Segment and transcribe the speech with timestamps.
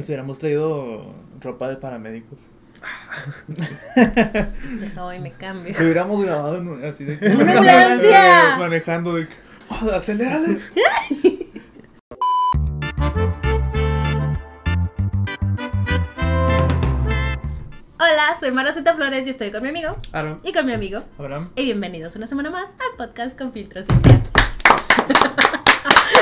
[0.00, 1.12] Nos hubiéramos traído
[1.42, 2.48] ropa de paramédicos.
[4.98, 5.74] Hoy me cambio.
[5.78, 7.26] Lo hubiéramos grabado en un- así de que.
[7.26, 8.56] ¡Una ambulancia!
[8.58, 9.28] Manejando de.
[9.68, 10.58] "Oh, acelérale.
[17.98, 20.40] Hola, soy Maraceta Flores y estoy con mi amigo Aaron.
[20.42, 21.02] y con mi amigo.
[21.18, 21.50] Abraham.
[21.54, 23.84] Y bienvenidos una semana más al podcast con filtros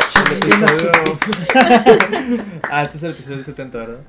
[2.71, 4.01] ah, este es el episodio 70, ¿verdad?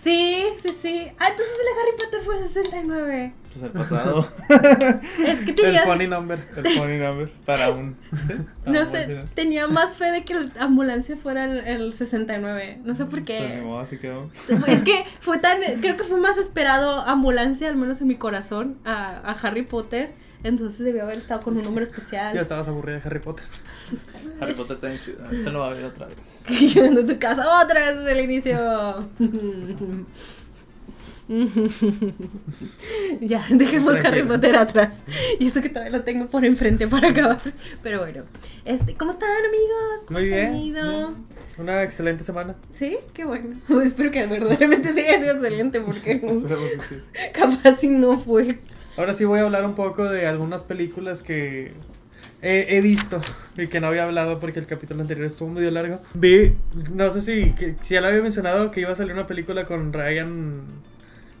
[0.00, 1.08] Sí, sí, sí.
[1.18, 3.32] Ah, entonces el de Harry Potter fue el 69.
[3.48, 4.28] Este es el pasado.
[5.26, 6.38] Es que El tenía, funny number.
[6.56, 7.96] El phone number para un.
[8.28, 8.34] ¿sí?
[8.64, 9.28] Para no un sé, final.
[9.34, 12.78] tenía más fe de que la ambulancia fuera el, el 69.
[12.84, 13.60] No sé por Pues qué.
[13.62, 14.30] modo, así quedó.
[14.68, 18.78] Es que fue tan, creo que fue más esperado ambulancia, al menos en mi corazón,
[18.84, 20.12] a, a Harry Potter.
[20.44, 22.34] Entonces debió haber estado con un número especial.
[22.34, 23.44] Ya estabas aburrida de Harry Potter.
[24.40, 25.24] Harry Potter está bien chido.
[25.24, 26.42] Ahorita lo va a ver otra vez.
[26.74, 29.08] Llegando a tu casa otra vez desde el inicio.
[33.20, 34.22] ya, dejemos Harry.
[34.22, 34.94] Potter atrás.
[35.38, 37.40] Y eso que todavía lo tengo por enfrente para acabar.
[37.82, 38.24] Pero bueno,
[38.64, 40.04] este, ¿cómo están amigos?
[40.06, 40.56] ¿Cómo Muy bien.
[40.56, 41.14] ido?
[41.58, 42.54] Una excelente semana.
[42.70, 43.56] Sí, qué bueno.
[43.82, 47.02] Espero que verdaderamente sí haya sido excelente porque Esperemos que sí.
[47.32, 48.60] capaz si no fue.
[48.98, 51.72] Ahora sí voy a hablar un poco de algunas películas que
[52.42, 53.20] he, he visto
[53.56, 56.00] y que no había hablado porque el capítulo anterior estuvo medio largo.
[56.14, 56.56] Vi,
[56.92, 59.64] no sé si, que- si ya lo había mencionado, que iba a salir una película
[59.66, 60.62] con Ryan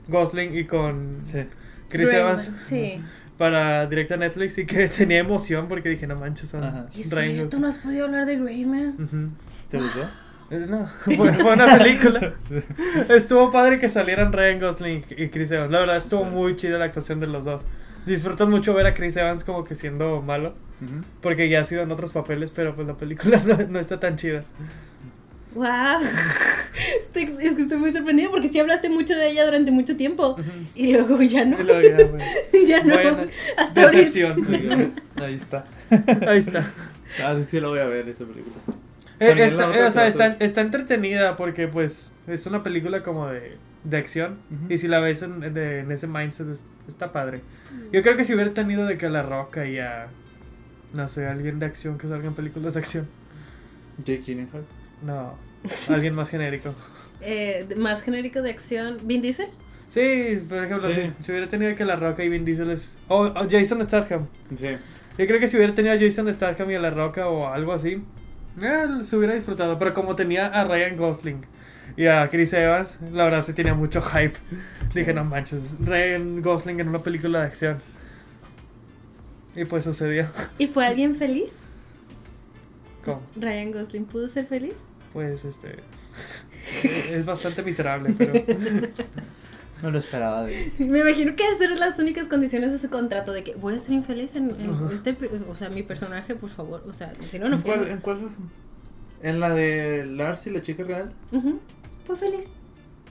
[0.08, 1.40] Gosling y con Sí.
[1.88, 3.00] Chris Rayman, Evans Sí.
[3.36, 6.86] para directa a Netflix y que tenía emoción porque dije, no manches, son Ajá.
[6.96, 7.60] Es Ryan Gosling.
[7.60, 8.94] no has podido hablar de Rayman.
[9.02, 9.30] Ujú.
[9.68, 10.08] ¿Te gustó?
[10.50, 12.34] Eh, No, fue, fue una película.
[13.08, 15.70] Estuvo padre que salieran Ryan Gosling y Chris Evans.
[15.70, 17.62] La verdad, estuvo muy chida la actuación de los dos.
[18.06, 21.04] Disfrutas mucho ver a Chris Evans como que siendo malo, Ujú.
[21.20, 24.16] porque ya ha sido en otros papeles, pero pues la película no, no está tan
[24.16, 24.44] chida.
[25.54, 25.66] Wow.
[27.00, 30.36] Estoy, es que estoy muy sorprendida porque sí hablaste mucho de ella durante mucho tiempo.
[30.74, 31.58] Y luego ya no.
[31.58, 32.24] Luego ya, bueno,
[32.66, 32.94] ya no.
[32.94, 33.18] Bueno,
[33.56, 33.90] Hasta.
[33.90, 34.44] Decepción.
[34.44, 35.64] Sí, Ahí está.
[36.28, 36.70] Ahí está.
[37.24, 38.56] Ah, sí, sí lo voy a ver esa película.
[39.20, 43.96] Eh, está- eh, o sea, está, entretenida porque pues es una película como de, de
[43.96, 44.38] acción.
[44.68, 47.40] Y si la ves en, de- en ese mindset es- está padre.
[47.92, 50.06] Yo creo que si hubiera tenido de que a La Roca y a,
[50.94, 53.08] no sé, alguien de acción que salga en películas de acción.
[54.04, 54.64] Jake Gyllenhaal.
[55.02, 55.34] No,
[55.88, 56.74] alguien más genérico.
[57.20, 58.98] Eh, más genérico de acción.
[59.02, 59.48] ¿Vin Diesel?
[59.88, 61.10] Sí, por ejemplo, Sí.
[61.18, 62.96] Si, si hubiera tenido que La Roca y Vin Diesel es...
[63.08, 64.28] O o Jason Statham.
[64.56, 64.68] Sí.
[65.18, 67.72] Yo creo que si hubiera tenido a Jason Statham y a La Roca o algo
[67.72, 68.02] así,
[68.62, 69.78] eh, se hubiera disfrutado.
[69.78, 71.40] Pero como tenía a Ryan Gosling
[71.96, 74.38] y a Chris Evans, la verdad sí tenía mucho hype.
[74.94, 77.78] Dije, no manches, Ryan Gosling en una película de acción.
[79.54, 80.26] Y pues sucedió.
[80.58, 81.50] ¿Y fue alguien feliz?
[83.04, 83.22] ¿Cómo?
[83.36, 84.76] ¿Ryan Gosling pudo ser feliz?
[85.12, 85.76] Pues este...
[87.10, 88.32] Es bastante miserable, pero...
[89.82, 90.72] No lo esperaba de él.
[90.78, 93.78] Me imagino que esas eran las únicas condiciones de ese contrato de que voy a
[93.78, 95.16] ser infeliz en, en este,
[95.48, 97.74] o sea, mi personaje, por favor, o sea, si no, no ¿En fue.
[97.76, 98.18] cuál, ¿En cuál?
[99.22, 101.12] ¿En la de Lars y la chica real?
[102.06, 102.46] Fue feliz.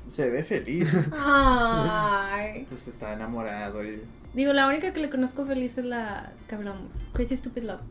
[0.08, 0.94] Se ve feliz.
[1.18, 2.66] Ay.
[2.70, 4.02] Pues está enamorado y...
[4.34, 7.82] Digo, la única que le conozco feliz es la que hablamos, Crazy Stupid Love.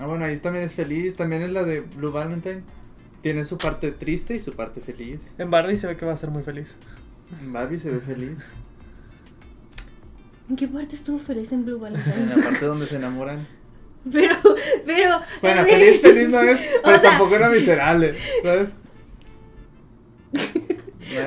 [0.00, 1.16] Ah, bueno, ahí también es feliz.
[1.16, 2.62] También es la de Blue Valentine.
[3.22, 5.32] Tiene su parte triste y su parte feliz.
[5.38, 6.76] En Barbie se ve que va a ser muy feliz.
[7.42, 8.38] Barbie se ve feliz.
[10.48, 12.36] ¿En qué parte estuvo feliz en Blue En Valentine?
[12.36, 13.38] la parte donde se enamoran.
[14.12, 14.36] pero,
[14.86, 15.20] pero.
[15.42, 18.74] Bueno, en- feliz, feliz no es, O pero sea, tampoco era miserable, ¿sabes?
[20.32, 20.40] No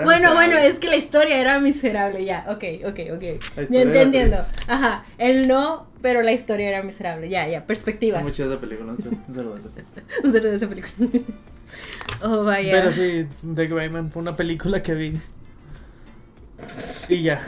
[0.04, 0.34] Bueno, miserable.
[0.36, 3.24] bueno, es que la historia era miserable, ya, ok, ok, ok.
[3.58, 4.38] La Ya entiendo.
[4.68, 8.22] Ajá, él no, pero la historia era miserable, ya, ya, perspectivas.
[8.24, 9.86] Muy chida esa película, no se, no se lo vas a hacer.
[10.24, 10.94] Un saludo de esa película.
[12.22, 12.72] Oh, vaya.
[12.72, 15.20] Pero sí, The Greyman fue una película que vi.
[17.08, 17.40] Y ya.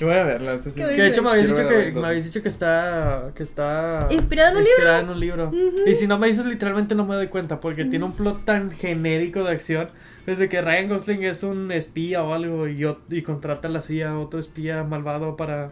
[0.00, 0.80] Yo voy a verla, eso sí.
[0.80, 4.08] Qué Que de hecho me habías dicho que, me habías dicho que está que está
[4.10, 5.52] Inspirada en un inspirada en un libro.
[5.86, 8.70] Y si no me dices literalmente no me doy cuenta porque tiene un plot tan
[8.70, 9.88] genérico de acción
[10.26, 14.10] desde que Ryan Gosling es un espía o algo y, y contrata a la CIA
[14.10, 15.70] a otro espía malvado para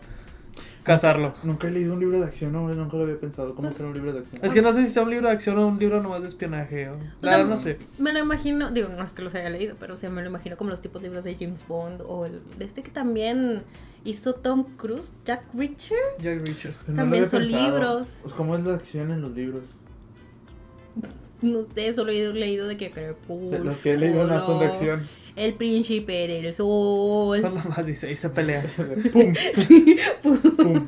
[0.85, 1.35] cazarlo.
[1.43, 3.55] Nunca he leído un libro de acción, no, nunca lo había pensado.
[3.55, 4.45] ¿Cómo Pues- será un libro de acción?
[4.45, 6.29] Es que no sé si sea un libro de acción o un libro nomás de
[6.29, 6.89] espionaje.
[6.91, 7.79] O, la sea, no sé.
[7.99, 10.57] Me lo imagino, digo, no es que los haya leído, pero sí me lo imagino
[10.57, 13.63] como los tipos de libros de James Bond o el de este que también
[14.05, 15.97] hizo Tom Cruise, Jack Reacher.
[16.21, 16.43] Jack.
[16.45, 17.71] Pero no lo también había son pensado.
[17.71, 18.19] libros.
[18.23, 19.65] Pues, ¿Cómo es la acción en los libros?
[21.44, 23.64] No sé, solo he leído de que Crepúsculo.
[23.64, 25.02] los que he leído no son de acción.
[25.37, 27.41] El príncipe del sol.
[27.41, 28.64] Cuando más dice, y se pelea.
[29.12, 30.87] Pum, Sí, pu- pum.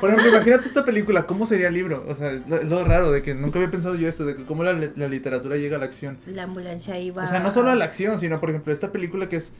[0.00, 2.04] Por ejemplo, imagínate esta película, ¿cómo sería el libro?
[2.08, 4.36] O sea, es lo, es lo raro de que nunca había pensado yo esto, de
[4.36, 6.18] que cómo la, la literatura llega a la acción.
[6.26, 7.22] La ambulancia iba.
[7.22, 9.54] O sea, no solo a la acción, sino, por ejemplo, esta película que es...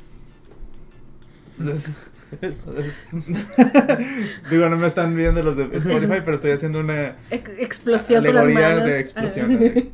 [2.43, 3.07] es- es-
[4.51, 8.35] Digo, no me están viendo los de Spotify, pero estoy haciendo una Ex- explosión con
[8.35, 8.85] las alegoría manos.
[8.89, 9.59] de explosión.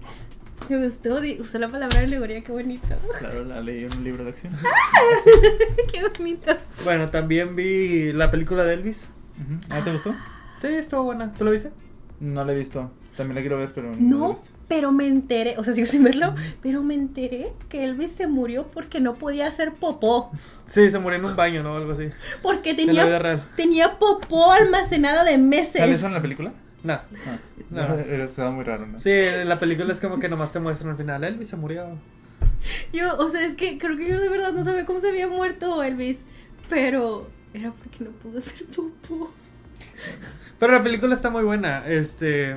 [0.68, 2.86] Me gustó, usó la palabra alegoría, qué bonito.
[3.18, 4.56] Claro, la leí en un libro de acción.
[5.92, 6.56] qué bonito.
[6.84, 9.04] Bueno, también vi la película de Elvis.
[9.40, 9.58] Ujú.
[9.70, 10.14] ¿Ah, te gustó?
[10.60, 11.32] Sí, estuvo buena.
[11.32, 11.72] ¿Tú lo viste?
[12.20, 12.92] No la he visto.
[13.20, 14.34] También la quiero ver, pero no,
[14.66, 18.66] pero me enteré, o sea, sigo sin verlo, pero me enteré que Elvis se murió
[18.68, 20.32] porque no podía hacer popó.
[20.64, 21.76] Sí, se murió en un baño, ¿no?
[21.76, 22.08] Algo así.
[22.40, 23.42] Porque En la vida tenía, real.
[23.56, 25.82] tenía popó almacenada de meses.
[25.82, 26.54] ¿Sale eso en la película?
[26.82, 26.98] No.
[27.68, 27.88] No.
[27.88, 27.94] no.
[28.08, 28.98] Era, estaba muy raro, ¿no?
[28.98, 29.12] Sí,
[29.44, 31.22] la película es como que nomás te muestran al final.
[31.22, 31.98] Elvis se murió.
[32.90, 35.28] Yo, o sea, es que creo que yo de verdad no sabía cómo se había
[35.28, 36.20] muerto Elvis,
[36.70, 39.30] pero era porque no pudo hacer popó.
[40.58, 41.86] Pero la película está muy buena.
[41.86, 42.56] Este.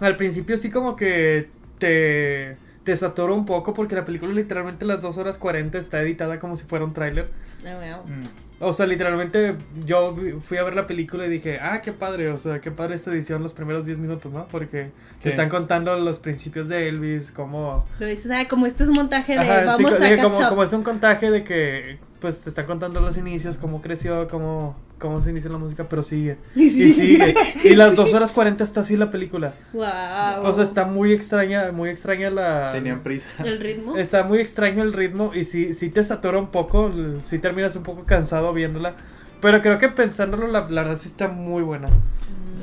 [0.00, 1.48] Al principio sí como que
[1.78, 2.56] te.
[2.84, 6.56] Te satura un poco porque la película literalmente las 2 horas 40 está editada como
[6.56, 7.28] si fuera un tráiler.
[7.62, 8.24] Mm.
[8.60, 12.38] O sea, literalmente yo fui a ver la película y dije, ah, qué padre, o
[12.38, 14.48] sea, qué padre esta edición los primeros 10 minutos, ¿no?
[14.48, 14.84] Porque
[15.18, 15.24] Sí.
[15.24, 17.84] te están contando los principios de Elvis, cómo...
[17.98, 20.48] Lo dices, ah, como este es un montaje de Ajá, sí, vamos a dije, como,
[20.48, 24.76] como es un contaje de que, pues, te están contando los inicios, cómo creció, cómo,
[24.98, 26.38] cómo se inició la música, pero sigue.
[26.54, 27.34] Y Y sigue.
[27.64, 29.54] Y las 2 horas 40 está así la película.
[29.72, 30.44] Wow.
[30.44, 32.70] O sea, está muy extraña, muy extraña la...
[32.72, 33.42] Tenían prisa.
[33.44, 33.96] el ritmo.
[33.96, 36.92] Está muy extraño el ritmo y sí, sí te satura un poco,
[37.24, 38.94] sí terminas un poco cansado viéndola.
[39.40, 41.88] Pero creo que pensándolo, la, la verdad sí está muy buena.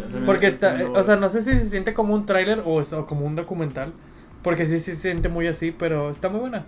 [0.01, 2.81] También Porque está, eh, o sea, no sé si se siente como un tráiler o,
[2.81, 3.93] o como un documental.
[4.43, 6.65] Porque sí, sí se siente muy así, pero está muy buena.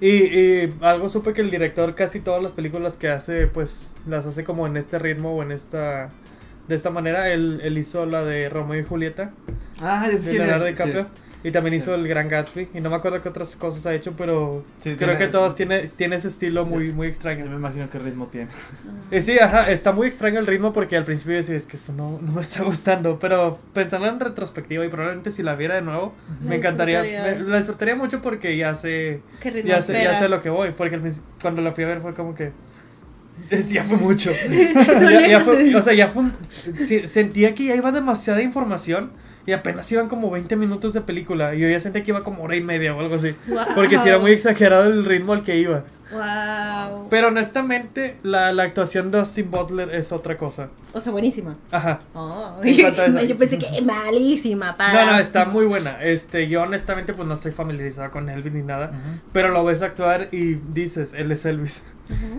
[0.00, 4.26] Y, y algo supe que el director casi todas las películas que hace, pues las
[4.26, 6.10] hace como en este ritmo o en esta...
[6.68, 9.32] De esta manera, él, él hizo la de Romeo y Julieta,
[9.82, 10.38] Ah, sé de es.
[10.38, 11.08] Leonardo Sí.
[11.44, 12.00] Y también hizo Sí.
[12.00, 12.68] el Gran Gatsby.
[12.74, 15.54] Y no me acuerdo qué otras cosas ha hecho, pero Sí, creo tiene- que todas
[15.54, 17.44] tiene, tiene ese estilo muy, muy Yo extraño.
[17.44, 18.48] me imagino qué ritmo tiene.
[19.12, 21.92] Y sí, ajá, está muy extraño el ritmo porque al principio decía, es que esto
[21.92, 23.18] no, no me está gustando.
[23.18, 27.02] Pero pensando en retrospectiva y probablemente si la viera de nuevo, La me encantaría.
[27.02, 30.48] me- la disfrutaría mucho porque ya sé, ¿Qué ritmo ya sé, ya sé lo que
[30.48, 30.70] voy.
[30.70, 30.98] Porque
[31.42, 32.52] cuando la fui a ver fue como que.
[33.50, 34.30] es- Ya fue mucho.
[35.00, 36.22] Ya- ya fue- o sea, ya fue.
[36.22, 36.32] un-
[36.78, 39.10] sí, sentía que ya iba demasiada información
[39.46, 41.54] y apenas iban como 20 minutos de película.
[41.54, 43.34] Y yo ya sentía que iba como hora y media o algo así.
[43.74, 45.84] Porque sí era muy exagerado el ritmo al que iba.
[46.12, 47.08] Wow.
[47.10, 50.68] Pero honestamente, la, la actuación de Austin Butler es otra cosa.
[50.92, 51.56] O sea, buenísima.
[51.70, 52.00] Ajá.
[52.14, 52.60] Oh.
[52.64, 55.06] Yo pensé que malísima, para.
[55.06, 56.02] No, no, está muy buena.
[56.02, 58.90] Este, yo honestamente pues no estoy familiarizada con Elvis ni nada.
[58.90, 59.20] Ujú.
[59.32, 61.82] Pero lo ves actuar y dices, él es Elvis.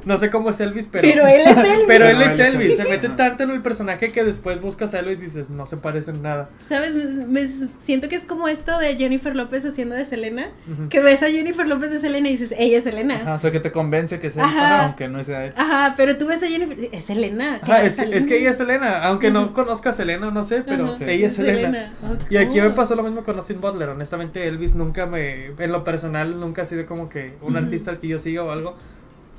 [0.06, 1.08] No sé cómo es Elvis, pero...
[1.08, 1.84] Pero él es Elvis.
[1.88, 2.56] Pero él No, es Elvis.
[2.64, 2.78] Elvis.
[2.78, 5.78] Se mete tanto en el personaje que después buscas a Elvis y dices, no se
[5.78, 6.50] parecen nada.
[6.70, 6.94] ¿Sabes?
[6.94, 7.48] Me, me
[7.84, 10.50] siento que es como esto de Jennifer López haciendo de Selena.
[10.90, 13.16] Que ves a Jennifer López de Selena y dices, ella es Selena.
[13.16, 14.84] Ajá, o sea, que te convence que sea él, Ajá.
[14.86, 15.54] aunque no sea él.
[15.58, 17.60] Ajá, pero tú ves a Jennifer, es Selena.
[17.64, 18.18] Ajá, ¿qué es, que, Selena?
[18.22, 19.04] es que ella es Selena.
[19.06, 21.06] Aunque no conozca a Selena, no sé, pero Sí.
[21.08, 21.92] ella es Selena.
[22.04, 22.32] Ok.
[22.32, 23.90] Y aquí me pasó lo mismo con Austin Butler.
[23.90, 25.48] Honestamente, Elvis nunca me.
[25.58, 28.52] En lo personal, nunca ha sido como que un artista al que yo siga o
[28.52, 28.76] algo.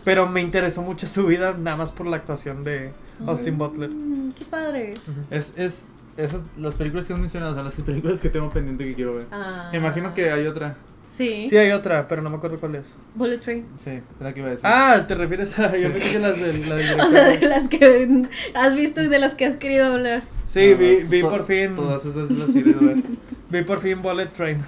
[0.07, 2.93] Pero me interesó mucho su vida, nada más por la actuación de
[3.27, 3.91] Austin Butler.
[3.91, 4.95] Mm, qué padre.
[5.33, 8.95] Es, es, esas, las películas que has mencionado son las películas que tengo pendiente que
[8.95, 9.27] quiero ver.
[9.33, 9.69] Ah.
[9.73, 10.77] Me imagino que hay otra.
[11.09, 11.49] Sí.
[11.51, 12.95] Sí, hay otra, pero no me acuerdo cuál es.
[13.17, 13.67] Bullet Train.
[13.79, 14.65] Sí, es la que iba a decir.
[14.65, 15.77] Ah, te refieres a.
[15.77, 15.95] Yo Sí.
[15.95, 19.35] pensé que las de la O sea, de las que has visto y de las
[19.35, 20.23] que has querido hablar.
[20.47, 21.75] Sí, No, vi, vi por fin.
[21.75, 22.97] Todas esas las he ido a ver.
[23.51, 24.59] Vi por fin Bullet Train.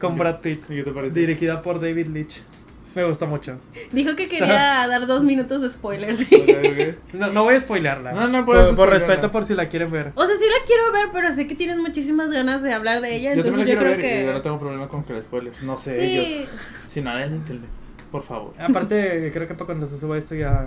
[0.00, 0.64] Con Brad Pitt.
[0.70, 1.18] ¿Y qué te parece?
[1.20, 2.42] Dirigida por David Leitch.
[2.96, 3.60] Me gusta mucho.
[3.92, 6.26] Dijo que quería dar dos minutos de spoilers.
[7.12, 8.12] No, no voy a spoilearla.
[8.12, 10.12] No, no puedes Por, por respeto por si la quieren ver.
[10.14, 13.14] O sea, sí la quiero ver, pero sé que tienes muchísimas ganas de hablar de
[13.14, 13.34] ella.
[13.34, 14.40] Yo entonces yo, creo ver y yo no que.
[14.42, 15.62] tengo problema con que la spoilers.
[15.62, 16.16] No sé, Sí.
[16.18, 16.48] ellos.
[16.88, 17.66] Sin adelántenle,
[18.10, 18.54] por favor.
[18.58, 20.66] Aparte, creo que para cuando se suba esto ya.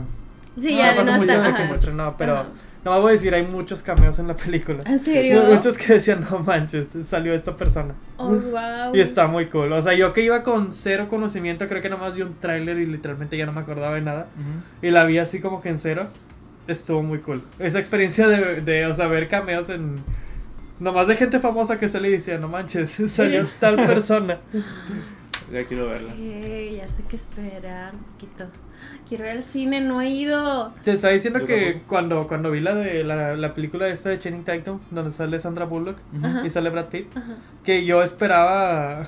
[0.58, 1.48] Sí, no, ya pasa no mucho está.
[1.52, 2.34] de que se estrenó, pero.
[2.38, 2.48] Ajá.
[2.84, 4.84] No voy a decir, hay muchos cameos en la película.
[4.86, 5.44] ¿En serio?
[5.46, 7.94] Muchos que decían, no manches, salió esta persona.
[8.18, 8.96] Oh, wow.
[8.96, 9.74] Y está muy cool.
[9.74, 12.86] O sea, yo que iba con cero conocimiento, creo que nomás vi un tráiler y
[12.86, 14.28] literalmente ya no me acordaba de nada.
[14.82, 16.08] Y la vi así como que en cero.
[16.68, 17.44] Estuvo muy cool.
[17.58, 19.96] Esa experiencia de, de o sea, ver cameos en.
[20.80, 24.40] Nomás de gente famosa que sale y decía, no manches, salió tal persona.
[25.52, 26.14] Ya quiero verla.
[26.16, 28.46] Ya sé qué esperar un poquito.
[29.08, 30.74] Quiero ir al cine, no he ido.
[30.84, 31.88] Te estaba diciendo Yo que tampoco.
[31.88, 35.66] cuando, cuando vi la de la, la película esta de Channing Tatum, donde sale Sandra
[35.66, 36.26] Bullock Ujú.
[36.26, 36.46] Ajá.
[36.46, 37.36] y sale Brad Pitt, Ajá.
[37.64, 39.08] que yo esperaba.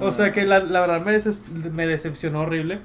[0.00, 0.12] O Ah.
[0.12, 2.80] sea, que la, la verdad me, me decepcionó horrible.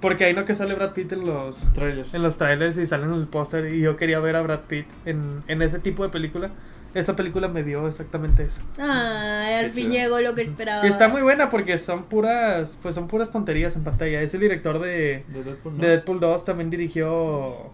[0.00, 2.14] Porque ahí no que sale Brad Pitt en los, Trailers.
[2.14, 4.86] en los trailers y sale en el póster y yo quería ver a Brad Pitt
[5.06, 6.50] en, en ese tipo de película.
[6.94, 8.60] Esa película me dio exactamente eso.
[8.78, 10.02] Ay, al Qué fin chido.
[10.04, 10.84] llegó lo que esperaba.
[10.86, 14.22] Y está muy buena porque son puras, pues son puras tonterías en pantalla.
[14.22, 15.82] Es el director de, De Deadpool, ¿no?
[15.82, 17.72] de Deadpool 2, también dirigió,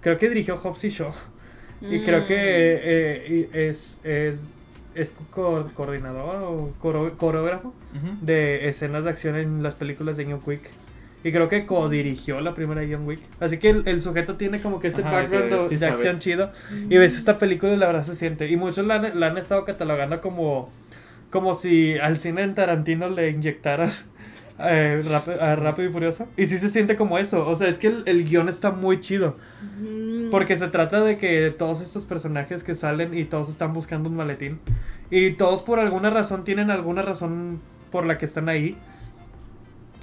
[0.00, 1.12] creo que dirigió Hobbs y Shaw.
[1.80, 2.26] Y creo Mm.
[2.26, 4.40] que eh, y es, es,
[4.94, 7.72] es co- coordinador o coreógrafo
[8.22, 10.70] de escenas de acción en las películas de John Wick.
[11.24, 13.18] Y creo que co-dirigió la primera John Wick.
[13.40, 15.78] Así que el, el sujeto tiene como que ese Ajá, background que de, sí de
[15.78, 15.92] sabe.
[15.92, 16.52] acción chido.
[16.90, 18.50] Y ves esta película y la verdad se siente.
[18.50, 20.70] Y muchos la han, la han estado catalogando como,
[21.30, 24.04] como si al cine en Tarantino le inyectaras
[24.58, 26.28] eh, rap- a Rápido y Furioso.
[26.36, 27.48] Y sí se siente como eso.
[27.48, 29.38] O sea, es que el, el guion está muy chido.
[29.80, 30.28] Mm.
[30.30, 34.16] Porque se trata de que todos estos personajes que salen y todos están buscando un
[34.16, 34.60] maletín.
[35.10, 38.76] Y todos por alguna razón tienen alguna razón por la que están ahí.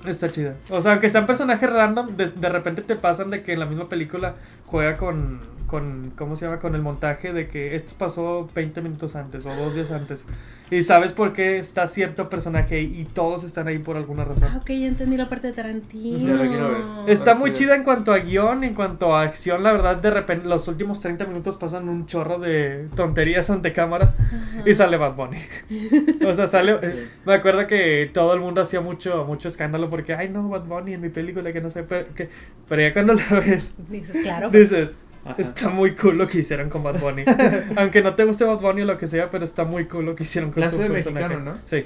[0.05, 0.55] Está chida.
[0.69, 3.65] O sea, aunque sean personajes random, de, de repente te pasan de que en la
[3.65, 6.59] misma película juega con, con, ¿cómo se llama?
[6.59, 10.25] Con el montaje de que esto pasó 20 minutos antes o dos días antes.
[10.69, 14.25] Y sabes por qué está cierto personaje ahí y todos están ahí por alguna Ah,
[14.25, 14.55] razón.
[14.57, 16.27] ok, ya entendí la parte de Tarantino.
[16.29, 16.81] Ya la quiero ver.
[17.07, 20.47] Está muy chida en cuanto a guion, en cuanto a acción, la verdad, de repente
[20.47, 24.63] los últimos 30 minutos pasan un chorro de tonterías ante cámara Ajá.
[24.69, 25.37] y sale Bad Bunny.
[26.25, 26.77] o sea, sale...
[26.81, 27.09] Sí.
[27.25, 30.93] Me acuerdo que todo el mundo hacía mucho mucho escándalo porque, ay no, Bad Bunny
[30.93, 32.29] en mi película, que no sé, pero, que,
[32.69, 34.49] pero ya cuando la ves, Dices, claro.
[34.49, 35.41] dices, Ajá.
[35.41, 37.25] está muy cool lo que hicieron con Bad Bunny.
[37.75, 40.15] Aunque no te guste Bad Bunny o lo que sea, pero está muy cool lo
[40.15, 40.89] que hicieron con su personaje.
[40.89, 41.59] mexicano, ¿no?
[41.65, 41.85] Sí.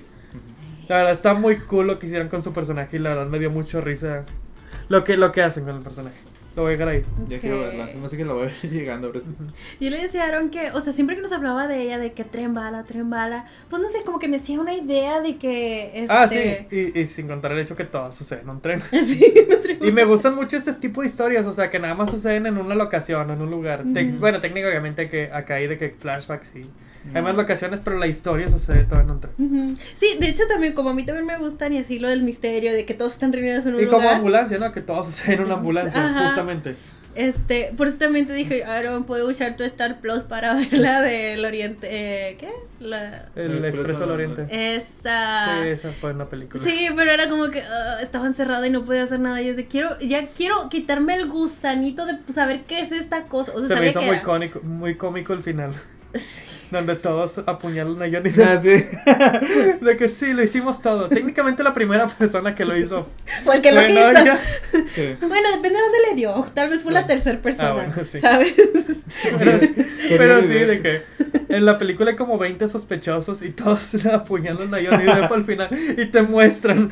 [0.88, 3.40] La verdad está muy cool lo que hicieron con su personaje y la verdad me
[3.40, 4.24] dio mucho risa
[4.88, 6.16] lo que, lo que hacen con el personaje.
[6.56, 7.04] Lo voy a dejar ahí.
[7.28, 7.90] Ya quiero verla.
[8.00, 9.12] No sé que la voy a ver llegando.
[9.12, 9.32] Pero sí.
[9.82, 12.14] Yo le decía a Aaron que, o sea, siempre que nos hablaba de ella, de
[12.14, 15.38] que tren bala, tren bala, pues no sé, como que me hacía una idea de
[15.38, 15.92] que.
[15.94, 16.08] Este...
[16.14, 16.40] Ah, sí.
[16.72, 18.82] Y, y sin contar el hecho que todo sucede en un tren.
[19.06, 21.94] sí, no tren Y me gustan mucho este tipo de historias, o sea, que nada
[21.96, 23.84] más suceden en una locación, en un lugar.
[23.94, 24.20] Te- Ujú.
[24.20, 26.70] bueno, técnicamente que acá hay de que flashbacks y
[27.14, 27.42] hay más No.
[27.42, 29.34] locaciones, pero la historia sucede todo en un tren.
[29.38, 29.76] Ujú.
[29.96, 32.74] Sí, de hecho también, como a mí también me gustan y así lo del misterio,
[32.74, 34.16] de que todos están reunidos en un Y como lugar.
[34.16, 34.72] ambulancia, ¿no?
[34.72, 36.26] Que todo sucede en una ambulancia, Ajá.
[36.28, 36.76] justamente.
[37.16, 41.02] Este, por eso también te dije, Aaron, puedo usar tu Star Plus para ver la
[41.02, 42.50] del Oriente, eh, ¿qué?
[42.82, 43.30] La...
[43.38, 44.46] El, El Expreso del Oriente.
[44.50, 45.62] Esa...
[45.62, 46.62] Sí, esa fue una película.
[46.62, 49.42] Sí, pero era como que ah, estaba encerrada y no podía hacer nada.
[49.42, 53.54] Y es de quiero, ya quiero quitarme el gusanito de saber qué es esta cosa.
[53.56, 54.24] O sea, Se me hizo que muy era.
[54.26, 55.72] cómico, muy cómico el final.
[56.72, 58.64] Donde todos apuñalan a Johnny Ah, Depp.
[58.64, 59.86] sí.
[59.86, 61.10] De que sí, lo hicimos todo.
[61.10, 63.08] Técnicamente la primera persona que lo hizo.
[63.46, 64.00] O el que lo hizo.
[64.94, 65.16] Sí.
[65.22, 66.46] Bueno, depende de dónde le dio.
[66.54, 67.08] Tal vez fue la Bueno.
[67.14, 67.70] tercera persona.
[67.70, 68.20] Ah, bueno, sí.
[68.20, 68.54] ¿Sabes?
[69.40, 69.60] Pero,
[70.18, 71.02] pero sí, de que
[71.48, 75.46] en la película hay como 20 sospechosos y todos le apuñalan a Johnny Depp al
[75.46, 76.92] final y te muestran.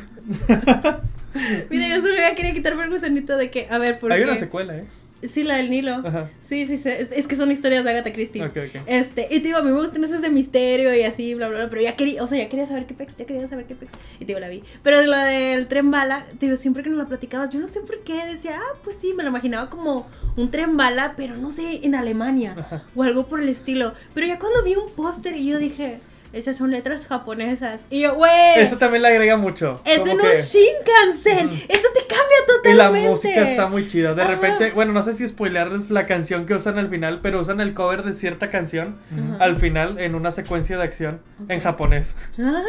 [1.68, 4.36] Mira, yo solo ya quería quitarme el gusanito de que, a ver, ¿por Hay una
[4.38, 4.84] secuela, ¿eh?
[5.28, 6.02] Sí, la del Nilo.
[6.04, 6.30] Ajá.
[6.42, 6.88] Sí, sí, sí.
[6.88, 8.42] Es, es que son historias de Agatha Christie.
[8.42, 8.82] Ok, ok.
[8.86, 11.58] Este, y te digo, a mí me gustan esas de misterio y así, bla, bla,
[11.58, 13.74] bla, pero ya quería, o sea, ya quería saber qué pex, ya quería saber qué
[13.74, 14.62] pex, y te digo, la vi.
[14.82, 17.80] Pero lo del tren bala, te digo, siempre que nos la platicabas, yo no sé
[17.80, 21.50] por qué, decía, ah, pues sí, me lo imaginaba como un tren bala, pero no
[21.50, 23.94] sé, en Alemania, o algo por el estilo.
[24.14, 26.00] Pero ya cuando vi un póster y yo dije,
[26.34, 29.80] esas son letras japonesas, y yo, güey, Eso también le agrega mucho.
[29.84, 33.08] es en que- un Shinkansen, eso te cambia Y la totalmente.
[33.10, 34.14] música está muy chida.
[34.14, 34.30] De Ajá.
[34.32, 37.74] repente, bueno, no sé si spoilearles la canción que usan al final, pero usan el
[37.74, 39.44] cover de cierta canción Ajá.
[39.44, 42.14] al final en una secuencia de acción en japonés.
[42.38, 42.62] Ah.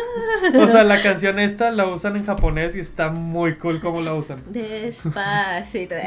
[0.59, 4.13] O sea, la canción esta la usan en japonés y está muy cool como la
[4.13, 4.41] usan.
[4.47, 5.95] Despacito.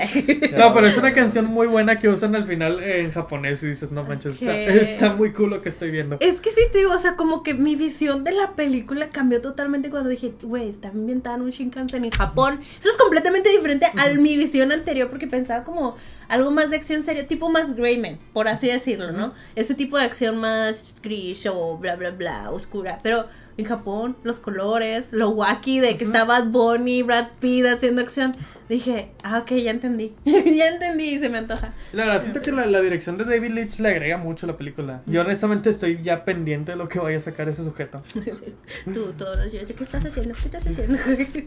[0.59, 3.91] No, pero es una canción muy buena que usan al final en japonés y dices,
[3.93, 6.17] no manches, está, está muy cool lo que estoy viendo.
[6.21, 9.41] Es que sí te digo, o sea, como que mi visión de la película cambió
[9.41, 12.61] totalmente cuando dije, güey, está ambientada en un Shinkansen en Japón.
[12.79, 15.97] Eso es completamente diferente a mi visión anterior porque pensaba como
[16.29, 19.33] algo más de acción seria, tipo más Greyman, por así decirlo, ¿no?
[19.57, 22.99] Ese tipo de acción más gris o bla, bla, bla, oscura.
[23.03, 23.27] Pero
[23.59, 28.33] en Japón, los colores, lo wacky de que está Bad Bunny, Brad Pitt haciendo acción.
[28.69, 30.15] Dije, ah, ok, ya entendí.
[30.25, 31.73] ya entendí y se me antoja.
[31.93, 34.57] La verdad, siento que la, la dirección de David Lynch le agrega mucho a la
[34.59, 35.03] película.
[35.07, 38.03] Yo honestamente estoy ya pendiente de lo que vaya a sacar ese sujeto.
[38.93, 40.35] Tú todos los días, ¿qué estás haciendo?
[40.35, 40.99] ¿Qué estás haciendo?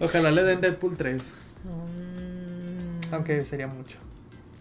[0.02, 3.14] Ojalá le den Deadpool 3, Mm.
[3.14, 3.98] aunque sería mucho,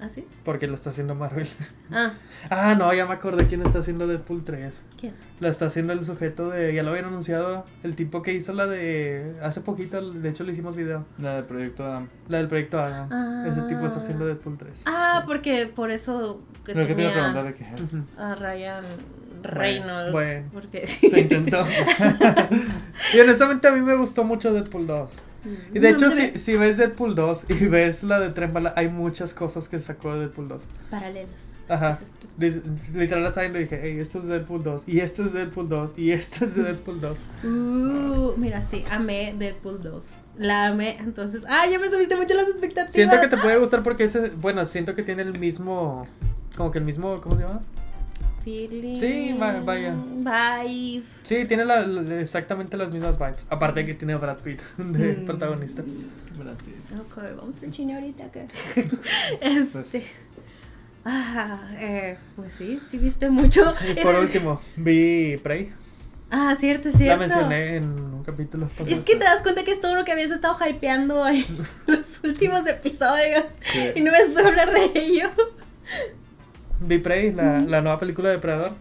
[0.00, 0.26] ¿Ah, sí?
[0.44, 1.46] porque lo está haciendo Marvel.
[1.92, 2.12] Ah,
[2.50, 4.82] Ah, no, ya me acordé quién está haciendo Deadpool 3.
[4.98, 5.12] ¿quién?
[5.40, 8.66] La está haciendo el sujeto de, ya lo habían anunciado, el tipo que hizo la
[8.66, 12.08] de, hace poquito, de hecho le hicimos video, La del proyecto Adam.
[12.28, 13.08] la del proyecto Adam.
[13.12, 13.44] Ah.
[13.48, 14.84] Ese tipo está haciendo Deadpool 3.
[14.86, 17.66] Ah, porque por eso que Creo que te iba a preguntar de qué.
[18.18, 18.84] A Ryan
[19.42, 20.12] Reynolds.
[20.12, 20.48] bueno.
[20.52, 21.64] Porque Se intentó.
[23.14, 25.10] y honestamente a mí me gustó mucho Deadpool 2.
[25.72, 28.72] Y de No, hecho, si, si ves Deadpool 2 y ves la de Tren Bala,
[28.76, 30.62] hay muchas cosas que sacó de Deadpool 2.
[30.90, 31.60] Paralelos.
[31.68, 32.00] Ajá.
[32.94, 35.68] Literal, la y dije, hey, esto es de Deadpool 2, y esto es de Deadpool
[35.68, 37.18] 2, y esto es de Deadpool 2.
[37.44, 40.10] Uh, mira, sí, amé Deadpool 2.
[40.38, 41.44] La amé, entonces.
[41.48, 42.92] ¡Ah, ya me subiste mucho las expectativas!
[42.92, 46.06] Siento que te puede gustar porque ese, bueno, siento que tiene el mismo,
[46.56, 47.60] como que el mismo, ¿cómo se llama?
[48.44, 48.96] Feeling.
[48.96, 49.94] Sí, va- vaya.
[49.94, 51.04] Vibe.
[51.22, 53.44] Sí, tiene la- la- exactamente las mismas vibes.
[53.48, 55.26] Aparte que tiene a Brad Pitt de Mm.
[55.26, 55.82] protagonista.
[56.38, 56.98] Brad Pitt.
[56.98, 58.46] Ok, vamos al cine ahorita que.
[59.40, 60.10] Pues, este.
[61.04, 63.74] Ah, eh, pues sí, sí viste mucho.
[63.90, 65.72] Y por último, vi Prey.
[66.30, 67.06] Ah, cierto, cierto.
[67.06, 68.68] La mencioné en un capítulo.
[68.68, 68.88] pasado.
[68.88, 71.44] Es que te das cuenta que es todo lo que habías estado hypeando en
[71.88, 73.90] los últimos episodios Sí.
[73.96, 75.28] y no me puedo hablar de ello.
[76.80, 78.72] Vi Prey, la, la nueva película de Depredador.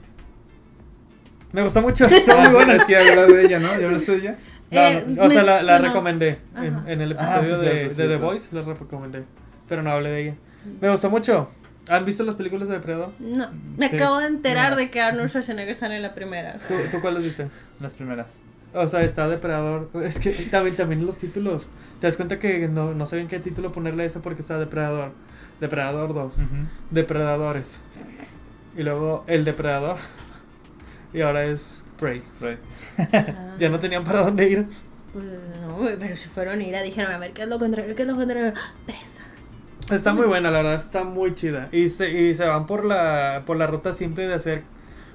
[1.51, 2.75] Me gustó mucho, estuvo Ah, muy sí, buena.
[2.75, 3.79] Es que ya hablado de ella, ¿no?
[3.79, 4.38] ¿Ya hablaste de ella?
[4.72, 5.88] No, Eh, no, o sea, la, la sonó.
[5.89, 8.18] recomendé en, en el Ah, episodio sí, de, cierto, de The.
[8.18, 9.24] Voice, la recomendé.
[9.68, 10.36] Pero no hablé de ella.
[10.82, 11.50] Me gustó mucho.
[11.89, 13.10] ¿Han visto las películas de Depredador?
[13.20, 16.60] No, me Sí, acabo de enterar no de que Arnold Schwarzenegger sale en la primera.
[16.68, 17.48] ¿Tú, tú cuáles viste?
[17.79, 18.39] Las primeras.
[18.75, 19.89] O sea, está Depredador.
[20.03, 21.68] Es que también, también los títulos.
[22.00, 25.13] Te das cuenta que no, no sabían qué título ponerle a eso porque está Depredador.
[25.60, 26.34] Depredador 2.
[26.92, 27.80] Depredadores.
[28.78, 29.98] Y luego El Depredador.
[31.12, 32.22] Y ahora es Prey.
[32.39, 32.60] Right.
[33.00, 33.56] Ajá.
[33.58, 34.68] Ya no tenían para dónde ir.
[35.12, 37.96] Pues no, pero si fueron a ir a dijeron, a ver, ¿qué es lo contrario?
[37.96, 38.54] ¿Qué es lo contrario?
[38.86, 39.24] Presa.
[39.92, 41.68] Está muy buena, la verdad, está muy chida.
[41.72, 44.62] Y se, y se van por la, por la ruta simple de hacer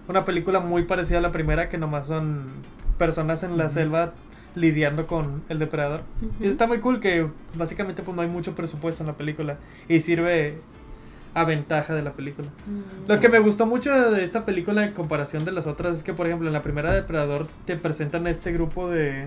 [0.08, 2.46] una película muy parecida a la primera, que nomás son
[2.98, 4.14] personas en la selva
[4.54, 6.02] lidiando con el depredador.
[6.22, 6.44] Y Ujú.
[6.44, 9.56] está muy cool que básicamente pues no hay mucho presupuesto en la película
[9.88, 10.58] y sirve
[11.34, 12.48] a ventaja de la película.
[12.66, 13.08] Mm.
[13.10, 16.12] Lo que me gustó mucho de esta película en comparación de las otras es que,
[16.14, 19.26] por ejemplo, en la primera Depredador te presentan a este grupo de,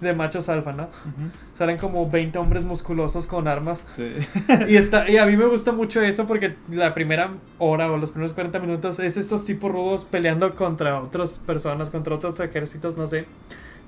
[0.00, 0.84] de machos alfa, ¿no?
[0.84, 1.28] Ujú.
[1.54, 3.84] Salen como 20 hombres musculosos con armas.
[3.96, 4.14] Sí.
[4.68, 8.12] Y, está, y a mí me gusta mucho eso porque la primera hora o los
[8.12, 13.06] primeros 40 minutos es estos tipos rudos peleando contra otras personas, contra otros ejércitos, no
[13.06, 13.26] sé.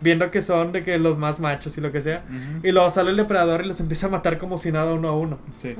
[0.04, 2.23] Viendo que son de que los más machos y lo que sea.
[2.62, 5.16] Y luego sale el depredador y los empieza a matar como si nada uno a
[5.16, 5.38] uno.
[5.58, 5.75] Sí.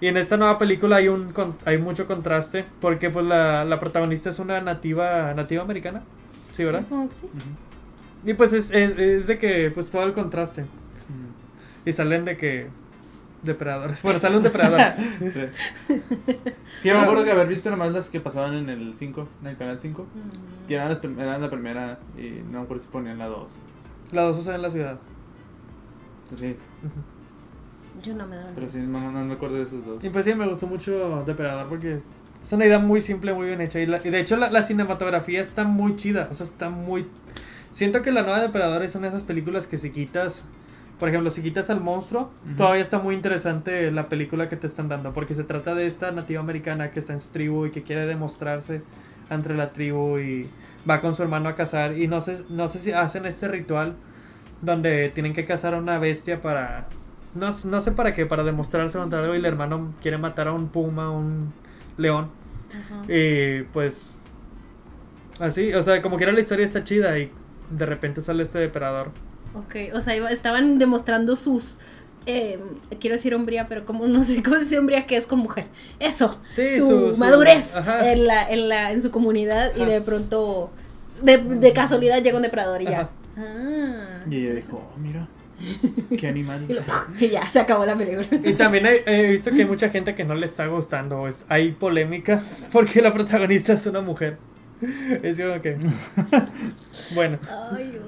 [0.00, 3.78] Y en esta nueva película hay un con- hay mucho contraste porque pues la, la
[3.78, 6.02] protagonista es una nativa nativa americana.
[6.28, 6.80] Sí, ¿verdad?
[6.82, 7.28] Supongo que sí.
[8.24, 10.64] Y pues es, es, es de que pues todo el contraste.
[11.84, 12.68] Y salen de que
[13.42, 14.02] depredadores.
[14.02, 14.80] Bueno, sale un depredador.
[15.32, 15.40] Sí.
[16.80, 19.56] Sí, me acuerdo que haber visto nomás las que pasaban en el 5, en el
[19.56, 20.02] canal 5.
[20.02, 20.66] Mm.
[20.68, 23.52] Que eran, las eran la primera y no me acuerdo si ponían la 2.
[24.12, 24.98] La dos sucede en la ciudad.
[26.24, 26.88] Entonces, sí,
[28.02, 28.52] Yo no me doy.
[28.54, 30.04] pero sí, no, no me acuerdo de esos dos.
[30.04, 32.00] Y pues sí, me gustó mucho Depredador porque
[32.42, 33.80] es una idea muy simple, muy bien hecha.
[33.80, 36.28] Y, la- y de hecho la, la cinematografía está muy chida.
[36.30, 37.06] O sea, está muy...
[37.72, 40.44] Siento que la nueva Depredador es una de esas películas que si quitas...
[40.98, 44.88] Por ejemplo, si quitas al monstruo, todavía está muy interesante la película que te están
[44.88, 45.12] dando.
[45.12, 48.06] Porque se trata de esta nativa americana que está en su tribu y que quiere
[48.06, 48.80] demostrarse
[49.28, 50.48] entre la tribu y
[50.88, 51.98] va con su hermano a cazar.
[51.98, 53.94] Y no sé, no sé si hacen este ritual
[54.62, 56.86] donde tienen que cazar a una bestia para...
[57.34, 60.52] No, no sé para qué, para demostrarse contra algo y el hermano quiere matar a
[60.52, 61.52] un puma, un
[61.98, 62.30] león.
[62.70, 63.12] Ajá.
[63.12, 64.14] Y pues...
[65.38, 67.30] Así, o sea, como que era la historia está chida y
[67.70, 69.10] de repente sale este depredador.
[69.58, 71.78] Ok, o sea, iba- estaban demostrando sus.
[72.26, 72.58] eh,
[73.00, 75.66] quiero decir hombría, pero como no sé cómo se dice hombría que es con mujer.
[76.00, 76.40] Eso.
[76.54, 80.70] Sí, su, madurez en la, en la, en su comunidad y de pronto.
[81.22, 83.00] De, de casualidad llega un depredador y ya.
[83.00, 83.10] Ajá.
[83.38, 84.24] Ah.
[84.30, 85.28] Y ella dijo, oh, mira,
[86.18, 86.64] qué animal.
[86.68, 86.82] Y, lo-
[87.20, 88.26] y ya, se acabó la película.
[88.42, 91.20] Y también he, he visto que hay mucha gente que no le está gustando.
[91.22, 92.42] o es- hay polémica
[92.72, 94.36] porque la protagonista es una mujer.
[95.22, 95.78] Es como que...
[97.14, 97.38] bueno.
[97.72, 97.98] Ay.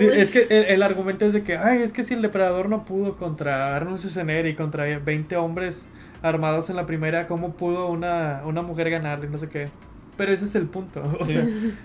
[0.00, 2.84] Es que el, el argumento es de que, ay, es que si el depredador no
[2.84, 5.86] pudo contra Arnold Schwarzenegger y contra 20 hombres
[6.22, 9.28] armados en la primera, ¿cómo pudo una, una mujer ganarle?
[9.28, 9.68] No sé qué.
[10.16, 11.02] Pero ese es el punto.
[11.20, 11.32] O, Sí.
[11.32, 11.42] sea,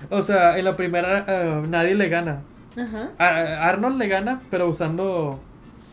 [0.09, 2.41] o sea, en la primera eh, nadie le gana.
[2.77, 3.09] Ajá.
[3.17, 5.39] A- Arnold le gana, pero usando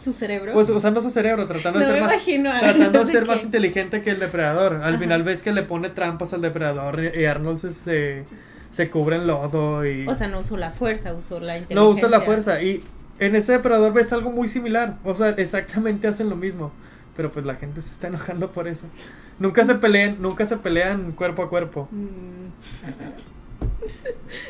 [0.01, 0.53] Su cerebro.
[0.53, 2.25] pues usando su cerebro, tratando no de ser más
[2.61, 4.75] tratando de ser más inteligente que el depredador.
[4.77, 4.99] Al Ajá.
[4.99, 8.25] final ves que le pone trampas al depredador y y Arnold se, se,
[8.77, 11.77] se cubre en lodo y O sea, no usó la fuerza, usó la inteligencia.
[11.77, 12.61] no usa la fuerza.
[12.61, 12.85] Y
[13.19, 14.99] en ese depredador ves algo muy similar.
[15.03, 16.73] O sea, exactamente hacen lo mismo.
[17.17, 18.87] Pero pues la gente se está enojando por eso.
[19.39, 21.89] Nunca se pelean, nunca se pelean cuerpo a cuerpo.
[21.91, 23.33] Mm.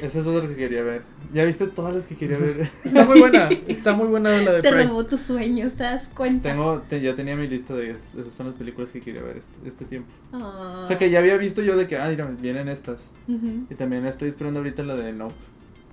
[0.01, 1.03] Eso es otro que quería ver.
[1.33, 2.61] Ya viste todas las que quería ver.
[2.85, 4.87] Está muy buena, está muy buena la de Te Prey.
[4.87, 6.49] robó tus sueños, ¿te das cuenta?
[6.51, 9.69] Tengo, te- ya tenía mi lista de esas son las películas que quería ver este,
[9.69, 10.09] este tiempo.
[10.33, 10.83] Ah.
[10.85, 13.11] O sea que ya había visto yo de que, ah, mira, vienen estas.
[13.29, 13.67] Ujú.
[13.69, 15.35] Y también estoy esperando ahorita la de Nope.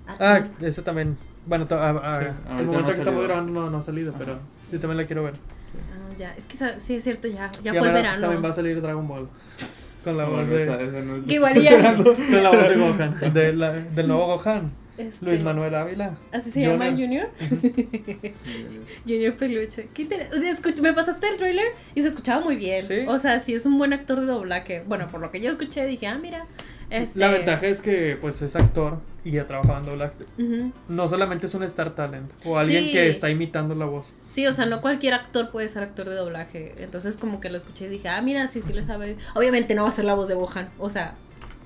[0.06, 1.16] Ah, ese también.
[1.46, 3.78] Bueno, to- a- a- Sí, el ahorita momento no ha que estamos grabando no, no
[3.78, 4.18] ha salido, Ajá.
[4.18, 4.38] pero
[4.70, 5.34] sí también la quiero ver.
[5.34, 8.20] Ah, ya, es que sa- sí es cierto, ya, ya Y fue el ahora verano.
[8.22, 9.28] También va a salir Dragon Ball.
[10.04, 13.34] Con la voz de, esa no es- Que igual ya- con la voz de Gohan.
[13.34, 14.72] de la- del nuevo Gohan.
[14.96, 16.14] Este, Luis Manuel Ávila.
[16.30, 17.28] Así se llama Junior.
[17.40, 17.74] Junior.
[19.06, 19.88] Junior Peluche.
[19.92, 22.84] Qué inter- o sea, escuch- me pasaste el trailer y se escuchaba muy bien.
[22.86, 22.98] Sí.
[23.08, 24.84] O sea, sí es un buen actor de doblaje.
[24.86, 26.46] Bueno, por lo que yo escuché dije, ah, mira.
[27.02, 27.18] Este...
[27.18, 30.14] La ventaja es que pues es actor y ya trabaja en doblaje.
[30.38, 30.72] Ujú.
[30.88, 32.92] No solamente es un star talent o alguien Sí.
[32.92, 34.12] que está imitando la voz.
[34.28, 36.74] Sí, o sea, no cualquier actor puede ser actor de doblaje.
[36.78, 39.16] Entonces, como que lo escuché y dije, ah, mira, sí, sí le sabe.
[39.34, 40.68] Obviamente no va a ser la voz de Gohan.
[40.78, 41.14] O sea,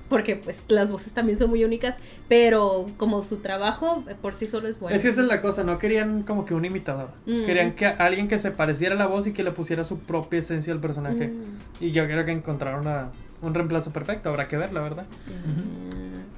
[0.07, 1.95] porque pues las voces también son muy únicas.
[2.27, 4.95] Pero como su trabajo eh, por sí solo es bueno.
[4.95, 7.09] Es que esa es la cosa, no querían como que un imitador.
[7.25, 7.45] Mm.
[7.45, 10.39] Querían que alguien que se pareciera a la voz y que le pusiera su propia
[10.39, 11.27] esencia al personaje.
[11.27, 11.83] Mm.
[11.83, 13.11] Y yo creo que encontraron a-
[13.41, 15.05] un reemplazo perfecto, habrá que verla, ¿verdad?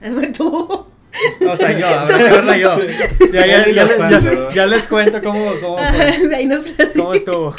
[0.02, 0.88] Es bueno, tú.
[1.48, 2.78] O sea, yo, habrá que verla yo.
[4.52, 5.78] Ya, les cuento cómo, cómo,
[6.96, 7.54] cómo estuvo.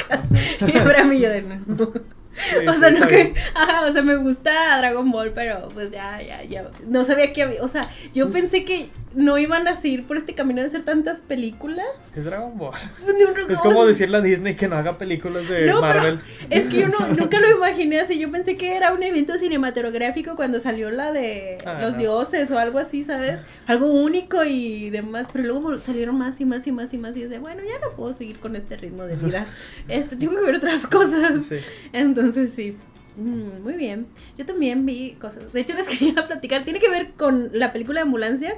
[0.67, 1.91] Y para mí yo de no.
[2.35, 5.91] Sí, o sí, sea, no que, ajá, o sea, me gusta Dragon Ball, pero pues
[5.91, 9.79] ya, ya, ya, no sabía que había, o sea, yo pensé que no iban a
[9.79, 11.85] seguir por este camino de hacer tantas películas.
[12.15, 12.73] Es Dragon Ball.
[13.13, 16.19] No, no, Es como decirle a Disney que no haga películas de No, Marvel.
[16.49, 20.35] es que yo no, nunca lo imaginé así, yo pensé que era un evento cinematográfico
[20.35, 23.41] cuando salió la de Ah, los dioses o algo así, ¿sabes?
[23.67, 27.23] Algo único y demás, pero luego salieron más y más y más y más y
[27.23, 29.45] es de, bueno, ya no puedo seguir con este ritmo de vida,
[29.87, 31.45] este, tengo que ver otras cosas.
[31.45, 31.57] Sí.
[31.93, 32.77] Entonces sí.
[33.17, 34.07] Mm, muy bien.
[34.37, 35.51] Yo también vi cosas.
[35.53, 36.63] De hecho, les quería platicar.
[36.63, 38.55] Tiene que ver con la película de ambulancia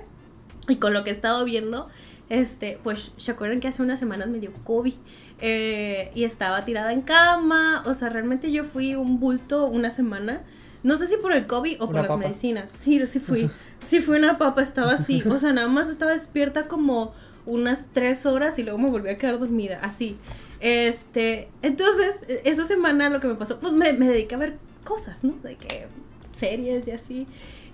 [0.68, 1.88] y con lo que he estado viendo.
[2.30, 4.94] Este, pues, ¿se acuerdan que hace unas semanas me dio COVID?
[5.42, 7.84] Eh, y estaba tirada en cama.
[7.86, 10.42] O sea, realmente yo fui un bulto una semana.
[10.84, 12.22] No sé si por el COVID o por Una las papa.
[12.22, 12.72] medicinas.
[12.78, 13.50] Sí, sí fui.
[13.80, 15.22] Sí fui una papa, estaba así.
[15.30, 17.14] O sea, nada más estaba despierta como
[17.46, 19.80] unas tres horas y luego me volví a quedar dormida.
[19.84, 20.18] Así.
[20.60, 25.24] Este, entonces, esa semana lo que me pasó, pues me, me dediqué a ver cosas,
[25.24, 25.34] ¿no?
[25.44, 25.88] De que
[26.32, 27.28] series y así.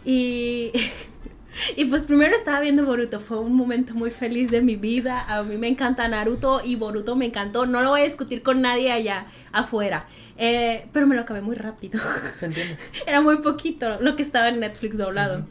[0.06, 0.72] Y,
[1.76, 5.22] y pues primero estaba viendo Boruto, fue un momento muy feliz de mi vida.
[5.28, 7.66] A mí me encanta Naruto y Boruto me encantó.
[7.66, 10.08] No lo voy a discutir con nadie allá afuera.
[10.38, 12.00] Eh, pero me lo acabé muy rápido.
[12.40, 12.78] ¿Se entiende?
[13.06, 15.46] Era muy poquito lo que estaba en Netflix doblado.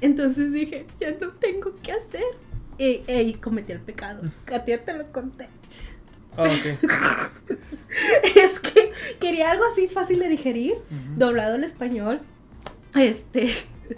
[0.00, 2.24] Entonces dije, ya no tengo qué hacer.
[2.78, 4.22] Y, y cometí el pecado.
[4.52, 5.48] A ti te lo conté.
[6.36, 6.70] Oh, sí.
[8.36, 10.74] es que quería algo así fácil de digerir,
[11.16, 12.20] doblado al español.
[12.94, 13.48] Este,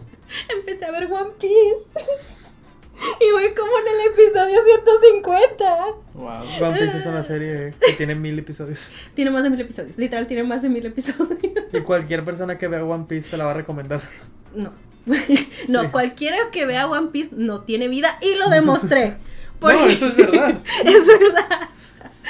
[0.57, 1.85] empecé a ver One Piece.
[3.21, 5.87] y voy como en el episodio 150.
[6.15, 6.69] Wow.
[6.69, 8.89] One Piece es una serie que tiene mil episodios.
[9.15, 11.39] Tiene más de mil episodios, literal tiene más de mil episodios.
[11.73, 14.01] Y cualquier persona que vea One Piece te la va a recomendar.
[14.55, 14.73] No.
[15.69, 15.89] no, Sí.
[15.91, 19.17] cualquiera que vea One Piece no tiene vida y lo demostré.
[19.61, 20.61] No, eso es verdad.
[20.85, 21.69] es verdad.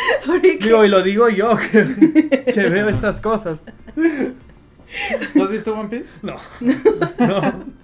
[0.26, 3.62] Porque Digo, y lo digo yo que, que veo estas cosas.
[5.34, 6.18] ¿Tú has visto One Piece?
[6.22, 6.36] No.
[7.18, 7.78] No.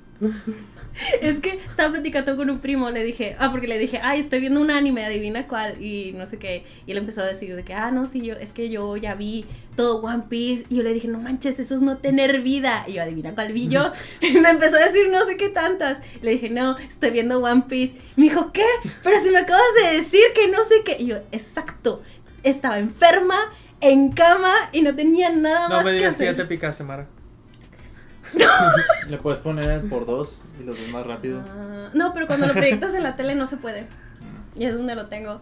[1.20, 4.38] Es que estaba platicando con un primo, le dije, ah, porque le dije, ay, estoy
[4.38, 7.64] viendo un anime, adivina cuál, y no sé qué, y él empezó a decir de
[7.64, 10.82] que, ah, no, sí, yo, es que yo ya vi todo One Piece, y yo
[10.84, 13.90] le dije, no manches, eso es no tener vida, y yo, adivina cuál vi yo,
[14.20, 17.64] y me empezó a decir no sé qué tantas, le dije, no, estoy viendo One
[17.68, 18.66] Piece, me dijo, ¿qué?
[19.02, 22.02] Pero si me acabas de decir que no sé qué, y yo, exacto,
[22.44, 26.36] estaba enferma, en cama, y no tenía nada No más me que digas que hacer.
[26.36, 27.08] ya te picaste, Mara.
[29.08, 31.42] Le puedes poner por dos y los ves más rápido.
[31.46, 33.86] Ah, no, pero cuando lo proyectas en la tele no se puede.
[34.56, 35.40] Y es donde lo tengo.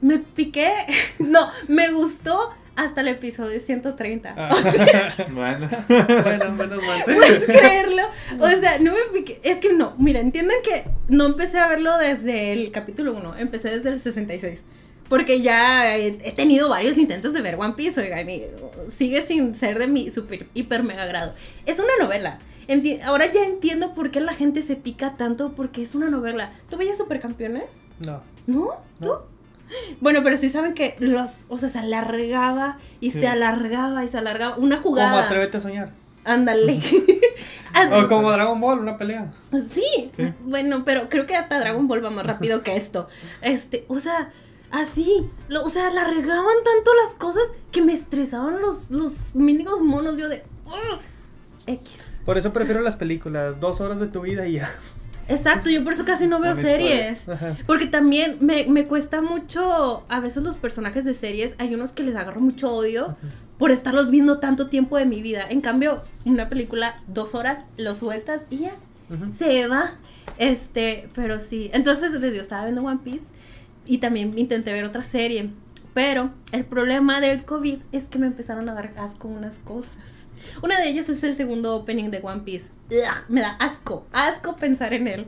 [0.00, 0.72] Me piqué.
[1.18, 4.34] No, me gustó hasta el episodio 130.
[4.36, 4.50] Ah.
[5.32, 5.68] Bueno.
[5.88, 7.02] bueno, menos mal.
[7.04, 8.02] ¿Puedes creerlo?
[8.40, 9.40] O sea, no me piqué.
[9.42, 13.70] Es que no, mira, entiendan que no empecé a verlo desde el capítulo 1, empecé
[13.70, 14.62] desde el 66.
[15.08, 18.44] Porque ya he, tenido varios intentos de ver One Piece, oigan, y
[18.96, 21.34] sigue sin ser de mi super, hiper, mega agrado.
[21.66, 22.38] Es una novela.
[22.68, 26.50] Enti- Ahora ya entiendo por qué la gente se pica tanto, porque es una novela.
[26.70, 27.84] ¿Tú veías Supercampeones?
[28.06, 28.22] No.
[28.46, 28.70] ¿No?
[29.00, 29.08] ¿Tú?
[29.08, 29.34] No.
[30.00, 33.20] Bueno, pero sí saben que los, o sea, se alargaba y Sí.
[33.20, 34.56] se alargaba y se alargaba.
[34.56, 35.24] Una Como jugada.
[35.26, 35.90] atrévete a soñar.
[36.24, 36.80] Ándale.
[37.92, 39.32] O como Dragon Ball, una pelea.
[39.68, 40.32] Sí, Sí.
[40.44, 43.08] bueno, pero creo que hasta Dragon Ball va más rápido que esto.
[43.42, 44.32] Este, o sea,
[44.74, 50.16] así, lo- o sea, alargaban tanto las cosas que me estresaban los, los mínimos monos.
[50.16, 50.42] Yo de.
[50.66, 51.00] "Ugh".
[51.66, 52.18] X.
[52.24, 53.60] Por eso prefiero las películas.
[53.60, 54.68] Dos horas de tu vida y ya.
[55.28, 57.28] Exacto, yo por eso casi no veo series.
[57.28, 57.56] Ajá.
[57.66, 62.02] Porque también me, me cuesta mucho, a veces los personajes de series, hay unos que
[62.02, 63.16] les agarro mucho odio
[63.58, 65.42] por estarlos viendo tanto tiempo de mi vida.
[65.48, 68.74] En cambio, una película, dos horas, lo sueltas y ya.
[69.38, 69.92] Se va.
[70.38, 71.70] Este, pero sí.
[71.72, 73.24] Entonces les digo, estaba viendo One Piece
[73.86, 75.50] y también intenté ver otra serie.
[75.94, 79.94] Pero el problema del COVID es que me empezaron a dar asco unas cosas.
[80.62, 82.70] Una de ellas es el segundo opening de One Piece.
[82.90, 85.26] Ugh, me da asco, asco pensar en él.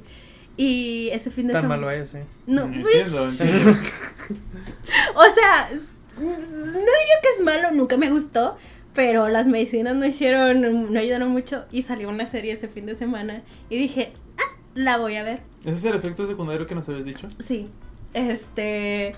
[0.57, 1.83] Y ese fin de Tan semana.
[1.87, 2.19] malo es, sí.
[2.47, 3.71] No, Entiendo, entiendo.
[5.15, 5.69] o sea,
[6.19, 8.57] no diría que es malo, nunca me gustó,
[8.95, 12.95] pero las medicinas no hicieron, no ayudaron mucho y salió una serie ese fin de
[12.95, 15.43] semana y dije, ah, la voy a ver.
[15.61, 17.29] ¿Ese es el efecto secundario que nos habías dicho?
[17.39, 17.69] Sí,
[18.17, 19.09] este,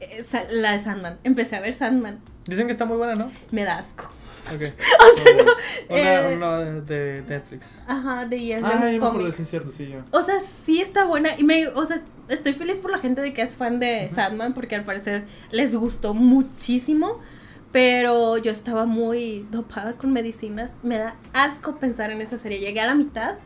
[0.00, 3.30] eh, la de Sandman, empecé a ver Sandman, Dicen que está muy buena, ¿no?
[3.52, 4.10] me da asco.
[4.52, 4.62] Ok.
[5.00, 5.52] O sea, no,
[5.88, 7.80] Una, eh, una de Netflix.
[7.86, 9.98] ajá, de Yes, Ah, ya del me sí cierto, sí, yo.
[10.10, 11.38] O sea, sí está buena.
[11.38, 14.54] Y me, o sea, estoy feliz por la gente de que es fan de Sandman,
[14.54, 17.20] porque al parecer les gustó muchísimo.
[17.70, 20.70] Pero yo estaba muy dopada con medicinas.
[20.82, 22.58] Me da asco pensar en esa serie.
[22.58, 23.36] Llegué a la mitad.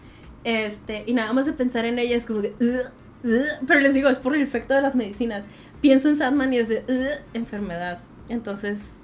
[0.44, 2.54] Este, y nada más de pensar en ella es como que.
[2.60, 2.92] "Ugh, ugh".
[3.66, 5.44] Pero les digo, es por el efecto de las medicinas.
[5.80, 6.82] Pienso en Sandman y es de
[7.34, 8.00] enfermedad.
[8.28, 8.96] Entonces,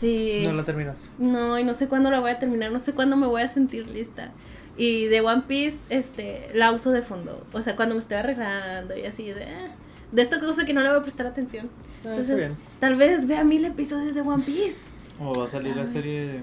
[0.00, 0.42] sí.
[0.44, 1.10] No la terminas.
[1.18, 3.48] No, y no sé cuándo la voy a terminar, no sé cuándo me voy a
[3.48, 4.30] sentir lista.
[4.76, 7.44] Y de One Piece, este, la uso de fondo.
[7.52, 9.44] O sea, cuando me estoy arreglando y así de.
[9.44, 9.68] "Ah",
[10.12, 11.68] de esta cosa que no le voy a prestar atención.
[12.04, 14.78] Ah, Entonces, tal vez vea mil episodios de One Piece.
[15.20, 16.42] O va a salir la serie de...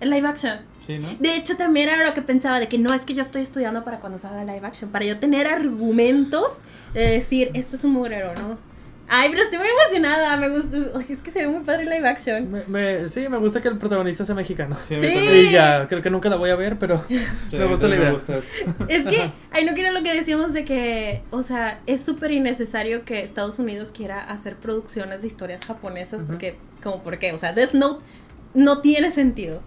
[0.00, 0.58] En live action.
[0.86, 1.08] Sí, ¿no?
[1.20, 3.84] De hecho, también era lo que pensaba de que no es que yo estoy estudiando
[3.84, 6.58] para cuando salga live action, para yo tener argumentos
[6.94, 8.58] de decir esto es un mugrero, ¿no?
[9.14, 10.76] Ay, pero estoy muy emocionada, me gusta.
[11.12, 12.50] Es que se ve muy padre live action.
[12.50, 14.76] Me, me- sí, me gusta que el protagonista sea mexicano.
[14.88, 15.06] Sí, Sí.
[15.08, 17.18] Y ya, creo que nunca la voy a ver, pero Sí,
[17.58, 18.10] me gusta la idea.
[18.88, 23.04] Es que, ay, no quiero lo que decíamos de que, o sea, es súper innecesario
[23.04, 27.32] que Estados Unidos quiera hacer producciones de historias japonesas, porque, como, ¿por qué?
[27.32, 28.02] O sea, Death Note
[28.54, 29.60] no tiene sentido.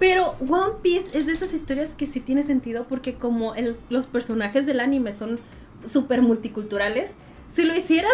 [0.00, 4.06] Pero One Piece es de esas historias que sí tiene sentido, porque como el, los
[4.06, 5.38] personajes del anime son
[5.86, 7.12] súper multiculturales,
[7.50, 8.10] si lo hicieras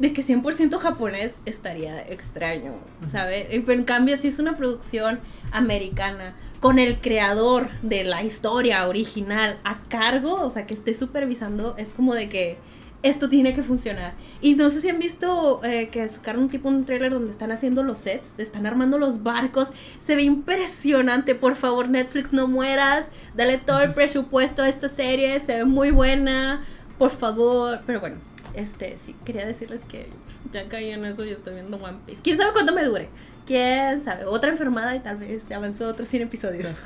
[0.00, 2.74] de que 100% japonés estaría extraño,
[3.10, 3.46] ¿sabes?
[3.50, 5.20] Pero en cambio, si es una producción
[5.52, 11.76] americana con el creador de la historia original a cargo, o sea, que esté supervisando,
[11.78, 12.58] es como de que
[13.02, 14.14] esto tiene que funcionar.
[14.40, 17.52] Y no sé si han visto eh, que sacaron un tipo un trailer donde están
[17.52, 21.34] haciendo los sets, están armando los barcos, se ve impresionante.
[21.34, 25.90] Por favor, Netflix, no mueras, dale todo el presupuesto a esta serie, se ve muy
[25.90, 26.64] buena,
[26.98, 27.80] por favor.
[27.86, 28.16] Pero bueno,
[28.54, 30.08] este sí, quería decirles que
[30.52, 32.20] ya caí en eso y estoy viendo One Piece.
[32.22, 33.08] ¿Quién sabe cuánto me dure?
[33.46, 34.24] ¿Quién sabe?
[34.26, 36.76] Otra enfermada y tal vez avanzó otros 100 episodios.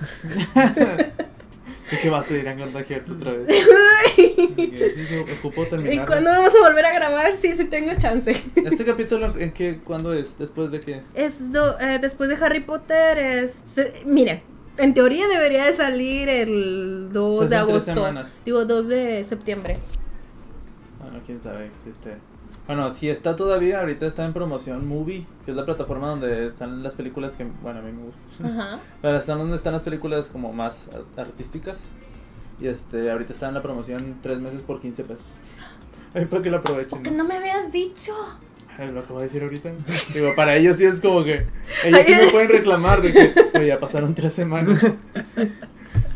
[1.91, 3.49] ¿Y qué vas a ir a contagiarte otra vez?
[5.93, 7.37] ¿Y cuándo vamos a volver a grabar?
[7.41, 8.31] Sí, sí tengo chance.
[8.57, 10.39] ¿Este capítulo en qué, cuándo es?
[10.39, 11.03] ¿Después de qué?
[11.15, 13.57] Es do- eh, después de Harry Potter es...
[13.75, 14.43] se- miren,
[14.79, 18.35] en teoría debería de salir el 2 Son de en tres agosto.
[18.45, 19.79] Digo, 2 de septiembre.
[21.01, 22.17] Bueno, quién sabe si este...
[22.67, 26.83] Bueno, si está todavía, ahorita está en promoción Movie, que es la plataforma donde están
[26.83, 28.47] las películas que, bueno, a mí me gustan.
[28.61, 28.79] Ajá.
[29.03, 31.81] Pero están donde están las películas como más ar- artísticas.
[32.61, 35.25] Y este, ahorita está en la promoción tres meses por 15 pesos.
[36.15, 36.91] Ay, para que la aprovechen.
[36.91, 38.15] ¿Por qué no me habías dicho?
[38.79, 39.71] Ay, lo acabo de decir ahorita.
[40.15, 41.47] Digo, para ellos sí es como que.
[41.85, 44.81] Ellos sí me pueden reclamar de que oye, ya pasaron tres semanas.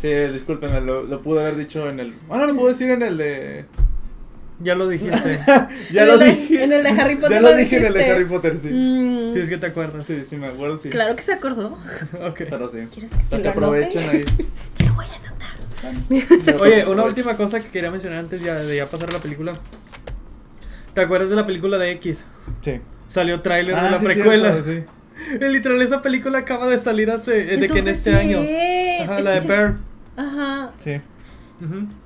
[0.00, 2.12] Sí, discúlpenme, lo, lo pude haber dicho en el.
[2.28, 3.64] Bueno, lo puedo decir en el de.
[4.60, 5.38] Ya lo dijiste.
[5.92, 6.64] Ya En lo de- dije.
[6.64, 8.14] en el de Harry Potter Ya lo lo dije en el de dijiste.
[8.16, 8.68] Harry Potter, sí.
[8.68, 10.06] Mm, Si es que te acuerdas.
[10.06, 10.88] Sí, sí, me acuerdo, sí.
[10.90, 11.78] Claro que se acordó.
[12.28, 12.42] Ok.
[12.50, 12.78] Pero sí.
[12.92, 14.20] ¿Quieres Para que aprovechen ahí.
[14.76, 16.60] Te lo voy a anotar.
[16.60, 19.52] Oye, una última cosa que quería mencionar antes ya, de ya pasar a la película.
[20.94, 22.24] ¿Te acuerdas de la película de X?
[22.62, 22.80] Sí.
[23.08, 24.52] Salió tráiler de Ah, la sí, precuela.
[24.62, 24.84] cierto, sí.
[25.40, 27.54] Eh, Literal, esa película acaba de salir hace.
[27.54, 28.38] eh, de que en este sí año.
[28.42, 29.02] es.
[29.02, 29.76] Ajá, Es la de sí- Bear.
[30.16, 30.70] Ajá.
[30.78, 31.00] Sí.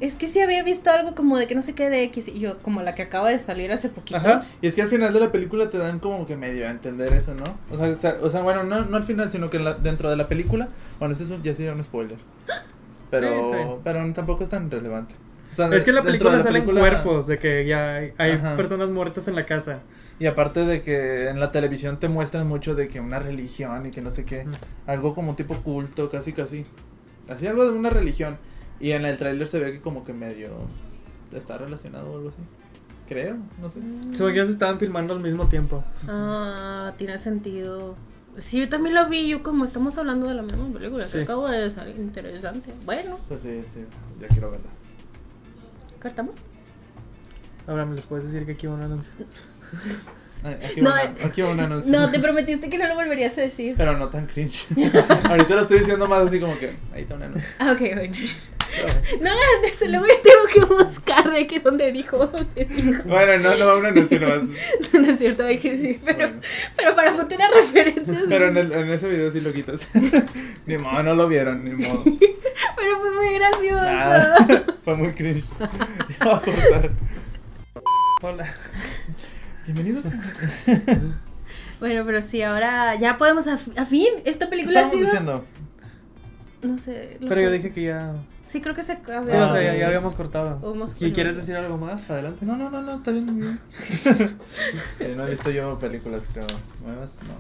[0.01, 2.39] Es que sí había visto algo como de que no sé qué de X y
[2.39, 4.19] yo como la que acaba de salir hace poquito.
[4.19, 4.43] Ajá.
[4.63, 7.13] Y es que al final de la película te dan como que medio a entender
[7.15, 7.45] eso, ¿no?
[7.71, 10.09] O sea, o sea, o sea, bueno, no, no al final, sino que la- dentro
[10.09, 10.69] de la película.
[10.99, 12.19] Bueno, es un, ya sería un spoiler.
[13.11, 13.65] Pero, Sí, sí.
[13.83, 15.15] pero tampoco es tan relevante.
[15.51, 18.13] O sea, Es que en la película la salen película- cuerpos de que ya hay,
[18.19, 19.81] hay personas muertas en la casa.
[20.21, 23.91] Y aparte de que en la televisión te muestran mucho de que una religión y
[23.91, 24.45] que no sé qué.
[24.87, 26.67] Algo como tipo culto, casi casi.
[27.29, 28.37] Así algo de una religión.
[28.81, 30.49] Y en el tráiler se ve que como que medio
[31.33, 32.39] está relacionado o algo así.
[33.07, 33.81] Creo, no sé.
[34.15, 35.85] Según yo se estaban filmando al mismo tiempo.
[36.09, 37.97] Ah, tiene sentido.
[38.37, 41.11] Sí, yo también lo vi, yo como estamos hablando de la misma película, Sí.
[41.19, 42.73] se acaba de salir interesante.
[42.87, 43.81] Bueno, Pues sí, sí,
[44.21, 44.67] ya quiero verla.
[46.01, 46.35] ¿cortamos?
[47.67, 49.11] Ahora me les puedes decir que aquí va un anuncio.
[50.43, 51.93] Aquí, No, eh, una- aquí va un anuncio.
[51.93, 53.75] No, te prometiste que no lo volverías a decir.
[53.77, 54.67] Pero no tan cringe.
[55.29, 57.51] Ahorita lo estoy diciendo más así como que ahí está un anuncio.
[57.59, 58.15] Ah, ok, bueno.
[59.21, 62.19] No hagan eso, luego yo tengo que buscar de qué dónde dijo.
[62.29, 63.03] dónde dijo.
[63.05, 64.45] Bueno, no, no, una no, sino más.
[64.93, 66.41] No es cierto, hay que sí, pero, Bueno.
[66.77, 68.23] pero para futuras referencias.
[68.29, 69.89] Pero en, el- en ese video sí lo quitas.
[70.67, 72.05] ni modo, no lo vieron, ni modo.
[72.77, 73.83] pero fue muy gracioso.
[73.83, 75.45] Nada, fue muy cringe.
[76.21, 76.91] Ya voy a cortar.
[78.23, 78.55] Hola.
[79.75, 80.07] Bienvenidos.
[81.81, 84.07] Bueno, pero sí, ahora ya podemos a, a fin.
[84.27, 85.03] Esta ¿Qué película ha sido.
[85.03, 85.45] diciendo?
[86.63, 87.17] No sé.
[87.21, 88.13] lo Pero yo dije que ya.
[88.45, 89.25] Sí, creo que se acabó.
[89.27, 90.61] Sí, o sea, ya, ya habíamos cortado.
[90.75, 92.09] Hemos- ¿Y quieres decir algo más?
[92.11, 92.45] Adelante.
[92.45, 93.35] No, no, no, no, está bien.
[93.41, 93.59] bien.
[94.99, 96.47] Sí, no he visto yo películas, creo.
[96.85, 97.35] Nuevas, no.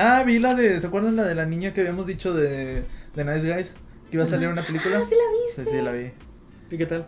[0.00, 0.80] Ah, vi la de.
[0.80, 2.84] ¿Se acuerdan la de la niña que habíamos dicho de,
[3.16, 3.74] de Nice Guys?
[4.10, 4.98] Que iba a salir una película.
[4.98, 5.64] Ah, sí la viste.
[5.64, 6.12] Sí, sí, la vi.
[6.70, 7.06] ¿Y qué tal?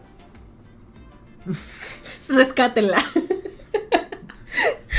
[2.28, 2.98] Rescátenla.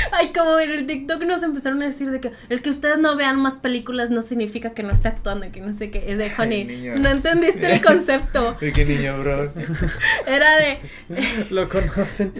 [0.12, 3.16] Ay, como en el TikTok nos empezaron a decir de que el que ustedes no
[3.16, 6.04] vean más películas no significa que no esté actuando, que no sé qué.
[6.10, 8.56] Es de, honey, no entendiste el concepto.
[8.60, 9.52] ¿De qué niño, bro?
[10.26, 10.78] Era de,
[11.50, 12.32] Lo conocen.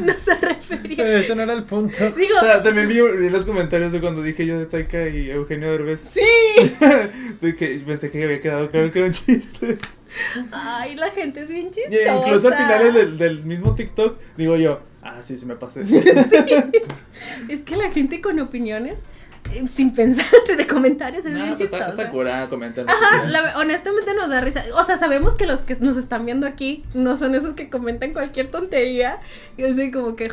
[0.00, 1.18] no se refería.
[1.18, 1.96] Ese no era el punto.
[2.16, 5.70] Digo, Ta- También vi, vi los comentarios de cuando dije yo de Taika y Eugenio
[5.72, 6.00] Derbez.
[6.12, 6.22] sí.
[7.40, 9.78] Que pensé que había quedado claro que era un chiste.
[10.52, 12.16] Ay, la gente es bien Y chistosa.
[12.16, 15.84] incluso al final del, del mismo TikTok, digo yo, ah, sí, sí me pasé.
[17.48, 18.98] Es que la gente con opiniones,
[19.52, 22.02] eh, sin pensar de comentarios, es No, bien pues está, chistosa.
[22.02, 22.88] está cura, comentan.
[22.88, 24.64] Ajá, la- honestamente nos da risa.
[24.76, 28.12] O sea, sabemos que los que nos están viendo aquí no son esos que comentan
[28.12, 29.18] cualquier tontería.
[29.56, 30.24] Y así como que,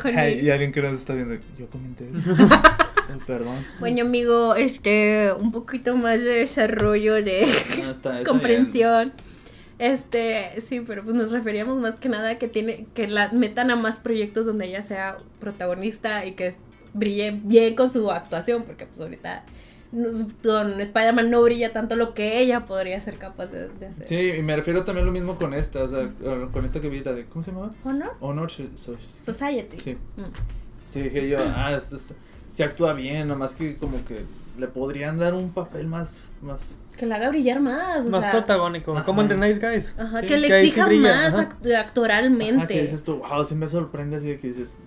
[0.42, 2.20] y alguien que nos está viendo, yo comenté eso.
[3.12, 3.64] Ay, perdón.
[3.80, 7.46] Bueno, amigo, este, un poquito más de desarrollo de
[7.82, 9.12] No, está- está comprensión.
[9.82, 13.68] Este, sí, pero pues nos referíamos más que nada a que tiene, que la metan
[13.72, 16.54] a más proyectos donde ella sea protagonista y que
[16.94, 19.44] brille bien con su actuación, porque pues ahorita
[20.44, 24.06] con Spider-Man no brilla tanto lo que ella podría ser capaz de, de hacer.
[24.06, 26.08] Sí, y me refiero también lo mismo con esta, o sea,
[26.52, 27.72] con esta que vi, de, ¿cómo se llamaba?
[28.20, 29.78] Honor So- Society.
[29.80, 29.96] Sí.
[30.16, 30.92] Mm.
[30.92, 31.96] Que dije yo, ah, esta-
[32.48, 34.20] se actúa bien, nomás que como que
[34.58, 38.04] le podrían dar un papel más, más Que la haga brillar más.
[38.04, 38.92] O Más sea, protagónico.
[38.92, 39.04] Ajá.
[39.04, 39.94] Como en The Nice Guys.
[39.98, 41.48] Ajá, Sí, que le sí exija brilla, más ajá.
[41.80, 42.56] actoralmente.
[42.58, 44.78] Ajá, que dices tú, wow, sí me sorprende así de que dices,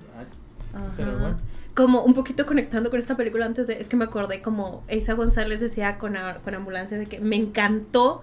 [0.73, 0.91] Ajá.
[0.97, 1.37] pero bueno.
[1.73, 5.13] Como un poquito conectando con esta película antes de, es que me acordé como Isa
[5.13, 8.21] González decía con, a- con Ambulancia de que me encantó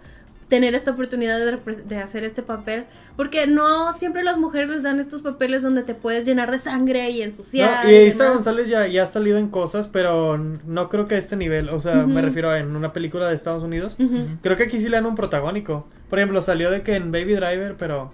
[0.53, 2.85] tener esta oportunidad de, repres- de hacer este papel,
[3.17, 7.09] porque no siempre las mujeres les dan estos papeles donde te puedes llenar de sangre
[7.09, 7.87] y ensuciar.
[7.87, 8.29] No, y y Isa.
[8.29, 11.71] González ya, ya ha salido en cosas, pero no creo que a este nivel.
[11.71, 13.97] O sea, me refiero a en una película de Estados Unidos.
[14.43, 15.87] Creo que aquí sí le dan un protagónico.
[16.11, 18.12] Por ejemplo, salió de que en Baby Driver, pero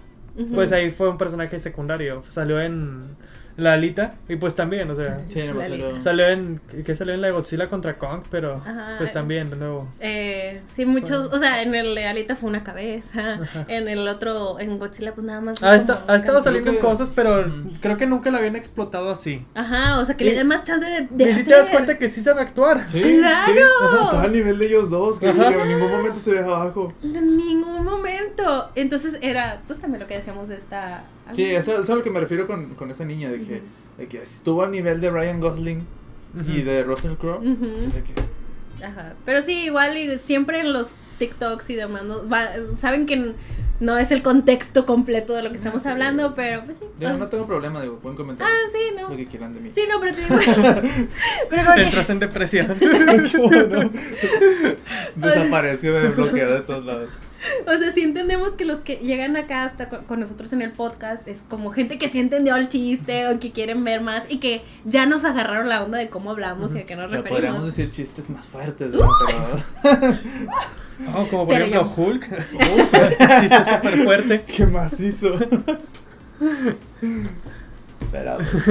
[0.55, 2.23] pues ahí fue un personaje secundario.
[2.29, 3.03] Salió en
[3.59, 5.81] La Alita y pues también, o sea, Sí, nomás Lali.
[5.81, 8.95] salió- salió en que salió en la de Godzilla contra Kong, pero Ajá.
[8.97, 9.87] pues también de nuevo.
[9.99, 14.59] Eh, sí, muchos, o sea, en el de Alita fue una cabeza, en el otro,
[14.59, 15.59] en Godzilla pues nada más.
[15.59, 17.45] fue Ha, ha estado saliendo en que- cosas, pero
[17.81, 19.45] creo que nunca la habían explotado así.
[19.55, 21.97] Ajá, o sea, que le dé más chance de, de Y si te das cuenta
[21.97, 22.87] que sí sabe actuar.
[22.89, 23.51] Sí, ¡Claro!
[23.53, 24.03] sí.
[24.03, 25.49] Estaba al nivel de ellos dos, que Ajá.
[25.51, 26.93] en ningún momento se deja abajo.
[27.03, 28.69] En ningún momento.
[28.75, 31.03] Entonces era, pues también lo que decíamos de esta.
[31.35, 33.61] Sí, eso, eso es a lo que me refiero con, con esa niña, de que,
[33.97, 35.85] de que estuvo al nivel de Ryan Gosling
[36.35, 36.65] y Ujú.
[36.65, 37.39] de Russell Crowe.
[37.39, 37.65] Ujú.
[37.93, 39.13] de que- Ajá.
[39.25, 42.27] Pero sí, igual y siempre en los TikToks y demás, ¿no?
[42.29, 43.33] Va- saben que
[43.81, 45.89] no es el contexto completo de lo que estamos Sí.
[45.89, 46.85] hablando, pero pues sí.
[46.97, 49.09] Yo no tengo problema, digo, pueden comentar Ah, sí, no.
[49.09, 49.71] lo que quieran de mí.
[49.75, 50.35] Sí, no, pero te digo.
[51.49, 52.73] pero como que- Entras en depresión.
[55.15, 55.27] No.
[55.27, 57.09] Desaparezco, me desbloqueo de todos lados.
[57.67, 61.27] O sea, sí entendemos que los que llegan acá hasta con, nosotros en el podcast
[61.27, 64.61] es como gente que sí entendió el chiste o que quieren ver más y que
[64.85, 67.65] ya nos agarraron la onda de cómo hablamos y a qué nos sea, podríamos referimos.
[67.65, 69.09] decir chistes más fuertes, ¿no?
[69.83, 70.13] Pero...
[71.15, 72.27] Oh, como por Pero ejemplo ya- Hulk.
[72.55, 74.41] Uf, ese chiste súper fuerte.
[74.43, 75.31] ¿Qué más hizo?
[78.11, 78.37] Pero...
[78.37, 78.67] pues,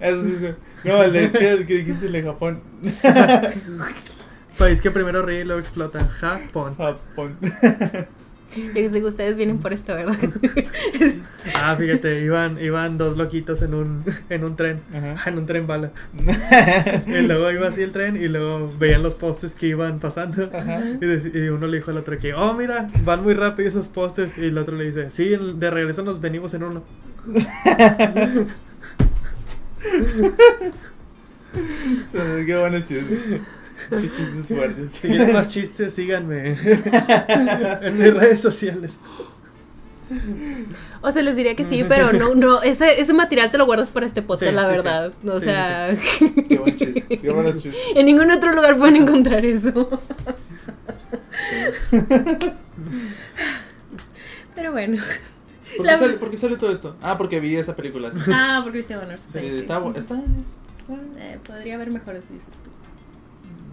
[0.00, 0.46] Eso sí.
[0.84, 2.62] No, el de, ¿qué, qué dijiste el de Japón?
[4.58, 6.06] País que primero ríe y luego explota.
[6.08, 6.76] Japón.
[6.76, 7.36] Japón.
[8.56, 10.16] Yo sé que ustedes vienen por esto, ¿verdad?
[11.62, 14.80] Ah, fíjate, iban, iban dos loquitos en un, en un tren.
[14.92, 15.30] Ajá.
[15.30, 15.90] En un tren bala.
[17.06, 20.50] Y luego iba así el tren y luego veían los postes que iban pasando.
[20.52, 20.80] Ajá.
[21.00, 24.36] Y, uno le dijo al otro que, oh, mira, van muy rápido esos postes.
[24.36, 26.82] Y el otro le dice, sí, de regreso nos venimos en uno.
[32.46, 33.40] Qué buenos chistes.
[33.90, 34.92] Qué chistes fuertes.
[34.92, 36.52] Si quieren más chistes, síganme
[37.82, 38.96] en mis redes sociales.
[41.02, 43.90] O sea, les diría que sí, pero no, no, ese, ese material te lo guardas
[43.90, 45.12] para este podcast, Sí, la sí, verdad.
[45.26, 45.96] O Sí, sea,
[46.48, 47.02] Qué buen chiste.
[47.18, 49.88] Qué en ningún otro lugar pueden encontrar eso.
[54.54, 55.02] Pero bueno.
[55.76, 56.96] ¿Por La- qué, sale, por qué sale todo esto?
[57.00, 58.10] Ah, porque vi esa película.
[58.32, 59.60] Ah, porque viste Honor Society.
[59.60, 60.22] está, está-
[61.18, 62.70] Eh, podría haber mejores, dices tú.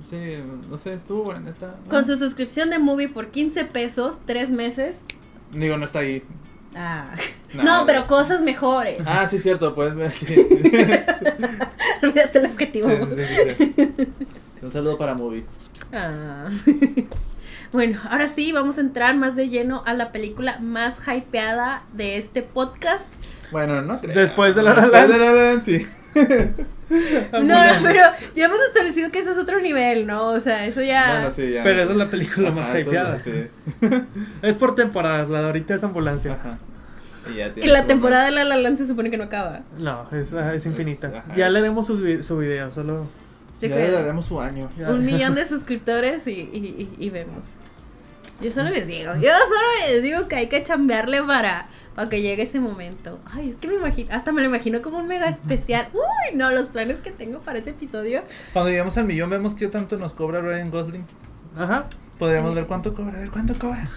[0.10, 0.36] Sí,
[0.70, 1.50] no sé, estuvo buena.
[1.50, 4.96] Está, Con su suscripción de movie por 15 pesos, 3 meses.
[5.52, 6.24] Digo, no está ahí.
[6.76, 7.12] Ah.
[7.56, 9.02] No, pero cosas mejores.
[9.06, 10.12] Ah, sí, cierto, puedes ver.
[10.12, 10.36] Sí,
[12.04, 12.90] Olvidaste el objetivo.
[12.90, 13.94] sí, sí, sí.
[14.60, 15.46] Sí, Un saludo para Movie.
[15.94, 16.50] Ah.
[17.74, 22.18] Bueno, ahora sí, vamos a entrar más de lleno a la película más hypeada de
[22.18, 23.06] este podcast.
[23.52, 24.16] Bueno, no creo.
[24.16, 25.86] Después de La La Después de La La Land, sí.
[27.34, 28.00] No, no, pero
[28.34, 30.28] ya hemos establecido que eso es otro nivel, ¿no?
[30.30, 31.16] O sea, eso ya...
[31.16, 31.62] Bueno, sí, ya.
[31.64, 33.20] Pero esa es la película Ajá, más hypeada.
[33.20, 33.32] sí.
[34.42, 36.34] Es por temporadas, la de ahorita es ambulancia.
[36.34, 36.58] Ajá.
[37.30, 39.26] Y, ya Y tiene la su- temporada de La La Land se supone que no
[39.26, 39.62] acaba.
[39.78, 41.08] No, es, ah, es infinita.
[41.10, 43.06] ajá, ya es- le demos vi- su video, solo.
[43.62, 44.70] Ya le daremos su año.
[44.78, 44.90] ya.
[44.90, 47.44] un millón de suscriptores y, y, y- y vemos.
[48.40, 51.68] Yo solo les digo, yo solo les digo que hay que chambearle para,
[51.98, 53.20] para que llegue ese momento.
[53.26, 55.88] Ay, es que me imagino, hasta me lo imagino como un mega especial.
[55.94, 58.22] Uy, no, los planes que tengo para ese episodio.
[58.54, 61.04] Cuando lleguemos al millón, vemos qué tanto nos cobra Ryan Gosling.
[61.58, 61.88] Ajá.
[62.20, 63.90] Podríamos ver cuánto cobra, a ver cuánto cobra.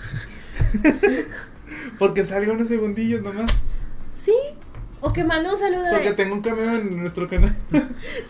[1.98, 3.53] Porque salga unos segundillos nomás.
[4.14, 4.32] Sí,
[5.01, 5.90] o que mande un saludo de...
[5.90, 7.55] Porque tengo un cameo en nuestro canal.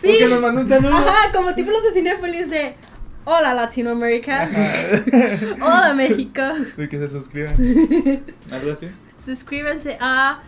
[0.01, 0.17] Sí.
[0.19, 0.93] Porque nos manda un saludo.
[0.93, 2.75] Ajá, como tipo los de Cinepolis de
[3.23, 4.49] Hola Latinoamérica,
[5.61, 6.41] Hola México.
[6.75, 7.55] De que se suscriban.
[8.51, 8.89] Algo así.
[9.23, 10.41] Suscríbanse a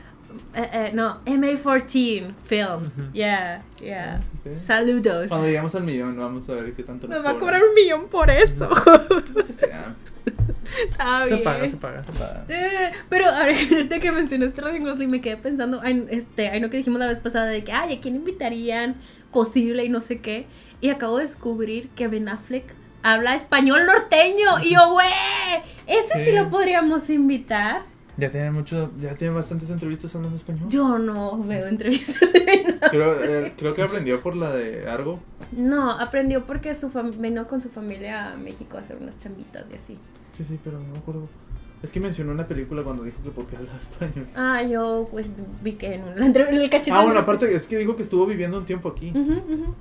[0.56, 2.94] eh, eh, no, MA14 Films.
[3.14, 4.20] Yeah, yeah.
[4.44, 4.58] Sí.
[4.58, 5.28] Saludos.
[5.30, 7.74] Cuando lleguemos al millón, vamos a ver qué tanto nos Nos va a cobrar un
[7.76, 8.68] millón por eso.
[8.70, 9.94] O sea,
[10.90, 11.44] Está Se bien.
[11.44, 12.02] paga, se paga.
[12.50, 16.60] Eh, pero a ver, ahorita que mencionaste Ryan Gosling me quedé pensando, ay, este, ay,
[16.60, 18.96] no que dijimos la vez pasada de que, ay, ¿a quién invitarían?
[19.32, 20.48] Posible y no sé qué.
[20.82, 24.60] Y acabo de descubrir que Ben Affleck habla español norteño.
[24.64, 25.08] Y yo, güey,
[25.88, 26.26] ese sí.
[26.26, 26.32] Sí.
[26.32, 27.84] lo podríamos invitar.
[28.18, 30.70] Ya tiene mucho, ya tiene bastantes entrevistas hablando español.
[30.70, 32.18] Yo no veo entrevistas.
[32.92, 35.20] Creo, eh, creo que aprendió por la de Argo.
[35.54, 39.66] No, aprendió porque su fam- vino con su familia a México a hacer unas chambitas
[39.72, 39.98] y así.
[40.34, 41.28] Sí, sí, pero no me acuerdo.
[41.84, 44.26] Es que mencionó una película cuando dijo que porque hablaba español.
[44.36, 45.28] Ah, yo pues
[45.62, 46.92] vi que en, la en el cachete.
[46.94, 49.12] Ah, bueno, aparte es que dijo que estuvo viviendo un tiempo aquí.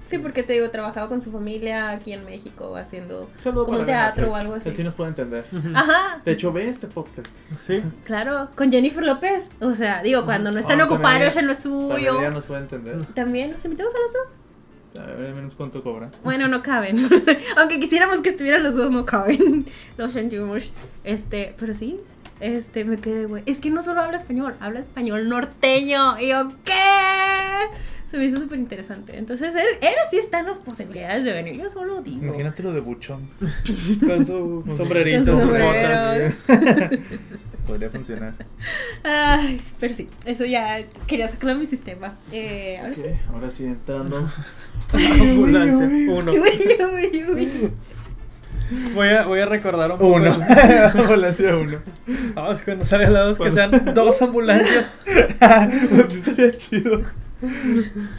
[0.04, 4.32] Sí, porque te digo, trabajaba con su familia aquí en México haciendo Saludo como teatro
[4.32, 4.68] o algo así.
[4.68, 5.44] Él sí nos puede entender.
[5.74, 7.28] Ajá, De hecho, ve este podcast.
[7.64, 7.80] Sí.
[8.04, 9.44] claro, con Jennifer López.
[9.60, 12.18] O sea, digo, cuando no están Ah, ocupados también- en lo También suyo.
[12.20, 13.06] ella nos puede entender.
[13.14, 14.41] También los invitamos a los dos.
[14.98, 16.10] A ver, al menos cuánto cobra.
[16.22, 17.08] Bueno, no caben.
[17.56, 19.66] Aunque quisiéramos que estuvieran los dos, no caben.
[19.96, 20.70] Lo sentimos.
[21.04, 21.98] Este, pero sí.
[22.40, 23.42] Este, me quedé, güey.
[23.46, 26.18] Es que no solo habla español, habla español norteño.
[26.18, 26.72] Y yo, ¿qué?
[28.04, 29.16] Se me hizo súper interesante.
[29.16, 31.56] Entonces, él, él sí está en las posibilidades de venir.
[31.56, 32.22] Yo solo digo.
[32.24, 33.30] Imagínate lo de Buchón.
[34.06, 36.34] Con su sombrerito, Con su sus botas.
[37.66, 38.34] Podría funcionar.
[39.04, 42.14] Ay, pero sí, eso ya quería sacarlo de mi sistema.
[42.32, 43.00] Eh, ahora sí.
[43.00, 44.30] Ok, ahora sí, entrando.
[44.92, 46.12] Ambulancia.
[46.12, 46.32] Uno.
[46.32, 46.40] Uy,
[46.94, 47.72] uy, uy.
[48.94, 50.14] Voy a, voy a recordar un poco.
[50.14, 50.32] Uno.
[50.94, 51.78] Ambulancia uno.
[52.34, 54.90] Vamos, cuando sale al lado que sean dos ambulancias.
[55.90, 57.02] pues estaría chido.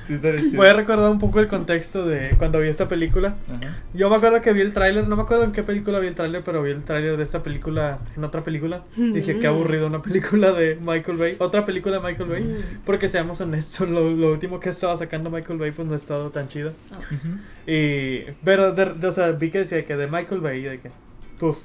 [0.06, 0.58] Sí estaría chido.
[0.58, 3.36] Voy a recordar un poco el contexto de cuando vi esta película.
[3.50, 3.78] Ajá.
[3.94, 6.16] Yo me acuerdo que vi el tráiler, no me acuerdo en qué película vi el
[6.16, 8.84] tráiler, pero vi el tráiler de esta película en otra película.
[8.96, 12.44] Dije, qué aburrido, una película de Michael Bay, otra película de Michael Bay.
[12.44, 12.58] Mm.
[12.86, 16.30] Porque seamos honestos, lo, lo último que estaba sacando Michael Bay pues no ha estado
[16.30, 16.74] tan chido.
[16.92, 17.70] Oh.
[17.72, 20.80] Y, pero, de- de- o sea, vi que decía que de Michael Bay, y de
[20.80, 20.92] que,
[21.40, 21.60] puff,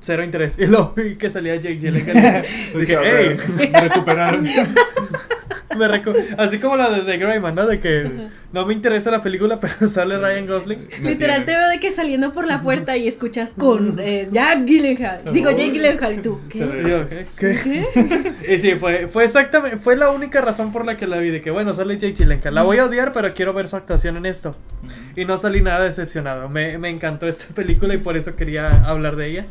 [0.00, 0.58] cero interés.
[0.58, 2.44] Y luego vi que salía Jake Gyllenhaal.
[2.74, 3.36] y dije, hey,
[3.72, 4.46] me recuperaron.
[5.76, 7.66] me reco- así como la de The Greyman, ¿no?
[7.66, 10.88] De que no me interesa la película, pero sale Ryan Gosling.
[11.00, 14.64] Me Literal te veo de que saliendo por la puerta y escuchas con eh, Jack
[14.64, 15.32] Gyllenhaal.
[15.32, 16.40] Digo, Jake Gyllenhaal y tú.
[16.48, 16.58] ¿Qué?
[16.58, 17.26] yo, ¿qué?
[17.36, 18.52] ¿Qué?
[18.52, 21.40] Y sí, fue, fue exactamente, fue la única razón por la que la vi, de
[21.40, 22.54] que bueno, sale Jake Gyllenhaal.
[22.54, 24.56] La voy a odiar, pero quiero ver su actuación en esto.
[25.16, 26.48] Y no salí nada decepcionado.
[26.48, 29.46] Me, me encantó esta película y por eso quería hablar de ella.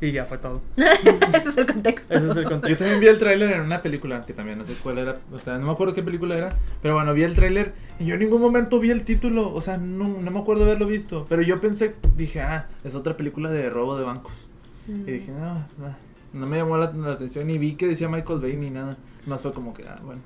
[0.00, 0.62] Y ya fue todo.
[0.76, 2.12] Ese es el contexto.
[2.12, 2.84] Ese es el Yo contexto.
[2.84, 5.58] también vi el tráiler en una película, que también no sé cuál era, o sea,
[5.58, 8.46] no me acuerdo qué película era, pero bueno, vi el tráiler y yo en ningún
[8.46, 11.94] momento vi el título, o sea, no, no me acuerdo haberlo visto, pero yo pensé,
[12.16, 14.48] dije, ah, es otra película de robo de bancos.
[14.86, 15.08] Mm.
[15.08, 15.96] Y dije, no, no,
[16.32, 19.42] no me llamó la, la atención ni vi que decía Michael Bay ni nada, más
[19.42, 20.22] fue como que, ah, bueno.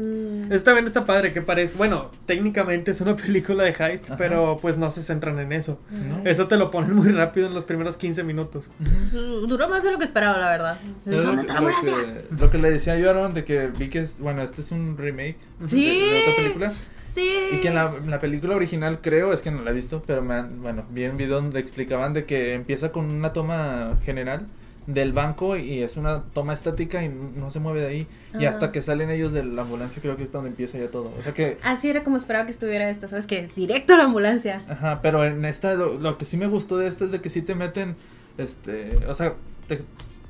[0.00, 0.50] Mm.
[0.52, 4.16] Eso también está padre, que parece, bueno, técnicamente es una película de heist, Ajá.
[4.16, 5.78] pero pues no se centran en eso.
[5.90, 6.22] ¿No?
[6.28, 8.70] Eso te lo ponen muy rápido en los primeros 15 minutos.
[9.12, 10.78] Duró más de lo que esperaba, la verdad.
[11.04, 12.22] Lo, ¿Dónde está la lo ambulancia?
[12.28, 14.62] que, lo que le decía yo a Aaron de que vi que es, bueno, este
[14.62, 15.36] es un remake
[15.66, 15.84] Sí.
[15.84, 16.72] de, de otra película.
[16.92, 17.30] Sí.
[17.52, 20.02] Y que en la, en la película original creo, es que no la he visto,
[20.06, 23.98] pero me han- bueno, vi un video donde explicaban de que empieza con una toma
[24.04, 24.46] general
[24.86, 28.06] del banco y es una toma estática y no se mueve de ahí.
[28.38, 28.50] Y Ah.
[28.50, 31.12] hasta que salen ellos de la ambulancia creo que es donde empieza ya todo.
[31.18, 31.58] O sea que...
[31.62, 33.26] Así era como esperaba que estuviera esta, ¿sabes?
[33.26, 34.62] Que directo a la ambulancia.
[34.68, 37.30] Ajá, pero en esta, lo, lo que sí me gustó de esta es de que
[37.30, 37.94] sí te meten,
[38.38, 39.34] este, o sea,
[39.68, 39.80] te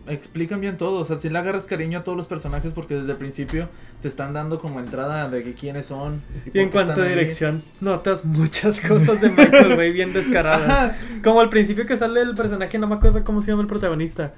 [0.08, 3.12] explican bien todo, o sea, si le agarras cariño a todos los personajes porque desde
[3.12, 3.68] el principio
[4.00, 6.22] te están dando como entrada de que quiénes son.
[6.52, 7.10] Y en cuanto a ahí.
[7.10, 10.68] dirección, notas muchas cosas de Michael Bay bien descaradas.
[10.68, 10.96] Ajá.
[11.22, 14.32] Como al principio que sale el personaje, no me acuerdo cómo se llama el protagonista.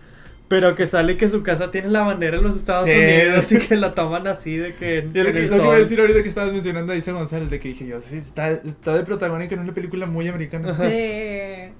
[0.48, 2.90] Pero que sale que su casa tiene la bandera en los Estados Sí.
[2.96, 5.56] Unidos y que la toman así de que en, Y lo en que, el lo
[5.56, 5.78] que iba a sol.
[5.78, 8.94] decir ahorita que estabas mencionando a Isa González, de que dije yo, sí, está, está
[8.94, 10.76] de protagónica en una película muy americana.
[10.76, 11.72] Sí,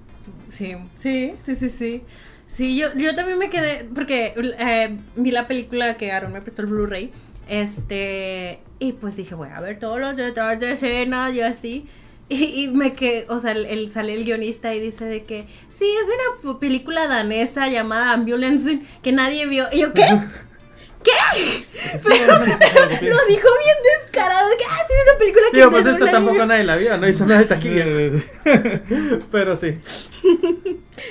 [0.49, 2.03] sí, sí, sí, sí, sí.
[2.47, 6.63] Sí, yo, yo también me quedé, porque eh, vi la película que Aaron me prestó
[6.63, 7.11] el Blu-ray,
[7.49, 11.87] este, y pues dije, voy a ver todos los detalles de escena, yo así,
[12.33, 15.47] y, y me quedé, o sea, el, el- sale el guionista y dice de que,
[15.69, 20.05] sí, es una película danesa llamada Ambulance que nadie vio, y yo, ¿qué?
[21.05, 25.71] Sí, no, no, Lo dijo bien descarado, que, ah, sí, es una película que Digo,
[25.73, 26.47] pues tampoco vio".
[26.47, 27.85] nadie la vio, no hizo nada de taquilla.
[29.33, 29.79] Pero sí.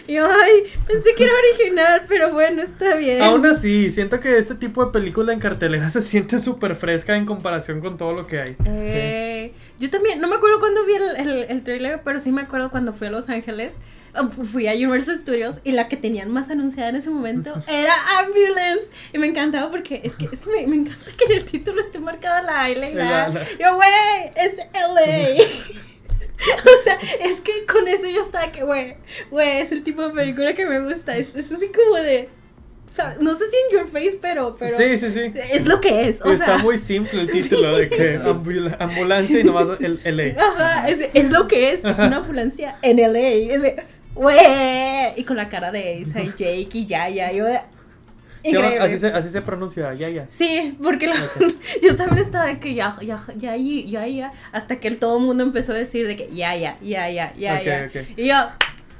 [0.08, 3.22] Y yo, ay, pensé que era original, pero bueno, está bien.
[3.22, 7.26] Aún así, siento que este tipo de película en cartelera se siente súper fresca en
[7.26, 8.56] comparación con todo lo que hay.
[8.66, 9.52] Eh,
[9.82, 12.70] Yo también, no me acuerdo cuándo vi el, el, el trailer, pero sí me acuerdo
[12.72, 13.74] cuando fui a Los Ángeles.
[14.20, 17.54] um, fu- Fui a Universal Studios y la que tenían más anunciada en ese momento
[17.68, 18.90] era Ambulance.
[19.14, 21.82] Y me encantaba porque es que, es que me, me encanta que en el título
[21.82, 23.30] esté marcada la L y la La- A.
[23.30, 23.90] la- Yo, güey,
[24.36, 25.44] es LA.
[26.66, 28.96] o sea, es que con eso yo estaba que, güey,
[29.30, 31.16] güey, es el tipo de película que me gusta.
[31.18, 32.30] Es, es así como de.
[32.92, 33.20] ¿Sabes?
[33.20, 34.56] No sé si en your face, pero.
[34.60, 35.32] pero Sí, sí, sí.
[35.52, 36.22] Es lo que es.
[36.22, 40.42] O Está sea, muy simple el título de que ambula- ambulancia y nomás el LA.
[40.42, 43.20] Ajá, es, es lo que es, es una ambulancia en LA.
[43.54, 43.76] Es de,
[44.14, 44.38] güey,
[45.16, 47.32] y con la cara de Isa y Jake y Yaya.
[47.32, 47.46] Yo
[48.44, 48.80] increíble.
[48.80, 50.28] así, se, así se pronuncia, ya, ya.
[50.28, 51.16] Sí, porque la-
[51.84, 55.44] yo también estaba de que ya, ya, ya, ya, ya, hasta que todo el mundo
[55.44, 57.88] empezó a decir de que ya, ya, ya, ya, ya, Ok, ya.
[57.88, 58.08] ok.
[58.18, 58.36] Y yo,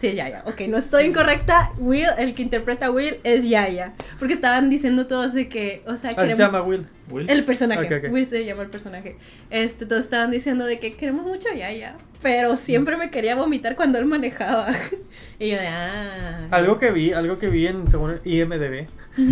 [0.02, 1.72] sí, ya, ya, ok, no estoy incorrecta.
[1.78, 3.94] Will, el que interpreta a Will es Yaya.
[4.20, 6.88] Porque estaban diciendo todos de que, o sea, se queremos- llama Will.
[7.10, 7.30] Will.
[7.30, 8.12] el personaje, Ok, ok.
[8.14, 9.18] Will se llama el personaje.
[9.50, 13.76] Este, todos estaban diciendo de que queremos mucho a Yaya, pero siempre me quería vomitar
[13.76, 14.68] cuando él manejaba.
[15.40, 16.48] y yo de, ah.
[16.52, 18.88] Algo que vi, algo que vi en según el IMDB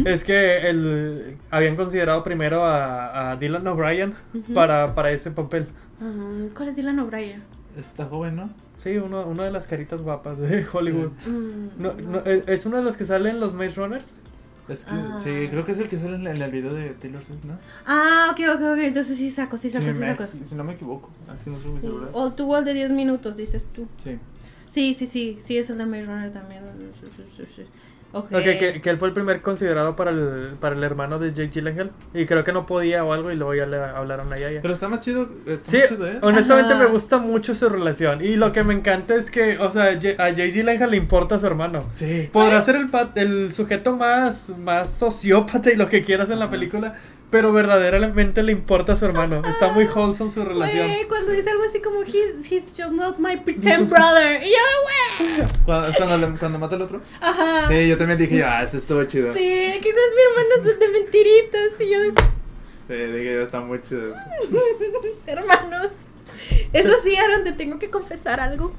[0.05, 4.53] es que el habían considerado primero a, a Dylan O'Brien Ujú.
[4.53, 5.67] para, para ese papel.
[6.01, 7.43] Ah, ¿Cuál es Dylan O'Brien?
[7.77, 8.49] Está joven, ¿no?
[8.79, 11.11] Sí, uno, una de las caritas guapas de Hollywood.
[11.27, 12.37] Mm, No, no no, sé.
[12.37, 14.13] es, es uno de los que salen en los Maze Runners.
[14.67, 15.15] Es que, Ah.
[15.23, 17.57] sí, creo que es el que sale en, en el video de Taylor Swift, ¿no?
[17.85, 18.77] Ah, ok, ok, ok.
[18.79, 20.25] Entonces sí saco, sí saco, si, sí me- saco.
[20.43, 21.87] si no me equivoco, así no estoy muy Sí.
[21.87, 22.09] seguro.
[22.13, 23.87] All to Wall de 10 minutos, dices tú.
[23.97, 24.17] Sí.
[24.69, 26.61] Sí, sí, sí, sí, es el de Maze Runner también.
[28.13, 28.31] Sí, sí, sí, sí.
[28.31, 28.31] Ok.
[28.31, 31.51] Ok, que, que él fue el primer considerado para el, para el hermano de Jake
[31.53, 31.91] Gyllenhaal.
[32.13, 34.61] Y creo que no podía o algo y luego ya le hablaron a Yaya.
[34.61, 36.19] Pero está más chido, está Sí, más chido, ¿eh?
[36.21, 36.83] honestamente Ajá.
[36.83, 38.23] me gusta mucho su relación.
[38.25, 41.39] Y lo que me encanta es que, o sea, a Jake Gyllenhaal le importa a
[41.39, 41.83] su hermano.
[41.95, 42.29] Sí.
[42.33, 46.51] Podrá ser el, el sujeto más, más sociópata y lo que quieras en la Ajá.
[46.51, 46.93] película,
[47.29, 49.41] pero verdaderamente le importa a su hermano.
[49.47, 50.87] Está muy wholesome su relación.
[50.87, 54.41] Güey, cuando dice algo así como, he's, he's just not my pretend brother.
[54.41, 55.47] Y yo, güey.
[55.65, 57.01] Cuando, cuando, cuando mata al otro.
[57.21, 57.67] Ajá.
[57.67, 59.33] Sí, yo también dije, ah, eso estuvo chido.
[59.33, 61.69] Sí, que no es mi hermano, es de mentiritas.
[61.79, 62.13] Y yo de,
[62.87, 64.19] Sí, dije, ya está muy chido eso.
[65.27, 65.91] hermanos.
[66.73, 68.73] Eso sí, Aaron, te tengo que confesar algo.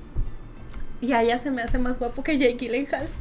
[1.02, 3.06] Ya, ya se me hace más guapo que Jake Gyllenhaal.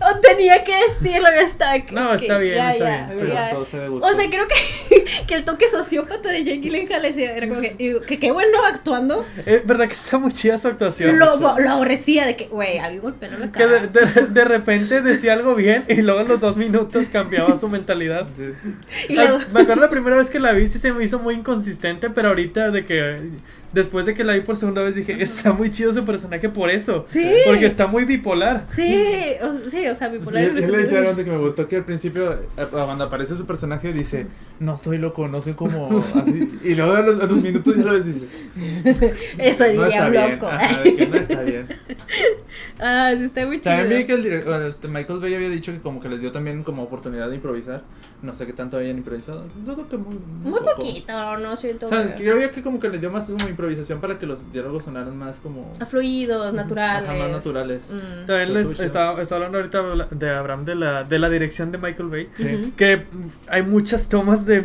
[0.00, 1.84] Oh, tenía que decirlo, ya está.
[1.84, 3.26] que- No, es que está bien, ya, está ya, bien.
[3.32, 3.54] ya.
[3.56, 3.88] gustó, se.
[3.88, 7.74] O sea, creo que, que el toque sociópata de Jake Gyllenhaal decía- era como que,
[7.78, 9.26] y que qué bueno actuando.
[9.44, 11.18] Es verdad que está muy chida su actuación.
[11.18, 14.12] Lo, lo aborrecía de que, güey, golpeó en la Que de, cara.
[14.14, 18.28] de- de repente decía algo bien y luego en los dos minutos cambiaba su mentalidad.
[18.36, 18.52] Sí.
[19.08, 21.18] Y luego, Ah, Me acuerdo la primera vez que la vi, sí se me hizo
[21.18, 23.16] muy inconsistente, pero ahorita de que
[23.72, 26.70] después de que la vi por segunda vez dije, está muy chido su personaje por
[26.70, 27.04] eso.
[27.06, 27.26] Sí.
[27.46, 28.66] Porque está muy bipolar.
[28.74, 29.04] sí,
[29.42, 30.42] o, sí, o sea, bipolar.
[30.42, 30.98] Yo, yo le decía a impresionante.
[30.98, 34.26] Aaron de que me gustó que al principio, eh, cuando aparece su personaje, dice,
[34.60, 36.58] no estoy loco, no sé cómo, así.
[36.64, 38.36] Y luego a los, a los minutos ya lo ves y dices,
[39.38, 40.32] Estoy no está bien.
[40.32, 40.46] loco.
[40.46, 41.66] Ajá, de que no está bien.
[42.80, 43.74] Ah, sí, está muy chido.
[43.76, 46.30] También vi que el director, este, Michael Bay había dicho que como que les dio
[46.30, 47.82] también como oportunidad de improvisar.
[48.22, 49.46] No sé qué tanto habían improvisado.
[49.64, 50.76] Dudo que muy, Muy poco.
[50.76, 51.86] poquito, no siento.
[51.86, 54.52] O sea, yo veía que como que les dio más como improvisación para que los
[54.52, 55.74] diálogos sonaran más como...
[55.90, 57.08] fluidos, naturales.
[57.08, 57.90] Ajá, más naturales.
[57.92, 58.26] Mm.
[58.26, 62.08] También les estaba, estaba hablando ahorita de Abraham de la, de la dirección de Michael
[62.08, 62.28] Bay.
[62.36, 62.72] Sí.
[62.76, 63.02] Que
[63.48, 64.62] hay muchas tomas de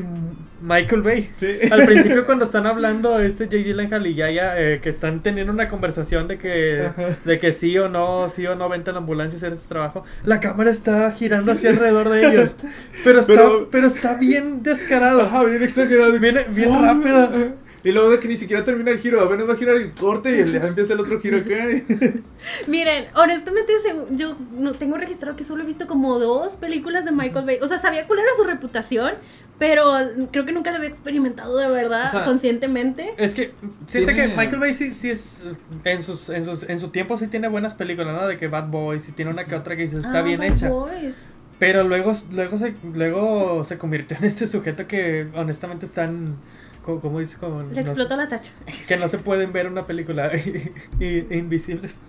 [0.61, 1.31] Michael Bay.
[1.37, 1.57] Sí.
[1.71, 5.67] Al principio cuando están hablando este Jake Gyllenhaal y Yaya eh, que están teniendo una
[5.67, 7.17] conversación de que Ajá.
[7.25, 9.67] de que sí o no, sí o no vente a la ambulancia a hacer ese
[9.67, 12.55] trabajo, la cámara está girando hacia alrededor de ellos.
[13.03, 15.21] Pero está pero, Pero- está bien descarado.
[15.23, 16.11] Ajá, bien exagerado.
[16.19, 16.81] Viene bien ¡Oh!
[16.81, 17.62] rápido.
[17.83, 20.29] Y luego de que ni siquiera termina el giro, apenas va a girar el corte
[20.39, 21.65] y ya empieza el otro giro acá.
[22.67, 23.73] Miren, honestamente,
[24.11, 27.57] yo no tengo registrado que solo he visto como dos películas de Michael Bay.
[27.61, 29.13] O sea, sabía cuál era su reputación,
[29.59, 29.93] pero
[30.31, 33.13] creo que nunca lo había experimentado de verdad, O sea, conscientemente.
[33.17, 33.53] Es que
[33.87, 35.43] siente Tiene- que Michael Bay sí, sí es
[35.83, 38.27] en sus, en sus en su tiempo sí tiene buenas películas, ¿no?
[38.27, 40.47] De que Bad Boys y tiene una que otra que dices está Ah, bien Bad
[40.53, 40.69] hecha.
[40.69, 41.29] Boys.
[41.59, 47.19] Pero luego, luego, se, luego se convirtió en este sujeto que honestamente están, co- ¿cómo
[47.19, 47.37] dice?
[47.37, 48.51] Como, Le no explotó la tacha.
[48.67, 50.71] sé, que no se pueden ver una película y,
[51.03, 51.99] y- invisibles.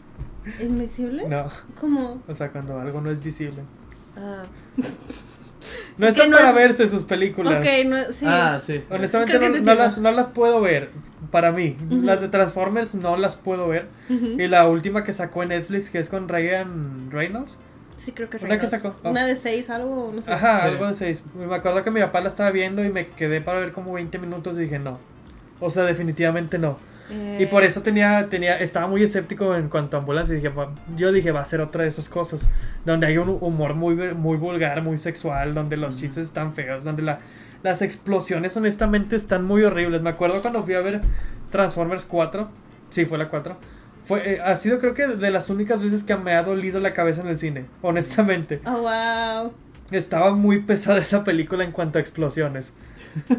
[0.60, 1.26] ¿Invisible?
[1.28, 1.46] No,
[1.80, 2.20] ¿Cómo?
[2.28, 3.62] o sea, cuando algo no es visible.
[4.16, 4.42] Ah,
[5.96, 7.60] No están no para es- verse sus películas.
[7.62, 8.26] ok, no, sí.
[8.28, 8.82] Ah, sí.
[8.90, 10.90] Honestamente no, no las, no las puedo ver,
[11.30, 11.76] para mí.
[11.86, 12.02] Ujú.
[12.02, 13.86] Las de Transformers no las puedo ver.
[14.10, 14.38] Ujú.
[14.40, 17.56] Y la última que sacó en Netflix, que es con Ryan Reynolds.
[17.96, 18.96] Sí, creo que ¿Una que sacó?
[19.04, 19.10] Oh.
[19.10, 20.32] Una de seis, algo, no sé.
[20.32, 20.66] Ajá, Sí.
[20.68, 21.22] algo de seis.
[21.34, 24.18] Me acuerdo que mi papá la estaba viendo y me quedé para ver como 20
[24.18, 24.98] minutos y dije no.
[25.60, 26.78] O sea, definitivamente no.
[27.10, 30.32] Eh, Y por eso tenía, tenía, estaba muy escéptico en cuanto a ambulancia.
[30.32, 32.48] Y dije, "Va- yo dije, va a ser otra de esas cosas.
[32.84, 37.02] Donde hay un humor muy, muy vulgar, muy sexual, donde los chistes están feos, donde
[37.02, 37.20] la,
[37.62, 40.02] las explosiones honestamente están muy horribles.
[40.02, 41.02] Me acuerdo cuando fui a ver
[41.50, 42.48] Transformers 4.
[42.90, 43.56] Sí, fue la 4.
[44.04, 46.92] Fue, eh, ha sido creo que de las únicas veces que me ha dolido la
[46.92, 48.60] cabeza en el cine, honestamente.
[48.66, 49.52] Oh, wow.
[49.90, 52.72] Estaba muy pesada esa película en cuanto a explosiones.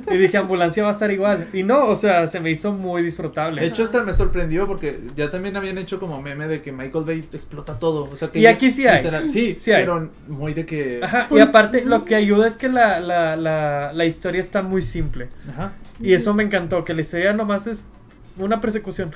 [0.09, 1.47] Y dije, ambulancia va a estar igual.
[1.53, 3.61] Y no, o sea, se me hizo muy disfrutable.
[3.61, 7.03] De hecho, hasta me sorprendió porque ya también habían hecho como meme de que Michael
[7.03, 8.07] Bay explota todo.
[8.09, 8.97] O sea, que Y aquí sí hay.
[9.03, 9.83] literal- sí, Sí hay.
[9.83, 11.01] pero muy de que.
[11.03, 14.61] Ajá, y Pues- aparte lo que ayuda es que la, la, la, la historia está
[14.61, 15.29] muy simple.
[15.49, 15.73] Ajá.
[15.99, 17.87] Y eso me encantó, que la historia nomás es
[18.37, 19.11] una persecución.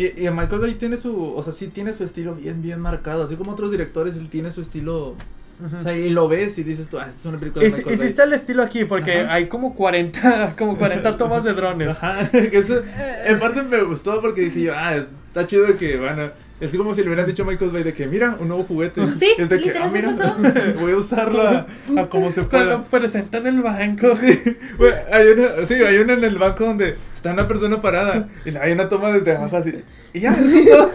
[0.00, 1.34] Y, y Michael Bay tiene su.
[1.34, 3.24] O sea, sí tiene su estilo bien, bien marcado.
[3.24, 5.14] Así como otros directores, él tiene su estilo.
[5.76, 7.96] O sea, y lo ves y dices tú, ah, es una película de Michael y
[7.96, 8.08] sí Bay.
[8.08, 9.34] está el estilo aquí, porque Ajá.
[9.34, 11.90] hay como 40, como 40 tomas de drones.
[11.90, 12.80] Ajá, que eso,
[13.26, 16.30] en parte me gustó porque dije yo, ah, está chido que, bueno,
[16.60, 19.00] es como si le hubieran dicho a Michael Bay de que, mira, un nuevo juguete.
[19.18, 20.34] Sí, es de que, ah, mira, pasó.
[20.80, 23.00] voy a usarlo a, a como se Cuando pueda.
[23.02, 24.08] presentan el banco.
[25.12, 28.72] Hay una, sí, hay una en el banco donde está una persona parada y hay
[28.72, 29.74] una toma desde abajo así.
[30.12, 30.90] Y ya, eso todo.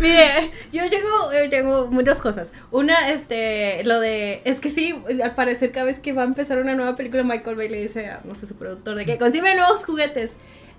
[0.00, 2.48] Mire, yo llego, eh, tengo muchas cosas.
[2.70, 6.58] Una, este, lo de, es que sí, al parecer cada vez que va a empezar
[6.58, 9.54] una nueva película, Michael Bay le dice a, no sé, su productor de que consigue
[9.54, 10.30] nuevos juguetes.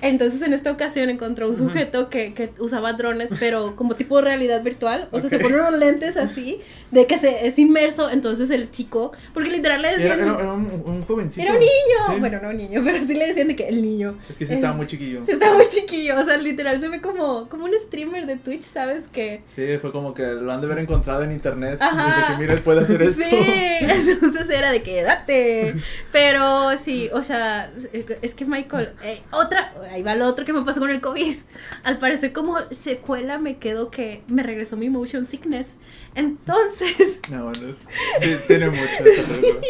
[0.02, 4.62] Entonces en esta ocasión encontró un sujeto que, que usaba drones, pero como tipo realidad
[4.64, 5.08] virtual.
[5.12, 5.42] O sea, se Ok.
[5.44, 6.60] pone unos lentes así,
[6.92, 8.10] de que se, es inmerso.
[8.10, 10.20] Entonces el chico, porque literal le Era, decían...
[10.20, 11.42] era- era un, un jovencito.
[11.42, 11.70] Era un niño.
[12.10, 12.20] Sí.
[12.20, 14.18] Bueno, no un niño, pero sí le decían de que el niño.
[14.30, 15.26] Es que sí estaba muy chiquillo.
[15.26, 16.20] Sí, está muy chiquillo.
[16.20, 19.04] O sea, literal se ve como, como un streamer de Twitch, ¿sabes?
[19.12, 19.42] Que.
[19.48, 21.78] Sí, fue como que lo han de haber encontrado en internet.
[21.82, 22.06] Ajá.
[22.18, 23.24] Desde que mira, él puede hacer esto.
[23.24, 23.36] Sí,
[24.12, 25.76] entonces era de que date.
[26.12, 27.72] Pero sí, o sea,
[28.22, 31.36] es que Michael, eh, otra, ahí va lo otro que me pasó con el COVID.
[31.84, 35.76] Al parecer, como secuela, me quedó que me regresó mi motion sickness.
[36.16, 37.76] Entonces, No, bueno,
[38.22, 38.82] sí, tiene mucho.
[39.04, 39.62] película.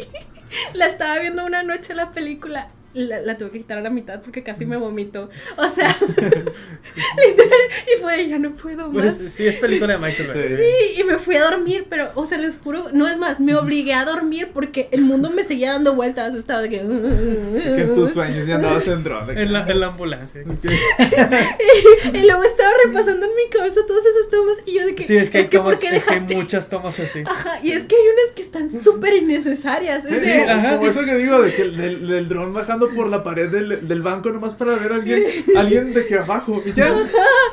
[0.73, 2.69] la estaba viendo una noche la película.
[2.97, 5.29] La, la tuve que quitar a la mitad porque casi me vomito.
[5.57, 7.61] O sea, literal.
[7.95, 9.15] Y fue de ya no puedo más.
[9.15, 10.57] Pues, sí, es película de Michael Bay.
[10.57, 10.99] Sí.
[11.01, 13.93] Y me fui a dormir, pero, o sea, les juro, no es más, me obligué
[13.93, 16.77] a dormir porque el mundo me seguía dando vueltas, estaba de que...
[16.77, 20.41] Que en tus sueños ya andabas en que- En la, en la ambulancia.
[22.13, 25.03] y luego estaba repasando en mi cabeza todas esas tomas y yo de que...
[25.05, 27.23] Sí, es que hay, tomas, ¿por qué es que hay muchas tomas así.
[27.25, 30.05] Ajá, y es que hay unas que están súper innecesarias.
[30.05, 30.77] es Sí, ajá.
[30.77, 33.87] como eso que digo, de que el- del, del dron bajando por la pared del,
[33.87, 35.23] del banco nomás para ver a alguien,
[35.55, 36.91] alguien de que abajo, y ya.
[36.93, 37.05] O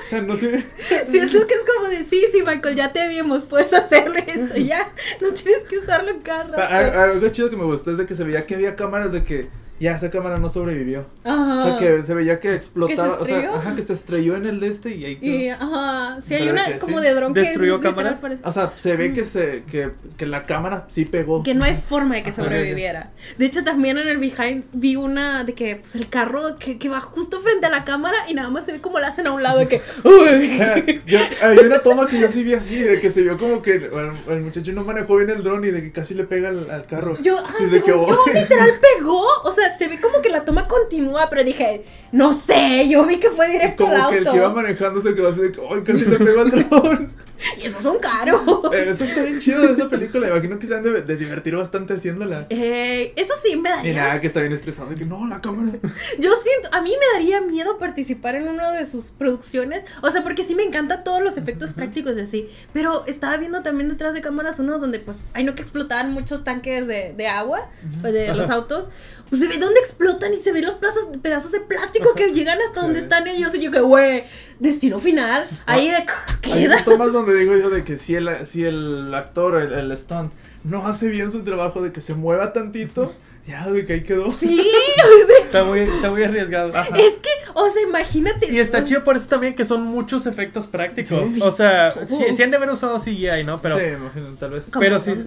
[0.09, 0.65] sea, no sé.
[1.11, 4.93] Siento que es como de, sí, sí, Michael, ya te vimos, puedes hacerle eso, ya,
[5.21, 6.47] no tienes que usarlo cada A-
[6.83, 6.99] rato.
[6.99, 9.25] a- Algo chido que me gustó es de que se veía que había cámaras de
[9.25, 9.49] que
[9.81, 11.07] ya esa cámara no sobrevivió.
[11.25, 11.59] Ajá.
[11.59, 14.61] O sea, que se veía que explotaba, o sea, ajá, que se estrelló en el
[14.61, 15.35] de este y ahí quedó.
[15.35, 17.05] Y, ajá, sí hay una que como sí.
[17.05, 18.23] de dron que ¿Destruyó cámaras?
[18.45, 21.43] O sea, se ve que se que, que la cámara sí pegó.
[21.43, 23.11] que no hay forma de que sobreviviera.
[23.37, 26.89] De hecho, también en el behind vi una de que pues el carro que, que
[26.89, 29.33] va justo frente a la cámara y nada más se ve como la hacen a
[29.33, 31.03] un lado de que uy.
[31.07, 33.75] Yo, hay una toma que yo sí vi así, de que se vio como que
[33.75, 33.91] el,
[34.29, 36.87] el muchacho no manejó bien el dron y de que casi le pega al, al
[36.87, 37.17] carro.
[37.21, 39.25] Yo, ajá, Y de que, yo, literal pegó.
[39.45, 43.19] O sea, se ve como que la toma continúa, pero dije, no sé, yo vi
[43.19, 44.31] que fue directo al como que el auto.
[44.33, 47.13] que iba manejando se quedó así de que, ay, casi le pegó al dron.
[47.61, 48.41] Y esos son caros.
[48.73, 50.29] Eh, Eso está bien chido de esa película.
[50.29, 52.47] Imagino que se han de, de divertir bastante haciéndola.
[52.49, 54.03] Eh, eso sí me Y daría.
[54.05, 54.89] nada, que está bien estresado.
[54.91, 55.73] De que no, la cámara.
[56.21, 59.85] Yo siento, a mí me daría miedo participar en una de sus producciones.
[60.01, 62.49] O sea, porque sí me encantan todos los efectos prácticos y así.
[62.73, 66.45] Pero estaba viendo también detrás de cámaras unos donde, pues, hay no que explotaban muchos
[66.45, 67.69] tanques de, de agua
[68.01, 68.91] pues, de los autos.
[69.29, 72.59] Pues se ve dónde explotan y se ven los pedazos, pedazos de plástico que llegan
[72.61, 73.55] hasta donde están ellos.
[73.55, 74.25] Y yo, que, güey,
[74.59, 75.47] destino final.
[75.67, 76.05] Ahí de, Hay
[76.41, 76.67] queda.
[76.67, 80.33] unas tomas donde digo yo de que si el, si el actor, el, el stunt,
[80.65, 83.15] no hace bien su trabajo de que se mueva tantito,
[83.47, 84.33] ya, de que ahí quedó.
[84.33, 86.71] Sí, o sea, Está muy, está muy arriesgado.
[86.75, 86.89] Ajá.
[86.97, 88.51] es que, o sea, imagínate.
[88.51, 91.21] Y está chido por eso también que son muchos efectos prácticos.
[91.29, 91.41] Sí, sí.
[91.43, 93.61] o sea, sí, sí han de haber usado CGI, ¿no?
[93.61, 94.71] Pero, sí, imagino, tal vez.
[94.79, 95.13] Pero sí.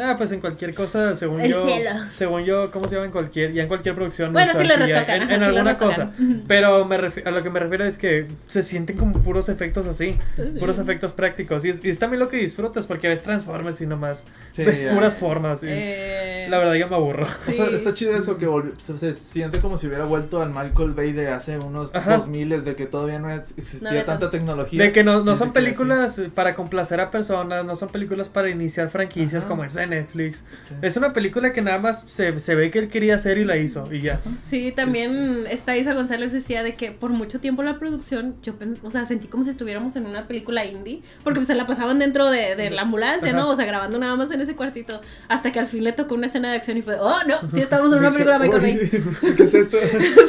[0.00, 1.66] nada, pues en cualquier cosa, según El yo.
[1.66, 1.90] cielo.
[2.14, 3.06] Según yo, ¿cómo se llama?
[3.06, 4.32] En cualquier, ya en cualquier producción.
[4.32, 6.10] Bueno, sí CGI, retocan, En, ajá, en sí alguna cosa.
[6.48, 10.16] Pero me a lo que me refiero es que se sienten como puros efectos así.
[10.58, 11.64] Puros efectos prácticos.
[11.64, 14.24] Y es, y es también lo que disfrutas porque ves Transformers y nomás.
[14.52, 14.94] Sí, ves ya.
[14.94, 15.62] puras formas.
[15.62, 17.26] y Eh, La verdad, yo me aburro.
[17.48, 17.74] O sea, sí.
[17.74, 21.12] está chido eso que volvió, se, se siente como si hubiera vuelto al Michael Bay
[21.12, 22.16] de hace unos Ajá.
[22.16, 24.82] dos miles, de que todavía no existía No tanta tecnología.
[24.82, 28.48] De que no, no son que películas para complacer a personas, no son películas para
[28.50, 29.48] iniciar franquicias Ajá.
[29.48, 30.38] como de Netflix.
[30.68, 30.74] Sí.
[30.82, 33.56] Es una película que nada más se, se ve que él quería hacer y la
[33.58, 34.20] hizo y ya.
[34.42, 38.90] Sí, también esta Isa González decía de que por mucho tiempo la producción, yo, o
[38.90, 42.30] sea, sentí como si estuviéramos en una película indie, porque pues se la pasaban dentro
[42.30, 43.40] de, de la ambulancia, ¿no?
[43.42, 43.48] Ajá.
[43.50, 46.26] O sea, grabando nada más en ese cuartito, hasta que al fin le tocó una
[46.26, 49.02] escena de acción y fue, oh, no, sí estamos en una película de Michael Bay.
[49.22, 49.76] "Uy, ¿Qué es esto?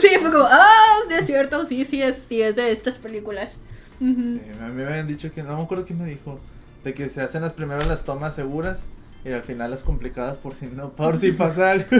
[0.01, 3.59] sí, fue como, oh, sí es cierto, sí, sí es, sí es de estas películas.
[3.99, 6.39] Sí, a mí me habían dicho que, no me acuerdo quién me dijo,
[6.83, 8.87] de que se hacen las primeras las tomas seguras
[9.23, 11.87] y al final las complicadas por si no, por si pasa algo.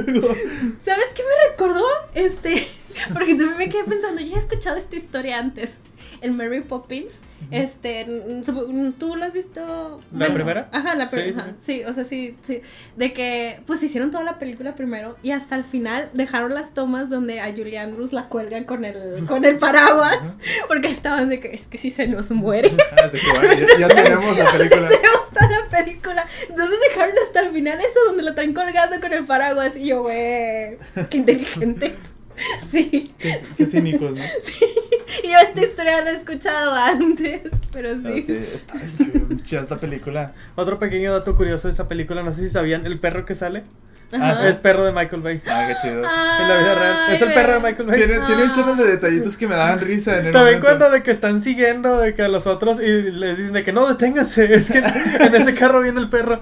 [0.81, 1.85] ¿Sabes qué me recordó?
[2.15, 2.67] Este,
[3.13, 5.73] porque también me quedé pensando, ya he escuchado esta historia antes.
[6.21, 7.13] El Mary Poppins.
[7.49, 8.05] Este,
[8.99, 9.99] ¿tú lo has visto?
[10.15, 10.69] ¿La primera?
[10.71, 11.55] Ajá, la Sí, primera.
[11.59, 12.61] sí, Sí, o sea, sí, sí.
[12.95, 17.09] De que, pues hicieron toda la película primero y hasta el final dejaron las tomas
[17.09, 20.19] donde a Julie Andrews la cuelgan con el, con el paraguas.
[20.67, 22.71] Porque estaban de que es que si se nos muere.
[22.91, 24.87] Ah, bueno, ya, ya tenemos la película.
[24.89, 26.25] Tenemos toda la película.
[26.49, 29.75] Entonces dejaron hasta el final eso donde lo traen colgando con el paraguas.
[29.75, 30.77] Y yo, güey,
[31.09, 31.93] qué inteligentes.
[32.71, 33.13] Sí.
[33.19, 34.23] Qué, qué cínicos, ¿no?
[35.23, 37.41] Y yo esta historia la he escuchado antes.
[37.73, 38.21] Pero Ah, sí.
[38.21, 40.33] sí, está, está bien chida esta película.
[40.55, 43.63] Otro pequeño dato curioso de esta película, no sé si sabían, el perro que sale
[44.13, 44.47] Ajá.
[44.47, 45.41] es perro de Michael Bay.
[45.47, 45.97] Ah, qué chido.
[45.97, 47.13] En la vida real.
[47.13, 47.59] Es el perro de.
[47.59, 47.97] Michael Bay.
[47.97, 48.53] Tiene, tiene un Ah.
[48.55, 50.67] chorro de detallitos que me daban risa en el También momento.
[50.67, 53.73] cuando de que están siguiendo de que a los otros y les dicen de que
[53.73, 56.39] no deténganse, es que en ese carro viene el perro.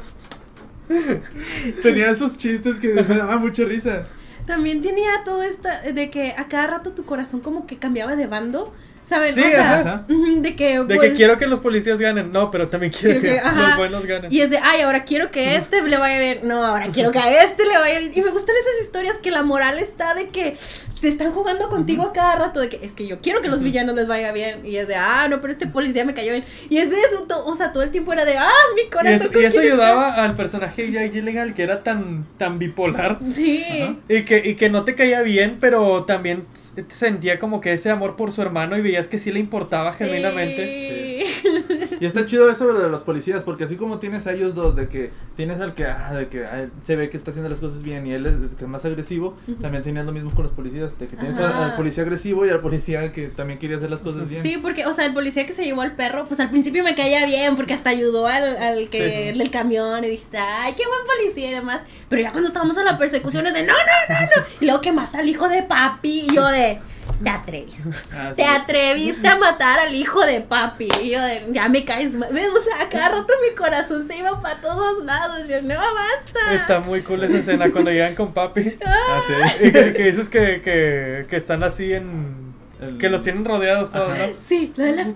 [1.84, 4.04] Tenía esos chistes que me daban mucha risa.
[4.50, 8.26] También tenía todo esto de que a cada rato tu corazón como que cambiaba de
[8.26, 8.74] bando.
[9.04, 9.36] ¿Sabes?
[9.36, 10.06] Sí, o sea, ajá.
[10.10, 10.80] ujú, de que.
[10.80, 14.06] De que pues, quiero que los policías ganen, no, pero también quiero que los buenos
[14.08, 14.34] ganen.
[14.34, 16.40] Y es de, ay, ahora quiero que este le vaya bien.
[16.48, 18.12] No, ahora quiero que a este le vaya bien.
[18.16, 20.58] Y me gustan esas historias que la moral está de que
[21.00, 22.60] se están jugando contigo a cada rato.
[22.60, 24.66] De que es que yo quiero que los villanos les vaya bien.
[24.66, 26.46] Y es de, ah, no, pero este policía me cayó bien.
[26.70, 28.90] Y es de eso, to- o sea, todo el tiempo era de, ah, mi Y
[28.90, 29.14] corazón.
[29.14, 29.86] eso, ¿con y eso quién está?".
[29.90, 33.20] ayudaba al personaje de Jake Gyllenhaal que era tan, tan bipolar.
[33.32, 33.64] Sí.
[33.82, 33.96] Ajá.
[34.10, 36.46] Y que, y que no te caía bien, pero también
[36.90, 40.80] sentía como que ese amor por su hermano y veías que sí le importaba genuinamente.
[40.80, 41.09] Sí.
[42.00, 44.88] Y está chido eso de los policías, porque así como tienes a ellos dos, de
[44.88, 47.84] que tienes al que, ah, de que ah, se ve que está haciendo las cosas
[47.84, 50.98] bien y él es el que más agresivo, también tenías lo mismo con los policías,
[50.98, 54.30] de que tienes al, policía agresivo y al policía que también quería hacer las cosas
[54.30, 54.44] bien.
[54.44, 56.96] Sí, porque, o sea, el policía que se llevó al perro, pues al principio me
[56.96, 59.28] caía bien, porque hasta ayudó al, al que, Sí, sí.
[59.30, 61.82] el del camión, y dijiste, ay, qué buen policía y demás.
[62.08, 64.48] Pero ya cuando estábamos en la persecución es de, no, no, no, no.
[64.60, 66.80] Y luego que mata al hijo de papi, y yo de,
[67.24, 67.84] te atreviste.
[68.14, 68.36] Ah, sí.
[68.38, 70.90] Te atreviste a matar al hijo de papi.
[71.10, 72.30] Y yo de, ya me caes mal.
[72.32, 72.54] ¿Ves?
[72.54, 75.48] O sea, cada rato mi corazón se iba para todos lados.
[75.48, 76.54] Yo, no, basta.
[76.54, 78.78] Está muy cool esa escena cuando llegan con papi.
[78.86, 79.22] Ah,
[79.58, 79.66] sí.
[79.68, 82.54] Y que, que dices que, que, que están así en.
[82.80, 84.16] El- Que los tienen rodeados todos.
[84.18, 84.26] ¿no?
[84.48, 85.08] Sí, lo de la...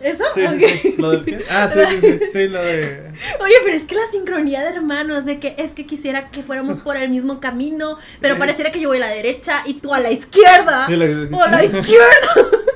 [0.00, 0.24] ¿Eso?
[0.34, 1.44] Sí, ¿Lo del qué?
[1.50, 2.18] Ah, sí, sí, sí.
[2.32, 3.10] Sí, lo de.
[3.40, 6.78] Oye, pero es que la sincronía de hermanos, de que es que quisiera que fuéramos
[6.80, 8.40] por el mismo camino, pero Sí.
[8.40, 10.86] pareciera que yo voy a la derecha y tú a la izquierda.
[10.86, 12.06] Sí, la- O a la izquierda.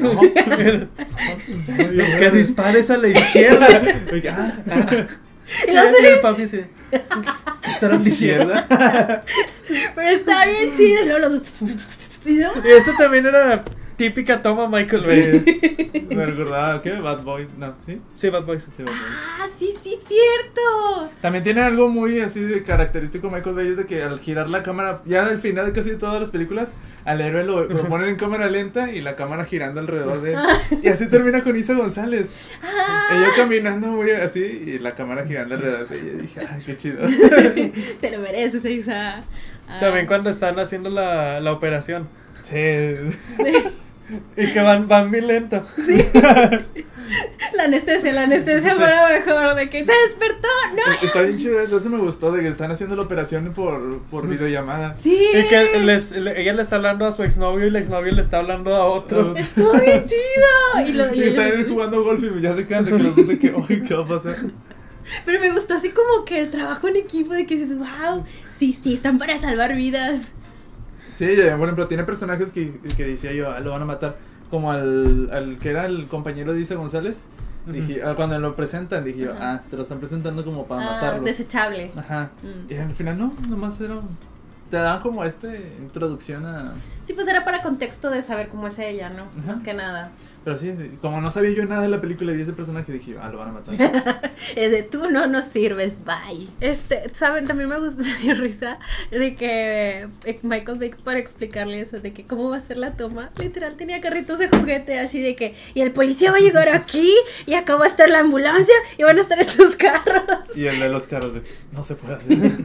[0.00, 0.20] No.
[2.18, 3.82] que dispares a la izquierda.
[4.12, 4.86] Oye, ah, ah,
[5.66, 6.68] Y Y se el papi se.
[6.90, 8.52] ¿Qué estarán diciendo?
[8.54, 9.24] izquierda.
[9.94, 11.02] Pero está bien chido.
[11.02, 11.42] Y luego los.
[12.26, 13.64] Y eso también era
[13.96, 16.06] típica toma Michael Bay.
[16.16, 16.92] Me recordaba, ¿qué?
[16.92, 17.46] Bad Boy.
[17.58, 18.00] No, ¿sí?
[18.14, 18.66] Sí, Bad Boys.
[18.74, 18.92] Sí, Bad.
[18.94, 21.10] Ah, sí, sí, cierto.
[21.20, 24.62] También tiene algo muy así de característico Michael Bay es de que al girar la
[24.62, 26.72] cámara, ya al final de casi todas las películas,
[27.04, 30.38] al héroe lo, lo ponen en cámara lenta y la cámara girando alrededor de él.
[30.82, 32.50] Y así termina con Isa González.
[32.62, 36.12] Ah, Ella caminando muy así y la cámara girando alrededor de ella.
[36.12, 37.06] Y dije, ay, qué chido.
[38.00, 39.22] te lo mereces, Isa.
[39.68, 39.78] Ah.
[39.80, 42.08] También cuando están haciendo la, la operación.
[42.42, 42.54] Sí.
[44.36, 45.64] Y que van, van muy lento.
[47.54, 48.76] La anestesia, la anestesia Sí.
[48.76, 49.54] fue mejor.
[49.54, 50.48] De que se despertó.
[50.74, 51.06] No.
[51.06, 54.28] Está bien chido eso, eso me gustó, de que están haciendo la operación por, por
[54.28, 54.94] videollamada.
[54.94, 55.16] Sí.
[55.32, 58.22] Y que les, le- ella le está hablando a su exnovio y el exnovio le
[58.22, 59.36] está hablando a otros.
[59.36, 60.88] Estuvo bien chido.
[60.88, 63.16] Y, lo, Y y están ellos- jugando golf y ya se quedan de que los
[63.16, 64.36] dos de que, ay, ¿qué va a pasar?
[65.24, 68.24] Pero me gustó así como que el trabajo en equipo de que dices, wow,
[68.56, 70.32] sí, sí, están para salvar vidas.
[71.16, 74.16] Sí, por ejemplo, tiene personajes que, que decía yo, ah, lo van a matar.
[74.50, 77.24] Como al, al que era el compañero de Isa González.
[77.66, 80.92] Dije, ah, cuando lo presentan, dije yo, ah, te lo están presentando como para Ah,
[80.92, 81.24] matarlo.
[81.24, 81.90] desechable.
[81.96, 82.30] Ajá.
[82.42, 82.72] Mm.
[82.72, 83.96] Y al final no, nomás era.
[84.70, 86.74] Te daban como este introducción a.
[87.04, 89.22] Sí, pues era para contexto de saber cómo es ella, ¿no?
[89.24, 89.46] Ajá.
[89.46, 90.10] Más que nada.
[90.46, 93.16] Pero sí, como no sabía yo nada de la película y vi ese personaje, dije
[93.20, 93.74] ah, lo van a matar.
[94.54, 96.46] Es de tú no nos sirves, bye.
[96.60, 97.48] Este, ¿saben?
[97.48, 98.78] También me gustó, me risa
[99.10, 102.94] de que eh, Michael Bay para explicarle eso, de que cómo va a ser la
[102.94, 106.68] toma, literal tenía carritos de juguete, así de que, y el policía va a llegar
[106.68, 107.12] aquí,
[107.46, 110.22] y acá va a estar la ambulancia, y van a estar estos carros.
[110.54, 111.42] y el de los carros de,
[111.72, 112.56] no se puede hacer eso.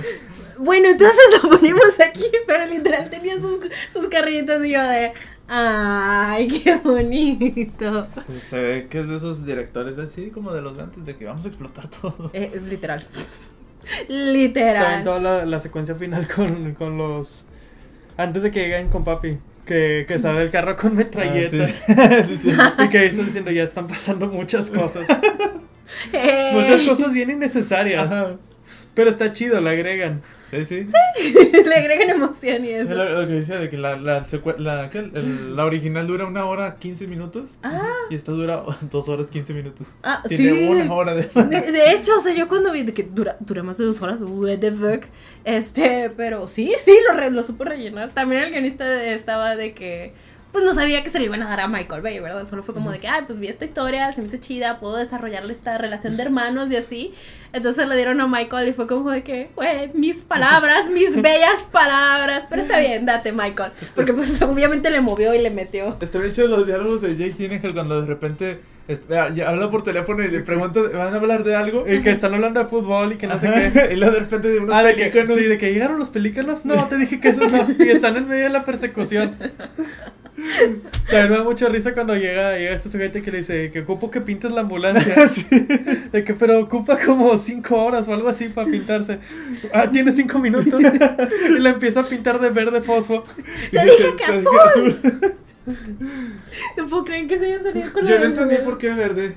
[0.64, 3.62] Bueno, entonces lo ponemos aquí, pero literal tenía sus,
[3.92, 5.14] sus carritos y yo de,
[5.54, 8.08] ay, qué bonito.
[8.26, 11.16] Pues se ve que es de esos directores así como de los de antes, de
[11.16, 12.32] que vamos a explotar todo.
[12.34, 13.06] Eh, literal.
[14.08, 15.04] También Literal.
[15.04, 17.46] toda la, la secuencia final con, con los.
[18.18, 19.40] Antes de que lleguen con papi.
[19.66, 21.68] Que, que sale el carro con metralleta.
[21.88, 22.38] Ah, sí.
[22.38, 22.58] sí, sí.
[22.84, 25.08] Y que están diciendo, ya están pasando muchas cosas.
[26.54, 28.12] Muchas cosas bien innecesarias.
[28.12, 28.38] Ajá.
[28.94, 30.22] Pero está chido, le agregan.
[30.52, 30.86] Sí, sí.
[31.66, 32.94] Le agregan emoción y Sí, eso.
[32.94, 34.24] lo, lo que decía de que la, la,
[34.58, 34.90] la.
[34.92, 39.54] El- la original dura una hora 15 minutos Ah, y esta dura dos horas 15
[39.54, 39.88] minutos.
[40.04, 40.68] ah, Tiene sí.
[40.68, 41.24] una hora de...
[41.46, 44.02] De, de hecho, o sea, yo cuando vi de que dura, dura más de dos
[44.02, 45.06] horas, what the fuck.
[45.46, 48.12] Este, pero sí, sí, lo, re- lo supo rellenar.
[48.12, 50.14] También el guionista estaba de que,
[50.52, 52.46] pues no sabía que se le iban a dar a Michael Bay, ¿verdad?
[52.46, 54.98] Solo fue como de que, ay, pues vi esta historia, se me hizo chida, puedo
[54.98, 57.14] desarrollarle esta relación de hermanos y así.
[57.54, 61.68] Entonces le dieron a Michael y fue como de que, güey, mis palabras, mis bellas
[61.72, 62.46] palabras.
[62.50, 63.72] Pero está bien, date, Michael.
[63.96, 65.98] Porque pues obviamente le movió y le metió.
[66.02, 68.60] Está bien chido los diálogos de Jake Gyllenhaal cuando de repente
[69.46, 71.86] habla por teléfono y le pregunta, ¿van a hablar de algo?
[71.92, 73.90] Y que están hablando de fútbol y que no sé qué.
[73.94, 75.38] Y luego de repente de unos Ah, que, pelícanos.
[75.38, 76.66] sí, de que llegaron los pelícanos.
[76.66, 77.68] No, te dije que eso no.
[77.80, 79.36] Y están en medio de la persecución.
[81.10, 84.10] También me da mucha risa cuando llega, llega este sujeto que le dice que ocupo
[84.10, 85.16] que pintes la ambulancia.
[85.28, 85.46] Sí.
[86.12, 89.20] De que, pero ocupa como cinco horas o algo así para pintarse.
[89.74, 90.82] Ah, tiene cinco minutos.
[90.82, 93.24] Y la empieza a pintar de verde fosfo.
[93.72, 95.36] Y Te dice dije que te azul.
[96.78, 98.66] No puedo creer que se haya salido con Yo la no entendí verde.
[98.66, 99.36] por qué verde.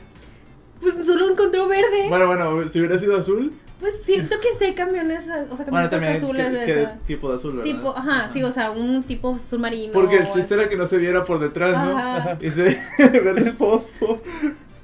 [0.81, 2.09] Pues solo encontró verde.
[2.09, 3.53] Bueno, bueno, si hubiera sido azul.
[3.81, 6.17] Pues siento que sí hay camiones, o sea, Bueno, camionetas también.
[6.17, 6.99] azules ¿qué, de qué esa.
[7.07, 7.65] tipo de azul, ¿verdad?
[7.65, 9.93] Tipo, ajá, sí, o sea, un tipo submarino.
[9.93, 11.99] Porque el chiste era que no se viera por detrás, ¿no?
[11.99, 12.39] Ajá.
[12.41, 12.63] Y se
[12.99, 14.21] ver el fosfo.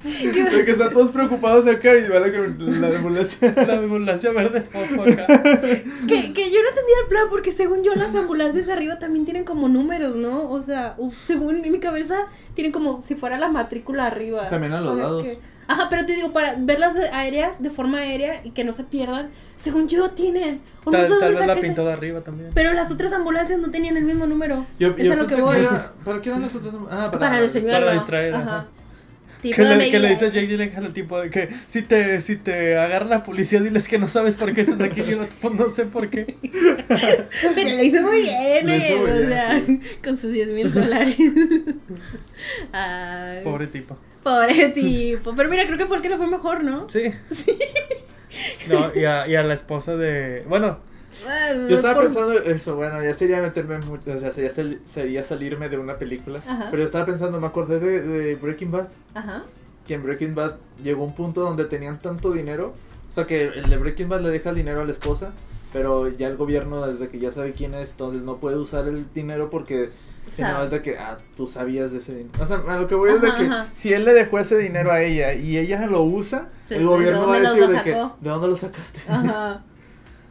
[0.03, 3.55] De que están todos preocupados acá y van a que la ambulancia.
[3.67, 5.27] La ambulancia verde fosfo acá.
[5.27, 9.45] Que, que yo no entendía el plan porque según yo las ambulancias arriba también tienen
[9.45, 10.51] como números, ¿no?
[10.51, 14.49] O sea, uf, según mi cabeza tienen como si fuera la matrícula arriba.
[14.49, 15.23] También a los Para lados.
[15.25, 15.39] que-
[15.69, 18.83] Ajá, pero te digo, para verlas de- aéreas de forma aérea y que no se
[18.83, 20.63] pierdan, según yo tienen.
[20.85, 22.51] O no Tal, sé dónde tal vez la pintó de arriba también.
[22.55, 24.67] Pero las otras ambulancias no tenían el mismo número.
[24.81, 25.59] Yo, es yo a lo que que, voy.
[25.59, 25.93] era.
[26.05, 26.75] ¿Para qué eran las otras?
[26.91, 27.79] Ah, para, Para señuelo.
[27.87, 28.45] Para distraer, Ajá.
[28.45, 28.69] ajá.
[29.43, 32.21] Tipo Que le, que le dice a Jake Gyllenhaal al tipo de que si te,
[32.21, 35.03] si te agarra la policía, diles que no sabes por qué estás aquí.
[35.03, 35.17] Yo,
[35.51, 36.37] no sé por qué.
[37.55, 39.63] Pero lo hizo muy bien, hizo muy o bien, sea,
[40.05, 41.17] con sus 10 mil dólares.
[42.73, 43.97] Ay, Pobre tipo.
[44.23, 45.35] pobre tipo.
[45.35, 46.89] Pero mira, creo que fue el que le fue mejor, ¿no?
[46.91, 47.05] Sí.
[48.69, 50.45] No, y a, y a la esposa de.
[50.49, 50.79] Bueno,
[51.69, 55.23] Yo estaba por- pensando eso, bueno, ya sería meterme mucho, o sea, sería, sal- sería
[55.23, 56.41] salirme de una película.
[56.47, 56.69] Ajá.
[56.71, 59.43] Pero estaba pensando, me acordé de, de Breaking Bad, Ajá.
[59.87, 62.75] que en Breaking Bad llegó un punto donde tenían tanto dinero,
[63.09, 65.33] o sea, que el de Breaking Bad le deja el dinero a la esposa,
[65.73, 69.07] pero ya el gobierno, desde que ya sabe quién es, entonces no puede usar el
[69.15, 69.91] dinero porque
[70.35, 72.43] si no es de que, ah, tú sabías de ese dinero.
[72.43, 73.67] O sea, a lo que voy es de Ajá, que ajá.
[73.75, 76.87] si él le dejó ese dinero a ella y ella lo usa, Sí, el ¿de
[76.87, 77.91] gobierno va a decir de que?
[77.91, 79.01] ¿de dónde lo sacaste?
[79.09, 79.65] Ajá.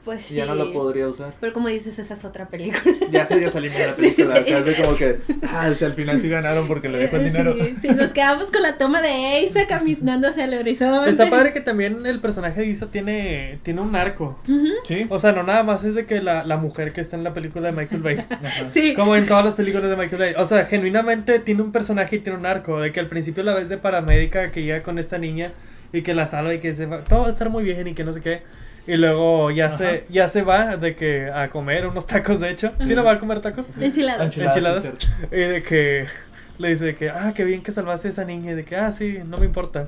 [0.05, 0.33] Pues sí.
[0.33, 1.33] Y ya no lo podría usar.
[1.41, 2.81] Pero como dices, esa es otra película.
[3.11, 4.41] Ya sería salir de la Sí, película, sí.
[4.41, 5.15] acá es de como que,
[5.47, 7.53] ah, si al final sí ganaron porque le dejó el dinero.
[7.59, 9.09] Sí, sí, nos quedamos con la toma de
[9.47, 11.09] Ace caminando hacia el horizonte.
[11.09, 14.39] Está padre que también el personaje de Isa tiene, tiene un arco.
[14.47, 14.67] Ujú.
[14.83, 15.05] Sí.
[15.09, 17.33] O sea, no nada más es de que la, la mujer que está en la
[17.33, 18.17] película de Michael Bay.
[18.29, 18.69] Ajá.
[18.71, 18.93] Sí.
[18.93, 20.33] Como en todas las películas de Michael Bay.
[20.37, 22.79] O sea, genuinamente tiene un personaje y tiene un arco.
[22.79, 25.51] De que al principio la ves de paramédica que llega con esta niña
[25.91, 27.03] y que la salva y que se va.
[27.03, 28.41] Todo va a estar muy bien y que no sé qué.
[28.87, 29.77] Y luego ya Ajá.
[29.77, 32.71] se ya se va de que a comer unos tacos, de hecho.
[32.85, 33.67] ¿Sí no va a comer tacos?
[33.79, 34.35] Enchiladas.
[34.37, 34.89] Enchiladas.
[35.31, 36.07] Y de que
[36.57, 38.51] le dice de que, ah, qué bien que salvaste a esa niña.
[38.51, 39.87] Y de que, ah, sí, no me importa.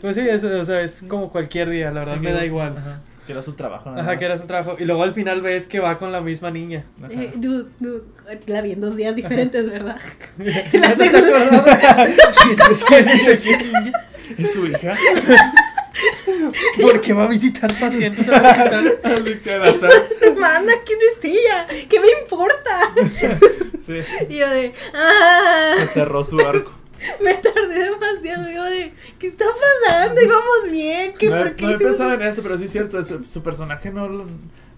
[0.00, 2.76] Pues sí, es, o sea, es como cualquier día, la verdad, Sí, me da igual.
[2.78, 3.00] Ajá.
[3.26, 3.90] Que era su trabajo.
[3.90, 4.18] nada Ajá, más.
[4.18, 4.76] que era su trabajo.
[4.78, 6.84] Y luego al final ves que va con la misma niña.
[7.02, 7.12] Ajá.
[7.12, 8.02] Eh, dude, dude,
[8.46, 9.96] la vi en dos días diferentes, ¿verdad?
[10.38, 12.08] ¿No La segunda-?
[14.38, 14.94] ¿Es su hija?
[16.80, 19.90] Porque va a visitar pacientes que al azar.
[20.20, 21.66] Hermana, ¿quién es ella?
[21.88, 22.92] ¿Qué me importa?
[23.80, 23.94] Sí.
[24.28, 26.70] Y yo de, ah, Se cerró su arco.
[27.20, 28.50] me tardé demasiado.
[28.50, 30.20] Yo de, ¿qué está pasando?
[30.20, 33.02] Íbamos bien, ¿qué no, por qué no he pensado en eso, pero sí es cierto,
[33.02, 34.26] su, su personaje no...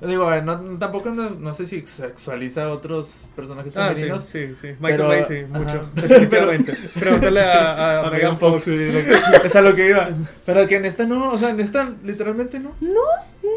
[0.07, 4.23] Digo, no, tampoco no, no sé si sexualiza a otros personajes Ah, sí, femeninos.
[4.25, 4.69] sí, sí.
[4.81, 5.59] Michael Pero- Bay, sí, ajá.
[5.59, 5.91] mucho.
[5.95, 6.77] Definitivamente.
[6.99, 8.63] Pregúntale a, a, A Megan Fox.
[8.63, 10.09] sí, lo que- es a lo que iba.
[10.45, 12.75] Pero que en esta no, o sea, en esta literalmente no.
[12.81, 13.51] No, no,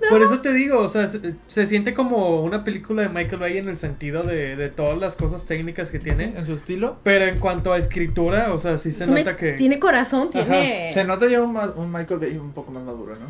[0.00, 0.08] no.
[0.10, 3.58] Por eso te digo, o sea, se, se siente como una película de Michael Bay
[3.58, 6.26] en el sentido de, de todas las cosas técnicas que tiene.
[6.26, 6.96] Sí, en su estilo.
[7.02, 9.52] Pero en cuanto a escritura, o sea, sí se nota que.
[9.54, 10.92] Tiene corazón, tiene...
[10.92, 13.26] Se nota ya un, un Michael Bay un poco más maduro, ¿no?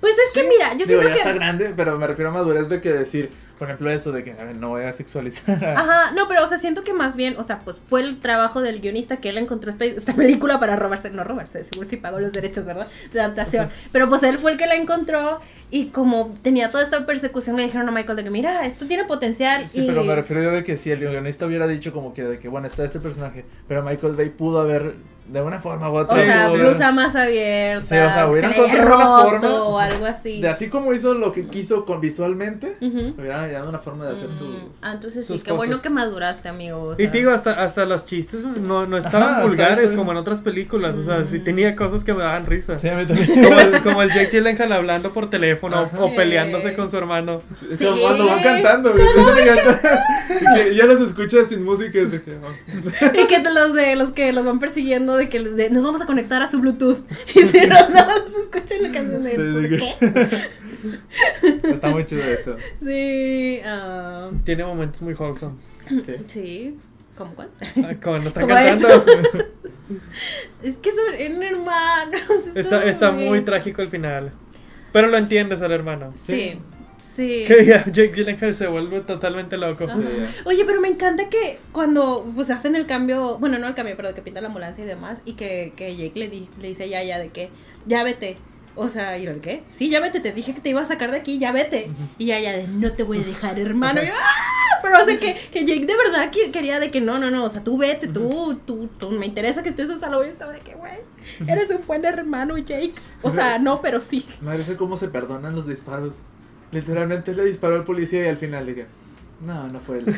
[0.00, 1.18] Pues es que mira, yo Digo, siento ya que...
[1.20, 3.30] está grande, pero me refiero a madurez de que decir,
[3.60, 5.78] por ejemplo, eso de que a ver, no voy a sexualizar a...
[5.78, 8.62] Ajá, no, pero o sea, siento que más bien, o sea, pues fue el trabajo
[8.62, 12.18] del guionista que él encontró esta, esta película para robarse, no robarse, seguro si pagó
[12.20, 12.88] los derechos, ¿verdad?
[13.12, 13.68] De adaptación.
[13.92, 15.40] Pero pues él fue el que la encontró
[15.70, 19.04] y como tenía toda esta persecución le dijeron a Michael de que mira, esto tiene
[19.04, 19.86] potencial Sí, y...
[19.86, 22.48] pero me refiero yo de que si el guionista hubiera dicho como que de que,
[22.48, 24.94] bueno, está este personaje, pero Michael Bay pudo haber,
[25.28, 28.50] de una forma u O otra, Sí, sea, blusa más abierta, Sí, o sea, haya
[28.50, 30.40] encontrado una forma o algo así.
[30.40, 33.14] de así como hizo lo que quiso con visualmente, Ujú.
[33.20, 34.48] hubieran una forma de hacer Mm, sus...
[34.82, 36.78] Ah, entonces sí, sus qué bueno que maduraste, amigo.
[36.82, 37.10] o Y sea.
[37.10, 40.40] te digo, hasta, hasta los chistes no, no estaban Ajá, vulgares eso como en otras
[40.40, 40.96] películas.
[40.96, 42.78] O sea, sí tenía cosas que me daban risa.
[42.78, 43.44] Sí, a mí también.
[43.44, 45.98] Como el, como el Jake Gyllenhaal hablando por teléfono Ajá.
[46.00, 46.74] o peleándose Sí.
[46.76, 47.42] con su hermano.
[47.78, 47.84] Sí.
[48.00, 49.04] cuando van cantando, güey,
[50.40, 52.32] y que ya los escuchas sin música, es de que...
[52.36, 53.20] oh.
[53.22, 56.06] Y que los de los que los van persiguiendo de que de, nos vamos a
[56.06, 56.98] conectar a su Bluetooth.
[57.34, 60.50] Y si nos no, los escuchan la canción de, Sí, ¿de sí, qué?
[61.64, 62.56] Está muy chido eso.
[62.82, 65.56] Sí, ah, Tiene momentos muy wholesome.
[65.88, 66.14] Sí.
[66.26, 66.78] sí.
[67.16, 67.50] ¿Cómo cuál?
[67.84, 69.04] Ah, Cuando están Como cantando.
[70.62, 72.20] Es que son hermanos.
[72.54, 74.30] Está, está muy trágico el final.
[74.92, 76.12] Pero lo entiendes al hermano.
[76.14, 76.58] Sí,
[76.98, 77.44] sí.
[77.46, 79.86] Que ya Jake Gyllenhaal se vuelve totalmente loco.
[79.92, 80.02] Sí.
[80.44, 84.14] Oye, pero me encanta que cuando pues hacen el cambio, bueno, no el cambio, pero
[84.14, 87.02] que pinta la ambulancia y demás, y que, que Jake le, di- le dice ya,
[87.02, 87.50] ya, de que,
[87.86, 88.36] ya vete.
[88.76, 89.62] O sea, ¿y lo de qué?
[89.70, 91.90] Sí, ya vete, te dije que te iba a sacar de aquí, ya vete.
[92.18, 94.02] Y ya, ya, de, no te voy a dejar, hermano.
[94.02, 94.78] Y yo, ¡ah!
[94.82, 97.44] Pero, o sea, que, que Jake de verdad que- quería de que no, no, no,
[97.44, 100.58] o sea, tú vete, tú, tú, tú, me interesa que estés hasta la vista, de
[100.60, 100.92] que, güey,
[101.46, 102.92] eres un buen hermano, Jake.
[103.22, 104.24] O sea, no, pero sí.
[104.40, 106.16] Me parece cómo se perdonan los disparos.
[106.72, 108.86] Literalmente le disparó al policía y al final dije,
[109.40, 110.04] no, no fue él.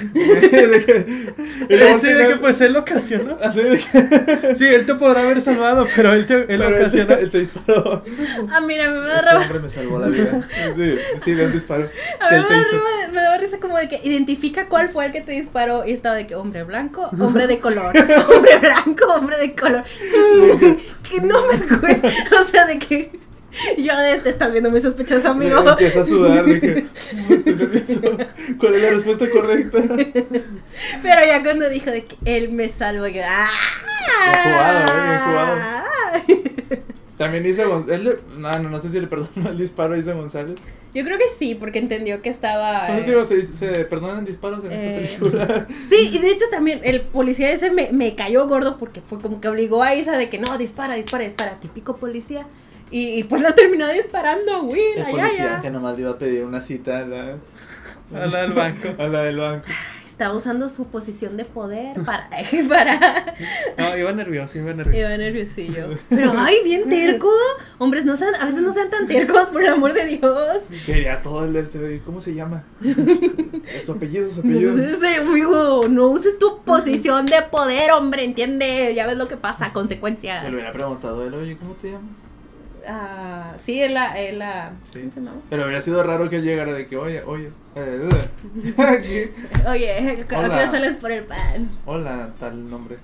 [1.70, 3.39] Al Sí, de que pues él lo ocasionó.
[3.43, 6.75] Así de que- Sí, él te podrá haber salvado, pero él te él pero él,
[6.83, 7.14] ocasionó.
[7.14, 8.03] él te disparó.
[8.51, 9.41] Ah, mira, a mí me da raro.
[9.43, 10.43] hombre me salvó la vida.
[10.77, 10.95] Sí,
[11.25, 11.89] sí, de un disparo.
[12.20, 12.70] A mí él me, hizo.
[12.70, 15.93] risa- me daba risa como de que identifica cuál fue el que te disparó y
[15.93, 17.95] estaba de que hombre blanco, hombre de color,
[18.29, 19.85] hombre blanco, hombre de color.
[21.09, 22.09] que no me acuerdo.
[22.41, 23.11] O sea, de que
[23.79, 25.59] yo de, te estás viendo muy sospechoso, amigo.
[25.69, 26.45] Empieza a sudar.
[26.45, 26.87] Dije,
[27.29, 28.01] "No, estoy nervioso.
[28.59, 29.79] ¿Cuál es la respuesta correcta?
[31.03, 33.23] Pero ya cuando dijo de que él me salvó, yo.
[33.27, 33.49] ¡Ah!
[34.25, 36.83] Bien jugado, eh, jugado.
[37.19, 39.99] También hizo Gon- él le- no, no, no sé si le perdonó el disparo a
[39.99, 40.59] Isa González.
[40.93, 42.87] Yo creo que sí, porque entendió que estaba.
[42.87, 43.25] ¿Cuánto eh, digo?
[43.25, 45.67] ¿Se, se perdonan disparos en Eh, esta película?
[45.89, 49.41] Sí, y de hecho también el policía ese me, me cayó gordo porque fue como
[49.41, 52.47] que obligó a Isa de que no, dispara, dispara, dispara, típico policía.
[52.93, 55.61] Y, y, pues lo terminó disparando a Will, El allá, policía allá.
[55.62, 57.36] que nomás le iba a pedir una cita a la,
[58.14, 58.88] A la del banco.
[59.03, 59.64] a la del banco.
[60.07, 62.28] Estaba usando su posición de poder para.
[62.68, 63.34] para
[63.78, 65.01] No, iba nervioso, iba nervioso.
[65.01, 65.88] Iba nerviosillo.
[66.11, 67.30] Pero, ay, bien terco.
[67.78, 70.59] Hombres, no sean, a veces no sean tan tercos, por el amor de Dios.
[70.84, 72.62] Quería todo el este, ¿cómo se llama?
[73.86, 74.76] su apellido, su apellido.
[74.76, 78.93] Sí, amigo, no uses tu posición de poder, hombre, entiende.
[78.95, 80.43] Ya ves lo que pasa, consecuencias.
[80.43, 82.32] Se le hubiera preguntado él, oye, ¿cómo te llamas?
[83.61, 84.99] Sí, él la, él la, Sí.
[85.01, 85.33] ¿cómo se llama?
[85.51, 89.33] Pero hubiera sido raro que él llegara de que, oye, oye, eh, eh,
[89.68, 90.64] Oye, creo Hola.
[90.64, 91.68] que sales por el pan.
[91.87, 92.97] hola, tal nombre.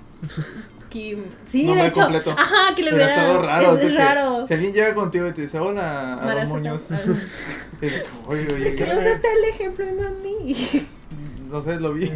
[0.88, 1.24] Kim.
[1.48, 2.00] Sí, de hecho.
[2.02, 2.34] completo.
[2.36, 3.76] Ajá, que le Hubiera estado raro.
[3.76, 4.46] Es, que raro.
[4.46, 6.86] Si alguien llega contigo y te dice, hola, Marazeta- Muñoz.
[6.90, 7.86] y
[8.28, 10.56] oye, oye, ¿Qué no usaste el ejemplo de mami?
[11.50, 12.10] No sé, lo vi.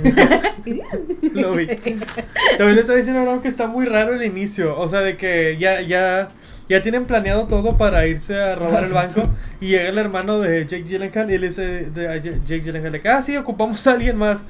[1.34, 1.66] Lo vi.
[1.66, 4.78] También le está diciendo a Abraham que está muy raro el inicio.
[4.78, 6.28] O sea, de que ya, ya,
[6.72, 9.22] ya tienen planeado todo para irse a robar el banco.
[9.60, 13.22] Y llega el hermano de Jake Gyllenhaal y le dice de, a Jake Gyllenhaal ah,
[13.22, 14.42] sí, ocupamos a alguien más.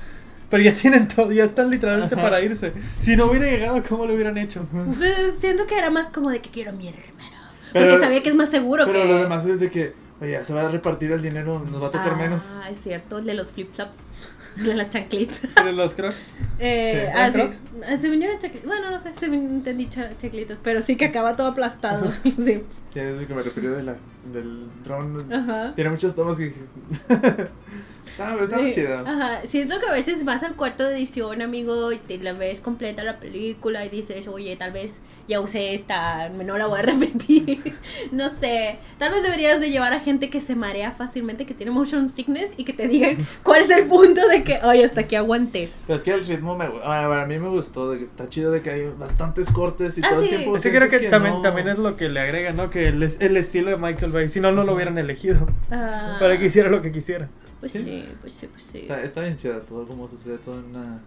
[0.49, 2.23] Pero ya tienen todo, ya están literalmente Ajá.
[2.25, 2.73] para irse.
[2.99, 4.67] Si no hubiera llegado, ¿cómo lo hubieran hecho?
[4.75, 7.37] Entonces, siento que era más como de que quiero a mi hermano.
[7.73, 9.09] Pero- Porque sabía que es más seguro Pero que.
[9.09, 11.91] lo demás es de que, oye, se va a repartir el dinero, nos va a
[11.91, 12.51] tocar ah, menos.
[12.71, 13.99] es cierto, el de los flip-flops.
[14.57, 15.41] De las chanclitas.
[15.55, 16.27] Pero los crocs.
[16.59, 17.13] Eh, Sí.
[17.17, 17.39] ah, ¿Eran sí.
[17.39, 17.61] Crocs?
[17.89, 18.67] Ah, según yo eran chanclitas.
[18.67, 20.61] Bueno, no sé, según entendí cha- chanclitas.
[20.63, 22.13] Pero sí que acaba todo aplastado.
[22.39, 22.63] sí.
[22.95, 23.97] Ya es lo que me refería de la,
[24.31, 25.33] del dron.
[25.33, 25.73] Ajá.
[25.75, 26.53] Tiene muchas tomas que
[28.19, 28.99] estaba Sí, chido.
[29.07, 32.61] Ajá, siento que a veces vas al cuarto de edición, amigo, y te la ves
[32.61, 36.83] completa la película y dices, oye, tal vez ya usé esta, no la voy a
[36.93, 37.75] repetir.
[38.11, 41.71] no sé, tal vez deberías de llevar a gente que se marea fácilmente, que tiene
[41.73, 45.17] motion sickness y que te digan cuál es el punto de que, oye, hasta aquí
[45.17, 45.69] aguanté.
[45.87, 48.61] Pero es que el ritmo me, a mí me gustó, de que está chido de
[48.63, 50.27] que hay bastantes cortes y Ah, todo sí.
[50.27, 50.57] el tiempo.
[50.57, 52.71] Es que creo sientes que, también, no- también es lo que le agrega, ¿no?
[52.71, 55.47] Que el, el estilo de Michael Bay, si no, no lo hubieran elegido.
[55.71, 57.29] Ah, Para que hiciera lo que quisiera.
[57.63, 57.83] Pues Sí.
[57.85, 58.79] sí, pues sí, pues sí.
[58.81, 61.01] Está, está bien chido todo como sucede todo en una,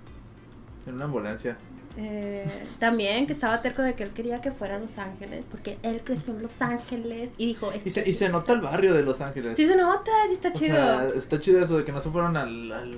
[0.88, 1.58] en una ambulancia.
[1.98, 2.46] Eh,
[2.80, 6.02] también que estaba terco de que él quería que fuera a Los Ángeles, porque él
[6.04, 7.72] creció en Los Ángeles y dijo...
[7.74, 9.56] Y se, y se nota el barrio de Los Ángeles.
[9.58, 10.76] Sí se nota, y está O chido.
[10.76, 12.98] sea, está chido eso de que no se fueron al, al-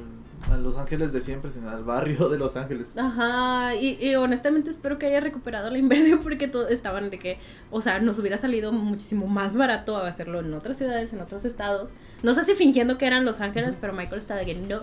[0.51, 2.93] a Los Ángeles de siempre, sino al barrio de Los Ángeles.
[2.97, 7.39] Ajá, y, y honestamente espero que haya recuperado la inversión porque todos estaban de que,
[7.71, 11.89] o sea, nos hubiera salido muchísimo más barato hacerlo en otras ciudades, en otros estados.
[12.23, 14.81] No sé si fingiendo que eran Los Ángeles, pero Michael está de que no,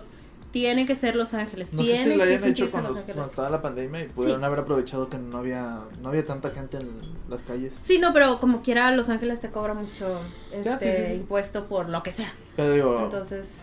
[0.50, 1.72] tiene que ser Los Ángeles.
[1.72, 4.44] No sé si lo hayan hecho cuando, estaba la pandemia y pudieron Sí.
[4.46, 6.88] haber aprovechado que no había, no había tanta gente en
[7.28, 7.76] las calles.
[7.82, 10.20] Sí, no, pero como quiera Los Ángeles te cobra mucho
[10.52, 11.12] este Ya, sí, sí, sí.
[11.14, 12.32] impuesto por lo que sea.
[12.54, 13.56] Pero digo, Entonces,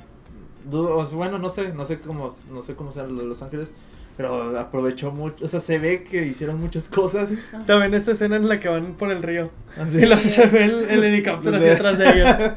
[0.66, 3.72] bueno, no sé, no sé cómo, no sé cómo sea lo de Los Ángeles,
[4.18, 7.34] pero aprovechó mucho, o sea, se ve que hicieron muchas cosas.
[7.66, 9.50] También esta escena en la que van por el río.
[9.78, 9.98] Así.
[9.98, 11.72] Y luego se ve el, el helicóptero así Sí.
[11.72, 12.52] atrás de ellos.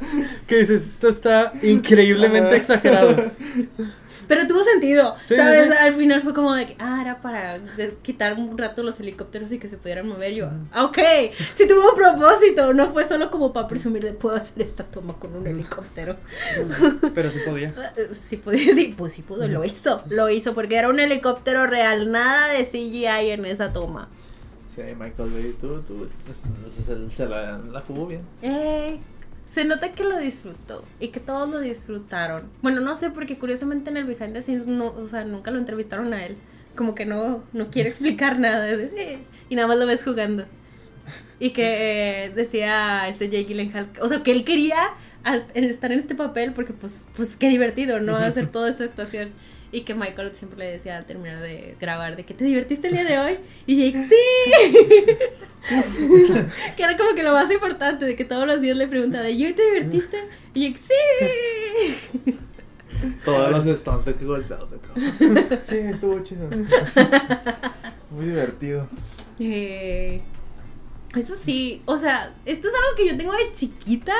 [0.46, 3.16] Que dices, esto está increíblemente exagerado.
[4.28, 5.68] Pero tuvo sentido, Sí, ¿sabes?
[5.68, 5.74] sí.
[5.80, 7.58] Al final fue como de que, ah, era para
[8.02, 10.32] quitar un rato los helicópteros y que se pudieran mover.
[10.34, 10.98] Yo, ah, ok,
[11.54, 15.14] sí tuvo un propósito, no fue solo como para presumir de puedo hacer esta toma
[15.14, 16.16] con un helicóptero.
[17.14, 17.74] Pero sí podía.
[17.96, 21.66] Eh, Sí, podía, sí, pues sí pudo, lo hizo, lo hizo, porque era un helicóptero
[21.66, 24.08] real, nada de CGI en esa toma.
[24.74, 26.38] Sí, Michael Bay, tú, tú, pues,
[26.86, 28.22] se, se la, la jugó bien.
[28.42, 28.98] Eh,
[29.44, 32.48] se nota que lo disfrutó y que todos lo disfrutaron.
[32.62, 35.58] Bueno, no sé, porque curiosamente en el behind the scenes no, o sea, nunca lo
[35.58, 36.36] entrevistaron a él.
[36.76, 38.68] Como que no, no quiere explicar nada.
[38.68, 39.18] es de, "Sí",
[39.48, 40.44] y nada más lo ves jugando.
[41.38, 44.78] Y que eh, decía este Jake Gyllenhaal, o sea, que él quería
[45.54, 48.16] estar en este papel porque pues, pues qué divertido, ¿no?
[48.16, 49.30] Hacer toda esta actuación.
[49.74, 52.94] Y que Michael siempre le decía al terminar de grabar de que te divertiste el
[52.94, 53.38] día de hoy.
[53.66, 54.14] Y Jake, ¡sí!
[56.76, 59.44] que era como que lo más importante, de que todos los días le preguntaba, ¿y
[59.44, 60.28] hoy te divertiste?
[60.54, 62.36] Y Jake, ¡sí!
[63.24, 64.78] Todos los stunts de que golpeados de.
[65.64, 66.48] Sí, estuvo chido.
[68.10, 68.88] Muy divertido.
[69.40, 70.22] Eh,
[71.16, 74.14] eso sí, o sea, esto es algo que yo tengo de chiquita,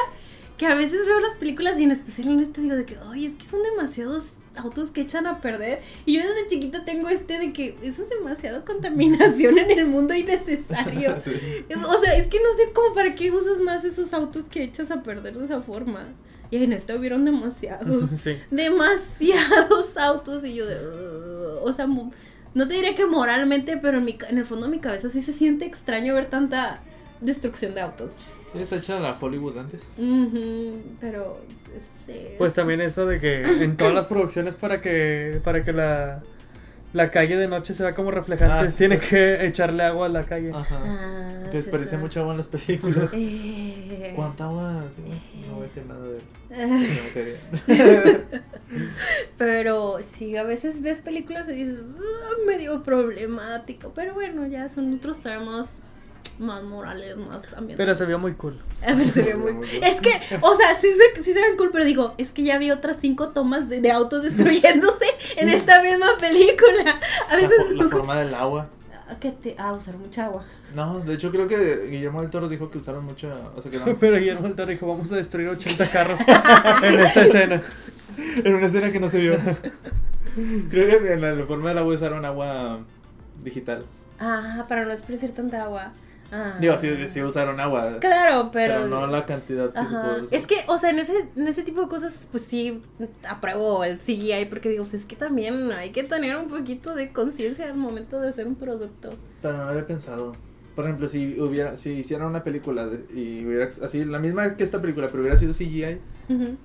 [0.58, 3.26] que a veces veo las películas y en especial en este digo de que, ay,
[3.26, 5.80] es que son demasiados autos que echan a perder.
[6.06, 10.14] Y yo desde chiquita tengo este de que eso es demasiado contaminación en el mundo
[10.14, 11.16] innecesario.
[11.24, 11.32] Sí.
[11.88, 14.90] O sea, es que no sé cómo para qué usas más esos autos que echas
[14.90, 16.08] a perder de esa forma.
[16.50, 18.36] Y en esto hubieron demasiados Sí.
[18.50, 20.76] demasiados autos y yo de...
[21.62, 24.78] O sea, no te diré que moralmente, pero en, mi, en el fondo de mi
[24.78, 26.80] cabeza sí se siente extraño ver tanta
[27.20, 28.12] destrucción de autos.
[28.62, 29.92] Está hecha la Hollywood antes.
[31.00, 31.40] Pero...
[32.06, 35.72] sí, Pues es- también eso de que en todas las producciones para que para que
[35.72, 36.22] la,
[36.92, 39.06] la calle de noche se vea como reflejante, Ah, sí, tiene sí.
[39.10, 40.50] que echarle agua a la calle.
[40.54, 40.80] Ajá.
[40.84, 41.96] Ah, Que sí, parece sí.
[41.96, 43.10] mucho agua en las películas.
[43.12, 44.12] Eh.
[44.16, 44.84] ¿Cuánta agua?
[44.94, 45.02] Sí,
[45.48, 46.20] no voy a decir nada de
[46.66, 48.24] no quería.
[49.38, 53.92] Pero sí, a veces ves películas y dices, "Ah, medio problemático.
[53.94, 55.80] Pero bueno, ya son otros temas
[56.38, 57.76] más morales, más ambientales.
[57.76, 58.58] Pero se vio muy cool.
[58.86, 59.66] A ver, se ve muy.
[59.82, 60.10] Es que,
[60.40, 62.98] o sea, sí se, sí se ven cool, pero digo, es que ya vi otras
[63.00, 65.06] cinco tomas de, de autos destruyéndose
[65.36, 66.96] en esta misma película.
[67.28, 67.72] A La, veces.
[67.76, 68.68] la forma del agua.
[69.06, 70.44] Ah, que te, ah, usar mucha agua.
[70.74, 73.78] No, de hecho creo que Guillermo del Toro dijo que usaron mucha, o sea que
[73.84, 76.20] no, Pero Guillermo del Toro dijo, vamos a destruir 80 carros
[76.82, 77.62] en esta escena.
[78.44, 79.36] en una escena que no se vio.
[80.70, 82.80] Creo que en la, la forma del agua usaron agua
[83.42, 83.84] digital.
[84.18, 85.92] Ah, para no desperdiciar tanta agua.
[86.36, 86.56] Ah.
[86.58, 88.86] Digo, sí, sí usaron agua, Claro, pero, pero.
[88.88, 90.34] no la cantidad que se puede usar.
[90.38, 92.82] Es que, o sea, en ese, en ese tipo de cosas, pues sí,
[93.28, 97.66] apruebo el CGI, porque digo, es que también hay que tener un poquito de conciencia
[97.66, 99.14] al momento de hacer un producto.
[99.42, 100.32] Pero no había pensado.
[100.74, 104.64] Por ejemplo, si hubiera, si hicieran una película de- y hubiera así, la misma que
[104.64, 105.98] esta película, pero hubiera sido CGI,
[106.28, 106.56] Ujú.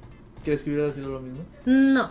[0.43, 1.43] ¿crees que hubiera sido lo mismo?
[1.65, 2.09] No.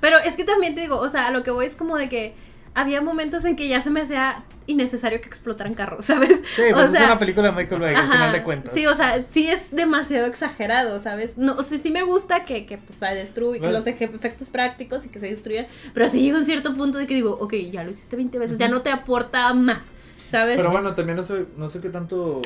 [0.00, 2.08] Pero es que también te digo, o sea, a lo que voy es como de
[2.08, 2.34] que
[2.74, 6.42] había momentos en que ya se me hacía innecesario que explotaran carros, ¿sabes?
[6.54, 8.72] Sí, pues es una película de Michael Bay, al final de cuentas.
[8.74, 11.36] Sí, o sea, sí es demasiado exagerado, ¿sabes?
[11.36, 13.78] No, o sea, sí me gusta que, que pues, se destruy Bueno.
[13.78, 17.14] los efectos prácticos y que se destruyan, pero sí llega un cierto punto de que
[17.14, 19.92] digo, ok, ya lo hiciste 20 veces, ya no te aporta más,
[20.30, 20.56] ¿sabes?
[20.56, 22.40] Pero bueno, también no sé, no sé qué tanto...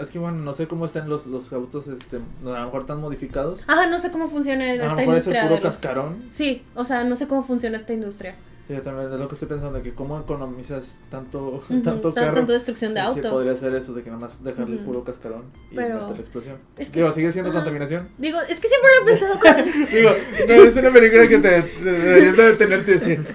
[0.00, 2.20] Es que bueno, no sé cómo están los, los autos, este, a
[2.60, 3.64] lo mejor tan modificados.
[3.66, 5.60] Ajá, no sé cómo funciona A lo esta mejor es el industria puro los...
[5.62, 6.22] cascarón.
[6.30, 8.36] Sí, o sea, no sé cómo funciona esta industria.
[8.68, 12.24] Sí, yo también es lo que estoy pensando, que cómo economizas tanto, Ujú, tanto tan-
[12.24, 12.36] carro.
[12.36, 13.30] tanto destrucción de Y Sí, auto.
[13.30, 14.92] podría ser eso, de que nada más dejarle el Ujú.
[14.92, 16.56] puro cascarón y Pero- meter la explosión.
[16.76, 17.60] Es que- Digo, sigue siendo Ajá.
[17.60, 18.08] contaminación.
[18.18, 19.86] Digo, es que siempre lo he pensado como...
[19.90, 20.10] Digo,
[20.48, 23.26] no, es una película que te deberías de detenerte y decir,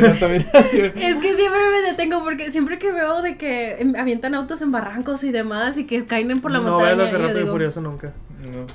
[0.00, 0.92] contaminación.
[0.96, 4.70] Es que siempre me detengo porque siempre que veo de que em, avientan autos en
[4.70, 6.94] barrancos y demás y que caen por la no montaña.
[6.94, 8.12] y yo Rápido y digo, Furioso nunca.
[8.52, 8.66] No.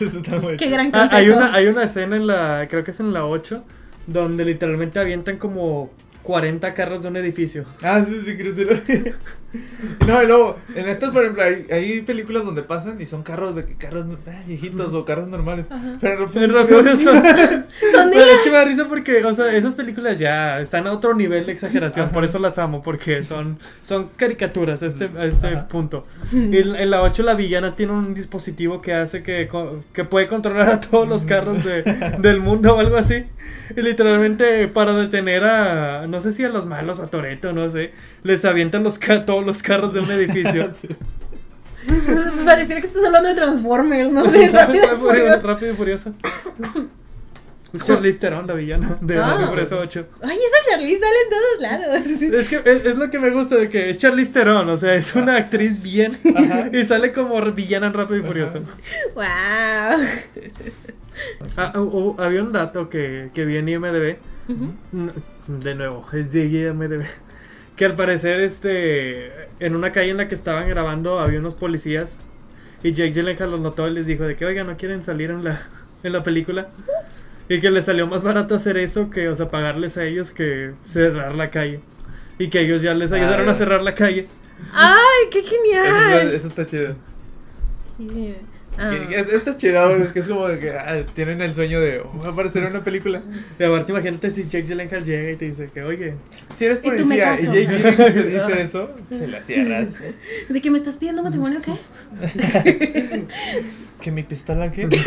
[0.00, 2.90] Eso está muy Qué gran Ah, hay, una, hay una escena en la, creo que
[2.90, 3.62] es en la 8,
[4.08, 5.90] donde literalmente avientan como
[6.22, 7.64] 40 carros de un edificio.
[7.82, 9.14] Ah, sí, sí, quiero decirlo.
[10.06, 13.54] No, y luego, en estas, por ejemplo, hay, hay películas donde pasan y son carros
[13.54, 15.70] de carros ah, viejitos o carros normales.
[15.70, 15.96] Ajá.
[16.00, 17.12] Pero no En Rápido y Furioso.
[17.12, 17.30] Son de
[18.16, 20.92] Pero la- es que me da risa porque, o sea, esas películas ya están a
[20.92, 25.24] otro nivel de exageración, por eso las amo, porque son, son caricaturas a este, a
[25.26, 25.68] este Ajá.
[25.68, 26.06] punto.
[26.32, 29.48] Y en en la 8 la villana tiene un dispositivo que hace que,
[29.92, 31.82] que puede controlar a todos los carros de-
[32.18, 33.24] del mundo o algo así.
[33.76, 37.68] Y literalmente para detener a, no sé si a los malos o a Toreto, no
[37.68, 37.92] sé,
[38.22, 40.68] les avientan los ca- todos los carros de un edificio.
[40.80, 40.88] Sí.
[42.44, 44.24] Pareciera que estás hablando de Transformers, ¿no?
[44.30, 45.40] De Rápido y Furioso.
[45.46, 46.12] Rápido y Furioso.
[47.72, 49.28] Es Charlize Theron, la villana de Ah.
[49.30, 50.06] Rápido y Furioso 8.
[50.22, 52.06] Ay, esa Charlize sale en todos lados.
[52.34, 54.94] Es que es, es lo que me gusta de que es Charlize Theron, o sea,
[54.96, 56.68] es una actriz bien Ajá.
[56.76, 58.60] y sale como villana en Rápido y Furioso.
[59.14, 59.24] wow.
[61.56, 61.80] Ah, oh,
[62.18, 64.16] oh, había un dato que, que vi en IMDb,
[65.46, 67.04] de nuevo, es de IMDb,
[67.78, 72.18] que al parecer este en una calle en la que estaban grabando había unos policías
[72.82, 75.44] y Jake Gyllenhaal los notó y les dijo de que, oiga, no quieren salir en
[75.44, 75.60] la,
[76.04, 76.68] en la película.
[77.48, 80.74] Y que les salió más barato hacer eso que, o sea, pagarles a ellos que
[80.84, 81.80] cerrar la calle.
[82.38, 84.28] Y que ellos ya les Ah, ayudaron a cerrar la calle.
[84.72, 86.34] Ay, qué Eso, genial.
[86.34, 86.96] eso está chido.
[88.78, 88.90] Ah.
[88.90, 92.00] Que- que es- Está chido, es que es como que ah, tienen el sueño de
[92.00, 93.22] oh, va a aparecer en una película.
[93.58, 96.14] Y aparte, imagínate si Jake Gyllenhaal llega y te dice que, oye,
[96.54, 97.44] Si eres policía y.
[97.46, 99.94] Jake Gyllenhaal te dice eso, se la cierras.
[100.48, 101.72] ¿De que me estás pidiendo matrimonio o qué?
[104.00, 104.88] ¿Que mi pistola qué?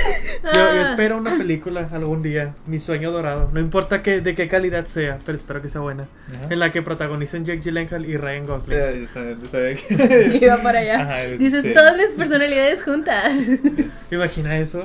[0.44, 0.86] yo, yo Ah.
[0.90, 5.18] espero una película algún día, mi sueño dorado, no importa que, de qué calidad sea,
[5.26, 6.46] pero espero que sea buena, Ajá.
[6.50, 8.78] en la que protagonicen Jake Gyllenhaal y Ryan Gosling.
[8.78, 10.44] Ya, ya sabía, Que que...
[10.44, 11.00] iba para allá.
[11.02, 11.72] Ajá, Dices sí.
[11.72, 13.32] todas mis personalidades juntas.
[14.10, 14.84] Imagina eso,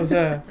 [0.00, 0.42] o sea,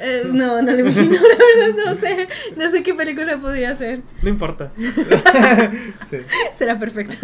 [0.00, 2.28] eh, no, no lo imagino, la verdad, no sé.
[2.56, 4.00] No sé qué película podría ser.
[4.22, 4.70] no importa.
[6.10, 6.18] Sí.
[6.56, 7.16] Será perfecta.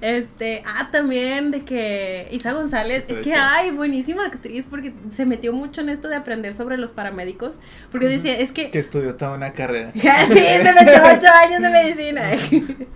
[0.00, 3.36] Este, ah, también de que Isa González, es que chido.
[3.38, 7.58] ay, buenísima actriz porque se metió mucho en esto de aprender sobre los paramédicos,
[7.90, 9.92] porque decía, es que Que estudió toda una carrera.
[9.94, 12.22] sí, se metió ocho años de medicina.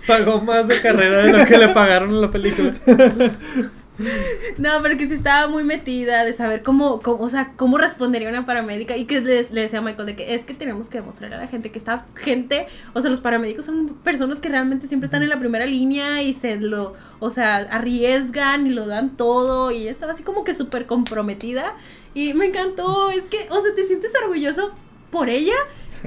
[0.07, 2.75] Pagó más de carrera de lo que le pagaron en la película.
[4.59, 8.29] No, pero que sí estaba muy metida de saber cómo, cómo o sea, cómo respondería
[8.29, 10.99] una paramédica y que le, le decía a Michael de que es que tenemos que
[10.99, 14.89] demostrarle a la gente que esta gente, o sea, los paramédicos son personas que realmente
[14.89, 19.17] siempre están en la primera línea y se lo, o sea, arriesgan y lo dan
[19.17, 21.77] todo y estaba así como que súper comprometida
[22.15, 24.73] y me encantó, es que, o sea, te sientes orgulloso
[25.11, 25.55] por ella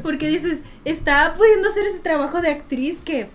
[0.01, 3.30] porque dices, está pudiendo hacer ese trabajo de actriz que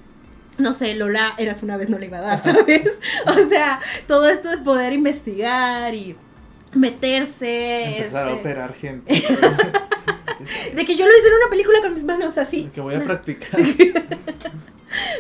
[0.59, 2.91] no sé, Lola, eras una vez no le iba a dar, ¿sabes?
[3.27, 6.17] O sea, todo esto de poder investigar y
[6.75, 7.99] meterse.
[7.99, 9.15] Empezar a este, operar gente.
[10.75, 12.71] De que yo lo hice en una película con mis manos así.
[12.75, 13.59] que voy a practicar.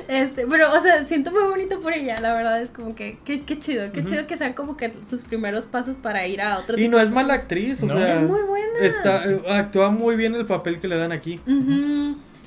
[0.08, 3.42] Este, pero, o sea, siento muy bonito por ella, la verdad, es como que, qué,
[3.42, 6.78] qué chido, qué chido que sean como que sus primeros pasos para ir a otro
[6.78, 7.94] Y no es mala actriz, o No.
[7.94, 8.14] sea.
[8.14, 8.78] Es muy buena.
[8.80, 11.40] Está, eh, actúa muy bien el papel que le dan aquí.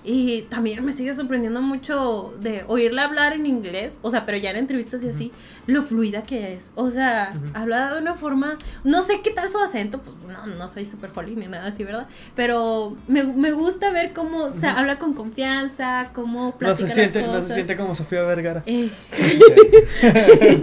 [0.04, 4.52] Y también me sigue sorprendiendo mucho de oírla hablar en inglés, o sea, pero ya
[4.52, 5.32] en entrevistas y así,
[5.68, 6.72] lo fluida que es.
[6.76, 10.70] O sea, habla de una forma, no sé qué tal su acento, pues no, no
[10.70, 12.08] soy súper holly ni nada así, ¿verdad?
[12.36, 14.66] Pero me, me gusta ver cómo o Ujú.
[14.66, 18.64] habla con confianza, cómo No platica se, siente, las no se siente como Sofía Vergara.
[18.66, 18.90] Eh,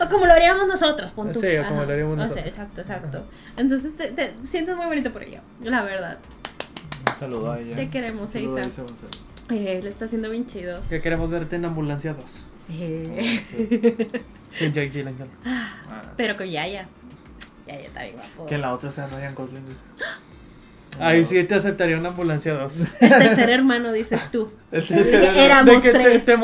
[0.00, 1.40] o como lo haríamos nosotros, pon tú.
[1.40, 2.46] Sí, o como lo haríamos O sea, nosotros.
[2.46, 3.24] exacto, exacto.
[3.56, 6.18] Entonces te, te sientes muy bonito por ello, la verdad.
[7.14, 7.76] Un saludo a ella.
[7.76, 8.68] Te queremos, Un saludo a Isa.
[8.68, 9.24] Isa González.
[9.50, 10.80] Eh, lo está haciendo bien chido.
[10.88, 12.46] Que queremos verte en Ambulancia 2.
[12.80, 14.22] Eh,
[14.52, 15.28] Sin Jake Gyllenhaal.
[15.44, 16.86] Ah, pero con Yaya.
[17.66, 18.46] Yaya está bien guapo.
[18.46, 19.62] Que en la otra sea Ryan Gosling.
[21.00, 22.78] Ahí sí te aceptaría una Ambulancia 2.
[23.00, 24.52] El tercer hermano, dices tú.
[24.70, 25.24] El Que tercero.
[25.34, 26.24] éramos De que te, tres.
[26.24, 26.36] te,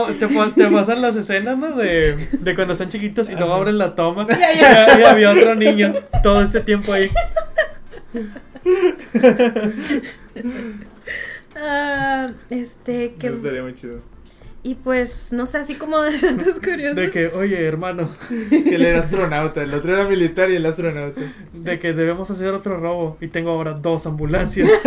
[0.57, 1.77] te, pasan las escenas, ¿no?
[1.77, 4.27] De, de cuando están chiquitos y luego abren la toma.
[4.29, 7.11] Y, y había otro niño todo este tiempo ahí.
[11.57, 13.27] Ah, este, que.
[13.29, 14.01] Eso estaría muy chido.
[14.63, 16.95] Y pues, no sé, así como de datos curiosos.
[16.97, 18.11] De que, oye, hermano,
[18.51, 19.63] Que él era astronauta.
[19.63, 21.21] El otro era militar y el astronauta.
[21.53, 23.17] de que debemos hacer otro robo.
[23.21, 24.69] Y tengo ahora dos ambulancias.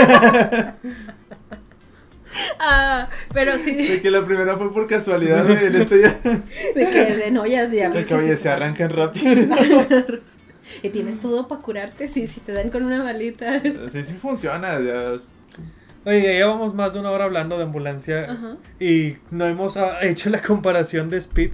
[2.60, 3.76] Ah, pero sí.
[3.76, 5.46] De que la primera fue por casualidad.
[5.46, 6.20] güey, El este ya.
[6.74, 7.92] De que de no, ya, ya.
[7.92, 9.46] De que oye, se arrancan rápido.
[10.82, 13.62] Y tienes todo para curarte, sí, si te dan con una balita.
[13.90, 14.80] Sí, sí funciona.
[14.80, 15.14] Ya.
[16.06, 18.26] Oye, ya llevamos más de una hora hablando de ambulancia.
[18.30, 18.58] Ajá.
[18.80, 21.52] Y no hemos ah, hecho la comparación de Speed.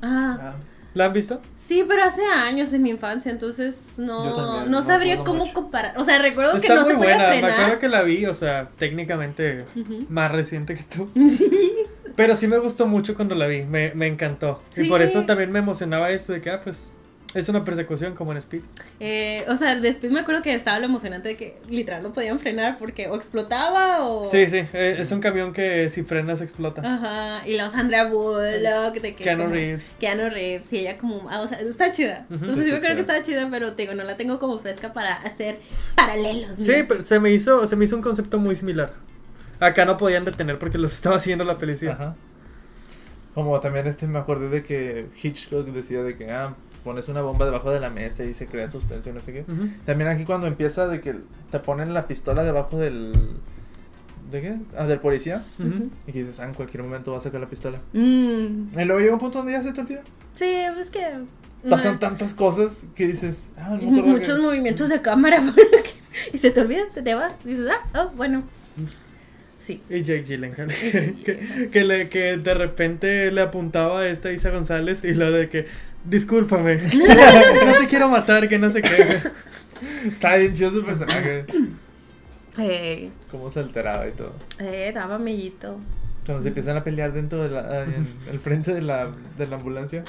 [0.00, 0.54] Ah, Ah,
[0.94, 1.40] ¿La han visto?
[1.54, 5.54] sí, pero hace años en mi infancia, entonces no, también, no no sabría cómo mucho.
[5.54, 5.94] comparar.
[5.98, 7.28] O sea, recuerdo que Está no muy se podía buena.
[7.30, 7.60] Me frenar.
[7.60, 10.04] acuerdo que la vi, o sea, técnicamente Ujú.
[10.10, 11.08] más reciente que tú.
[11.28, 11.50] Sí.
[12.14, 14.60] Pero sí me gustó mucho cuando la vi, me, me encantó.
[14.72, 14.84] Y Sí.
[14.84, 16.90] por eso también me emocionaba esto de que, ah, pues,
[17.34, 18.60] es una persecución como en Speed.
[19.00, 22.38] Eh, o sea, después me acuerdo que estaba lo emocionante de que literal no podían
[22.38, 24.24] frenar porque o explotaba o...
[24.24, 26.82] Sí, sí, eh, es un camión que si frenas explota.
[26.84, 29.24] Ajá, y los Sandra Bullock, de que...
[29.24, 29.92] Keanu como- Reeves.
[29.98, 31.28] Keanu Reeves, y ella como...
[31.30, 32.26] ah, o sea, está chida.
[32.30, 34.58] Entonces Sí, sí me acuerdo que estaba chida, pero te digo, no la tengo como
[34.58, 35.58] fresca para hacer
[35.96, 36.56] paralelos.
[36.56, 36.84] Sí, mira.
[36.88, 38.92] pero se me hizo, se me hizo un concepto muy similar.
[39.58, 41.92] Acá no podían detener porque los estaba haciendo la policía.
[41.92, 42.14] Ajá.
[43.34, 46.54] Como también este me acordé de que Hitchcock decía de que ah,
[46.84, 49.44] pones una bomba debajo de la mesa y se crea suspensión, no sé qué.
[49.86, 51.14] También aquí cuando empieza de que
[51.50, 53.12] te ponen la pistola debajo del
[54.30, 54.56] ¿de qué?
[54.76, 55.42] Ah, del policía
[56.06, 57.78] y que dices, ah, en cualquier momento va a sacar la pistola.
[57.92, 60.02] Mm, Y luego llega un punto donde ya se te olvida.
[60.34, 61.06] sí, es que...
[61.70, 65.40] Pasan tantas cosas que dices, ah, no Muchos que- movimientos de cámara
[66.32, 67.32] y se te olvidan, se te va.
[67.44, 68.42] Dices, ah, oh, bueno.
[69.64, 69.80] Sí.
[69.88, 70.68] Y Jake Gyllenhaal.
[71.24, 75.48] que, que, le, que de repente le apuntaba a esta Isa González y lo de
[75.48, 75.66] que,
[76.04, 76.76] discúlpame,
[77.66, 79.20] no te quiero matar, que no sé qué.
[80.08, 81.44] Está bien chido su personaje.
[82.58, 84.34] Eh, Cómo se alteraba y todo.
[84.58, 85.78] eh, daba mellito.
[86.26, 89.08] Cuando se empiezan a pelear dentro de la en el frente de la,
[89.38, 90.02] de la ambulancia.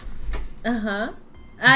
[0.63, 1.13] Ajá.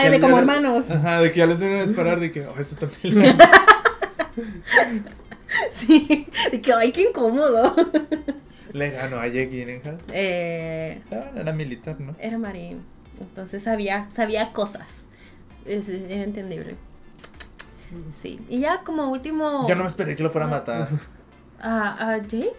[0.02, 0.90] Que de como le- hermanos.
[0.90, 3.44] Ajá, de que ya les vienen a disparar, de que, oh, eso está peleando.
[5.72, 6.28] Sí.
[6.52, 7.74] De que, ay, qué incómodo.
[8.74, 9.98] Le ganó a Jake Gyllenhaal.
[10.11, 12.15] Eh, Ah, era militar, ¿no?
[12.19, 12.82] era marín.
[13.19, 14.88] Entonces sabía, sabía cosas.
[15.65, 16.76] Es- es- era entendible.
[18.11, 18.40] Sí.
[18.49, 19.68] Y ya como último.
[19.68, 20.90] Yo no me esperé que lo fuera a matar.
[21.60, 22.52] ¿A, a Jake?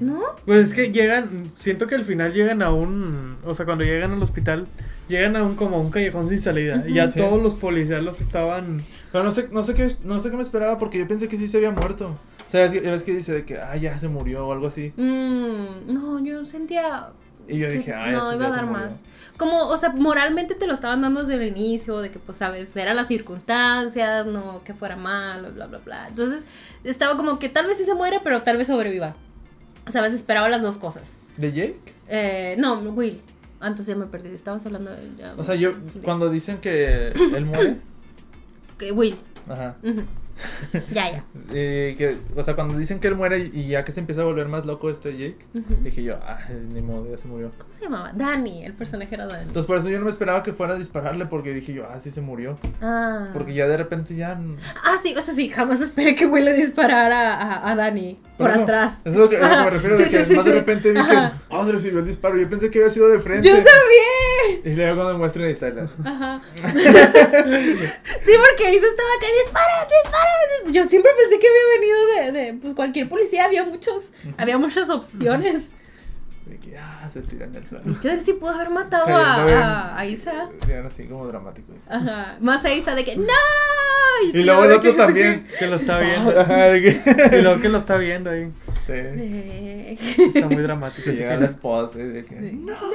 [0.00, 0.22] ¿No?
[0.46, 4.12] Pues es que llegan, siento que al final llegan a un, o sea, cuando llegan
[4.12, 4.66] al hospital,
[5.08, 6.84] llegan a un como un callejón sin salida.
[6.86, 7.18] Y ya Sí.
[7.18, 8.82] todos los policías los estaban...
[9.10, 11.36] Pero no sé, no sé qué, no sé qué me esperaba porque yo pensé que
[11.36, 12.08] sí se había muerto.
[12.46, 14.92] O sea, es que, dice de que, ah, ya se murió o algo así.
[14.96, 17.08] Mm, no, yo sentía.
[17.46, 19.02] Y yo dije, ah, no, iba a dar más.
[19.36, 22.76] Como, o sea, moralmente te lo estaban dando desde el inicio, de que, pues, sabes,
[22.76, 26.08] eran las circunstancias, no que fuera malo, bla, bla, bla.
[26.08, 26.42] Entonces,
[26.84, 29.14] estaba como que tal vez sí se muere, pero tal vez sobreviva.
[29.92, 31.16] Sabes, esperaba las dos cosas.
[31.36, 31.78] ¿De Jake?
[32.08, 33.20] Eh, no, Will.
[33.60, 34.28] Ah, entonces ya me perdí.
[34.30, 35.10] Estabas hablando de.
[35.18, 37.78] ya- O sea, yo, de- cuando dicen que él muere,
[38.78, 39.16] que Will.
[39.48, 39.76] ajá.
[39.82, 40.02] Ujú.
[40.92, 41.24] Ya, ya.
[41.52, 44.22] Eh, que, o sea, cuando dicen que él muere y, y ya que se empieza
[44.22, 45.38] a volver más loco este Jake,
[45.82, 46.38] dije yo, ah,
[46.72, 47.50] ni modo, ya se murió.
[47.58, 48.12] ¿Cómo se llamaba?
[48.14, 49.42] Danny, el personaje era Danny.
[49.42, 51.98] Entonces por eso yo no me esperaba que fuera a dispararle porque dije yo, ah,
[51.98, 52.58] sí se murió.
[52.80, 53.28] Ah.
[53.32, 54.38] Porque ya de repente ya...
[54.84, 58.50] Ah, sí, o sea, sí, jamás esperé que Will le disparara a, a Dani por
[58.50, 58.94] eso- atrás.
[59.04, 60.36] Eso es lo que, a lo que Ajá, me refiero, sí, de que sí, sí,
[60.36, 62.36] más de repente que, oh, recibió el disparo.
[62.36, 63.48] Yo pensé que había sido de frente.
[63.48, 63.74] Yo también.
[64.64, 65.66] Y luego cuando muestran ahí está.
[65.68, 66.40] Ajá.
[66.56, 70.30] sí, porque ahí se estaba que dispara, dispara.
[70.64, 70.72] dis-".
[70.72, 74.88] Yo siempre pensé que había venido de, de pues cualquier policía, había muchos, había muchas
[74.90, 75.68] opciones.
[76.46, 77.84] De que, ah, se tiran al suelo.
[78.02, 79.18] Yo él sí pudo haber matado bien.
[79.18, 80.48] a, a Isa.
[80.86, 81.72] Así como dramático.
[81.88, 82.36] Ajá.
[82.40, 83.24] Más a Isa de que ¡No!
[84.32, 85.46] Y luego el de otro que- también.
[85.58, 86.40] Que lo está viendo.
[86.40, 87.36] Ajá, de que...
[87.38, 88.50] Y luego que lo está viendo ahí.
[88.86, 88.92] Sí.
[88.94, 89.96] Eh,
[90.34, 91.10] Está muy dramático.
[91.10, 92.34] Llega la esposa y de que...
[92.34, 92.72] ¡No!
[92.74, 92.88] ¿Por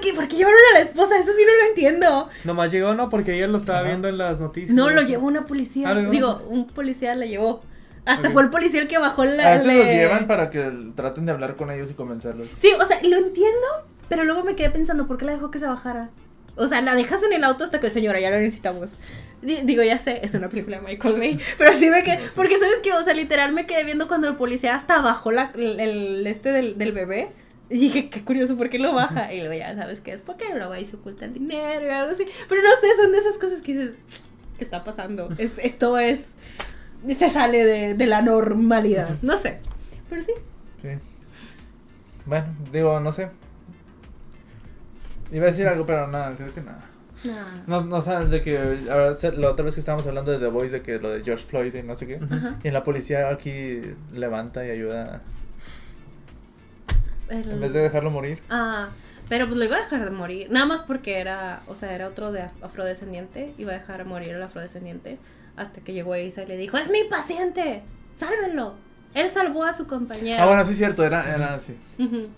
[0.00, 0.12] qué?
[0.14, 1.18] ¿Por qué llevaron a la esposa?
[1.18, 2.28] Eso sí no lo entiendo.
[2.44, 3.88] Nomás llegó, no, porque ella lo estaba Ajá.
[3.88, 4.74] viendo en las noticias.
[4.74, 5.88] No, lo llevó una policía.
[5.90, 7.62] Ah, lo llevó Digo, una un policía la llevó.
[8.04, 9.48] Hasta fue el policía el que bajó la.
[9.48, 12.48] A eso le- los llevan para que traten de hablar con ellos y convencerlos.
[12.58, 13.66] Sí, o sea, lo entiendo,
[14.08, 16.10] pero luego me quedé pensando, ¿por qué la dejó que se bajara?
[16.54, 18.90] O sea, la dejas en el auto hasta que, señora, ya la necesitamos.
[19.42, 22.58] Di- Digo, ya sé, es una película de Michael Bay, pero sí me quedé, porque
[22.58, 25.78] sabes que, o sea, literal me quedé viendo cuando el policía hasta bajó la, el,
[25.80, 27.32] el este del, del bebé.
[27.68, 29.32] Y dije, qué curioso, ¿por qué lo baja?
[29.32, 32.12] Y luego ya sabes que es porque luego ahí se oculta el dinero y algo
[32.12, 32.24] así.
[32.48, 33.96] Pero no sé, son de esas cosas que dices,
[34.58, 35.28] ¿qué está pasando?
[35.38, 36.30] Es, esto es,
[37.06, 39.16] se sale de, de la normalidad.
[39.22, 39.60] No sé,
[40.08, 40.32] pero sí.
[40.82, 40.90] Sí.
[42.24, 43.30] Bueno, digo, no sé.
[45.32, 46.84] Iba a decir algo, pero nada, creo que nada.
[47.66, 50.30] No, no, o sea, de que a ver, se- la otra vez que estábamos hablando
[50.30, 52.20] de The Voice, de que lo de George Floyd y no sé qué.
[52.30, 52.58] Ajá.
[52.62, 53.80] Y en la policía aquí
[54.12, 55.22] levanta y ayuda
[57.28, 58.40] El- en vez de dejarlo morir.
[58.50, 58.90] Ah,
[59.28, 60.48] pero pues lo iba a dejar de morir.
[60.50, 63.52] Nada más porque era, o sea, era otro de af- afrodescendiente.
[63.58, 65.18] Iba a dejar morir el afrodescendiente.
[65.56, 67.82] Hasta que llegó Isa y le dijo, es mi paciente,
[68.14, 68.74] sálvenlo.
[69.14, 70.42] Él salvó a su compañero.
[70.42, 71.74] Ah, bueno, sí es cierto, era, era así.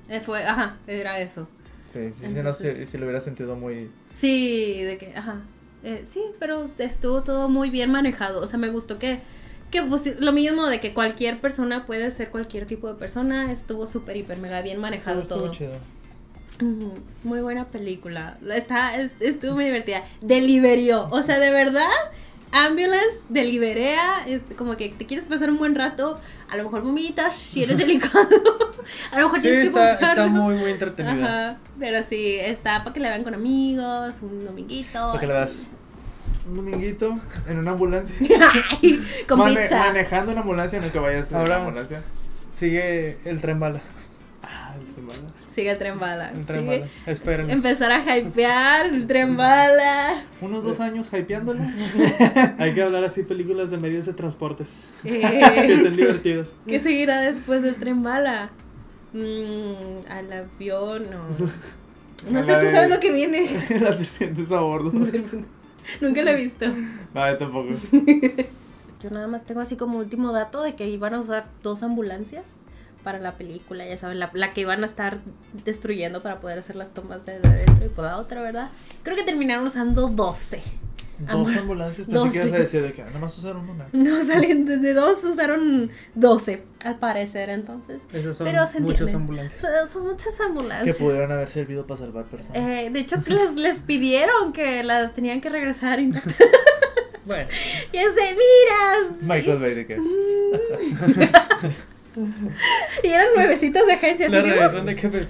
[0.08, 1.48] Eh, fue, ajá, era eso.
[1.92, 3.90] Sí, sí, sí, no Entonces- sé, si lo hubiera sentido muy...
[4.12, 5.40] Sí, de que, ajá.
[5.82, 8.40] Eh, sí, pero estuvo todo muy bien manejado.
[8.40, 9.20] O sea, me gustó que,
[9.70, 13.52] que pues, lo mismo de que cualquier persona puede ser cualquier tipo de persona.
[13.52, 15.52] Estuvo súper, hiper, mega bien manejado estuvo todo.
[15.52, 15.72] chido.
[16.60, 16.92] Ujú,
[17.22, 18.36] Muy buena película.
[18.52, 20.02] Está, es- estuvo muy divertida.
[20.20, 21.08] Deliberió.
[21.10, 21.86] O sea, de verdad,
[22.50, 24.26] Ambulance deliberea.
[24.26, 26.18] Es como que te quieres pasar un buen rato.
[26.50, 28.26] A lo mejor vomitas si eres delicado.
[29.12, 31.48] a lo mejor Sí, tienes que está, está muy, muy entretenida.
[31.50, 31.58] Ajá.
[31.78, 34.92] Pero sí, está para que la vean con amigos, un dominguito.
[35.08, 35.68] Para que le así.
[36.48, 37.18] Un dominguito
[37.48, 38.14] en una ambulancia.
[39.28, 39.78] Con Mane- pizza.
[39.78, 42.02] Manejando una ambulancia, no que vayas Ahora- la ambulancia.
[42.52, 43.80] Sigue el tren bala.
[44.42, 45.38] Ah, el tema, ¿no?
[45.54, 46.30] Sigue el tren bala.
[46.30, 46.90] El tren Sigue- bala.
[47.06, 47.50] Esperen.
[47.50, 50.22] Empezar a hypear el tren bala.
[50.40, 51.68] Unos dos años hypeándola.
[52.58, 54.90] Hay que hablar así películas de medios de transportes.
[55.02, 56.48] que estén divertidas.
[56.66, 58.50] ¿Qué seguirá después del tren bala?
[59.12, 61.24] Mm, al avión, no.
[62.30, 63.48] No A sé, tú sabes lo que viene.
[63.80, 64.90] Las serpientes a bordo.
[66.00, 66.66] Nunca lo he visto.
[67.14, 67.70] No, yo tampoco.
[69.00, 72.46] Yo nada más tengo así como último dato de que iban a usar dos ambulancias
[73.04, 75.20] para la película, ya saben, la, la que iban a estar
[75.64, 78.70] destruyendo para poder hacer las tomas desde adentro y por la otra, ¿verdad?
[79.04, 80.60] Creo que terminaron usando 12.
[81.18, 82.06] Dos Ambul- ambulancias.
[82.06, 82.50] Que ibas a sí.
[82.50, 83.88] decir de que nada más usaron una.
[83.92, 88.00] No salen desde dos, usaron 12, al parecer, entonces.
[88.12, 89.60] Esas son Pero se muchas ambulancias.
[89.60, 90.96] Son, son muchas Que ambulancias.
[90.96, 92.56] pudieron haber servido para salvar personas.
[92.56, 96.36] Eh, de hecho, que les, les pidieron que las tenían que regresar intactas.
[97.26, 97.48] Bueno,
[97.92, 99.16] y es de, mira.
[99.22, 99.96] Michael Bay de que.
[103.02, 104.28] Y eran nuevecitas de agencia.
[104.28, 105.26] la así de, que de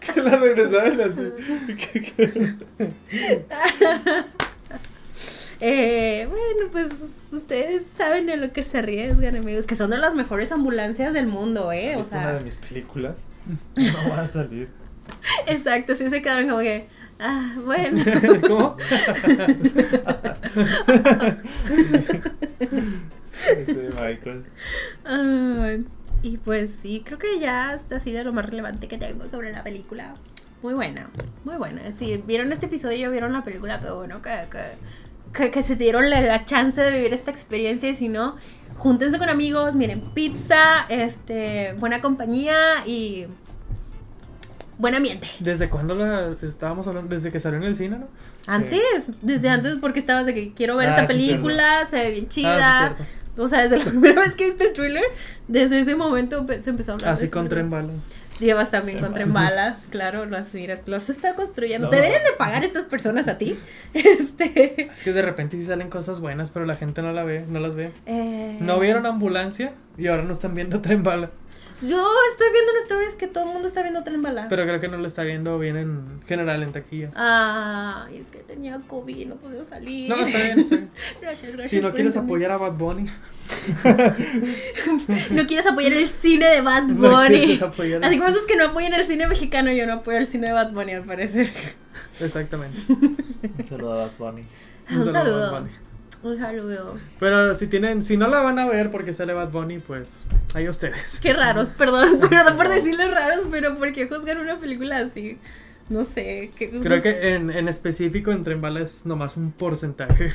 [0.00, 1.74] que la regresaron así.
[1.76, 2.54] Que- que-
[5.64, 6.90] Eh, bueno, pues
[7.30, 9.64] ustedes saben a lo que se arriesgan, amigos.
[9.64, 11.94] Que son de las mejores ambulancias del mundo, ¿eh?
[11.94, 13.18] O ¿Viste una de mis películas?
[13.76, 14.68] No va a salir.
[15.46, 16.88] exacto, sí se quedaron como que.
[17.24, 18.02] Ah, bueno.
[18.48, 18.76] ¿Cómo?
[23.56, 24.44] Ese Michael.
[25.04, 25.86] Ay,
[26.22, 29.52] y pues sí, creo que ya está así de lo más relevante que tengo sobre
[29.52, 30.14] la película.
[30.62, 31.10] Muy buena,
[31.44, 31.92] muy buena.
[31.92, 34.72] Si vieron este episodio y vieron la película, qué bueno que, que,
[35.32, 37.88] que, que se dieron la, la chance de vivir esta experiencia.
[37.88, 38.34] Y si no,
[38.76, 43.28] júntense con amigos, miren pizza, este, buena compañía y
[44.82, 45.26] buen ambiente.
[45.38, 47.14] ¿Desde cuándo la estábamos hablando?
[47.14, 48.08] Desde que salió en el cine, ¿no?
[48.46, 48.82] Antes,
[49.22, 52.24] desde antes, porque estabas de que quiero ver Ah, esta sí, película, se ve bien
[52.26, 52.96] Ah, chida.
[53.38, 55.04] o sea, desde la primera vez que viste el thriller,
[55.48, 57.88] desde ese momento se empezó a hablar Así este con tren bala.
[58.40, 61.86] Llevas también con Tren Bala, claro, los, mira, los está construyendo.
[61.88, 61.92] No.
[61.92, 63.56] Deberían de pagar estas personas a ti.
[63.94, 64.90] Este.
[64.90, 67.60] Es que de repente sí salen cosas buenas, pero la gente no la ve, no
[67.60, 67.92] las ve.
[68.06, 71.30] eh, No vieron ambulancia y ahora no están viendo Tren Bala.
[71.82, 74.46] Yo estoy viendo en stories que todo el mundo está viendo Tren Bala.
[74.48, 77.10] Pero creo que no lo está viendo bien en general en taquilla.
[77.16, 80.08] Ah, es que tenía COVID y no podía salir.
[80.08, 80.90] No, está bien, está bien.
[81.20, 81.70] Gracias, gracias.
[81.70, 82.36] Si no quieres entender.
[82.36, 83.06] apoyar a Bad Bunny,
[85.32, 87.28] No quieres apoyar el cine de Bad No Bunny.
[87.38, 90.18] quieres apoyar a- Así como esos que no apoyan el cine mexicano, yo no apoyo
[90.18, 91.52] el cine de Bad Bunny al parecer.
[92.20, 92.78] exactamente.
[92.88, 94.44] Un saludo a Bad Bunny.
[94.90, 95.52] Un saludo a saludo.
[95.52, 95.72] Bad Bunny.
[96.22, 96.96] Un saludo.
[97.18, 100.22] Pero si tienen, si no la van a ver porque sale Bad Bunny, pues
[100.54, 101.18] ahí ustedes.
[101.20, 105.38] Qué raros, perdón, perdón por decirles raros, pero ¿por qué juzgan una película así?
[105.88, 106.52] No sé.
[106.56, 110.32] ¿qué Creo que en, en específico en Bala es nomás un porcentaje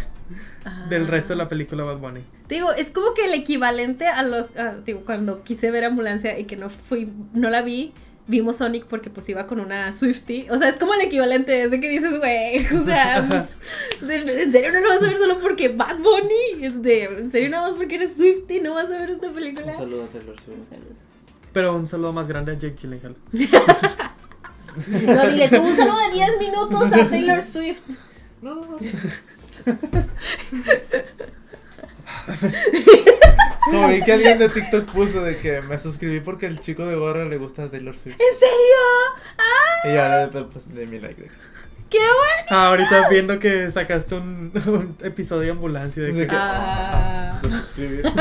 [0.65, 0.85] Ah.
[0.89, 2.21] del resto de la película Bad Bunny.
[2.49, 4.55] Digo, es como que el equivalente a los.
[4.57, 7.93] a- digo, cuando quise ver ambulancia y que no fui, no la vi,
[8.27, 10.47] vimos Sonic porque pues iba con una Swifty.
[10.49, 13.57] O sea, es como el equivalente, de que dices, güey, o sea, pues,
[14.01, 16.65] en serio no lo vas a ver solo porque Bad Bunny.
[16.65, 19.67] Es de, en serio nada más porque eres Swifty, no vas a ver esta película.
[19.67, 20.57] Un saludo a Taylor Swift.
[21.53, 23.15] Pero un saludo más grande a Jake Gyllenhaal.
[24.77, 27.81] No, dile tú un saludo de 10 minutos a Taylor Swift.
[28.43, 28.77] No, no, no.
[33.71, 36.95] Como vi que alguien de TikTok puso de que me suscribí porque el chico de
[36.95, 38.13] gorra le gusta a Taylor Swift.
[38.15, 38.77] ¿En serio?
[39.37, 39.87] ¡Ah!
[39.89, 41.21] Y ya pues, de mi like.
[41.21, 41.29] de
[41.89, 42.47] ¡Qué bueno!
[42.49, 47.39] Ah, ahorita viendo que sacaste un, un episodio de ambulancia de que que- Ah.
[47.41, 48.01] Lo suscribí.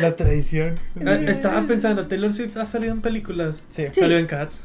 [0.00, 0.78] La traición.
[1.06, 3.62] Ah, estaba pensando, Taylor Swift ha salido en películas.
[3.70, 3.86] Sí.
[3.92, 4.00] Sí.
[4.00, 4.64] Salió en Cats.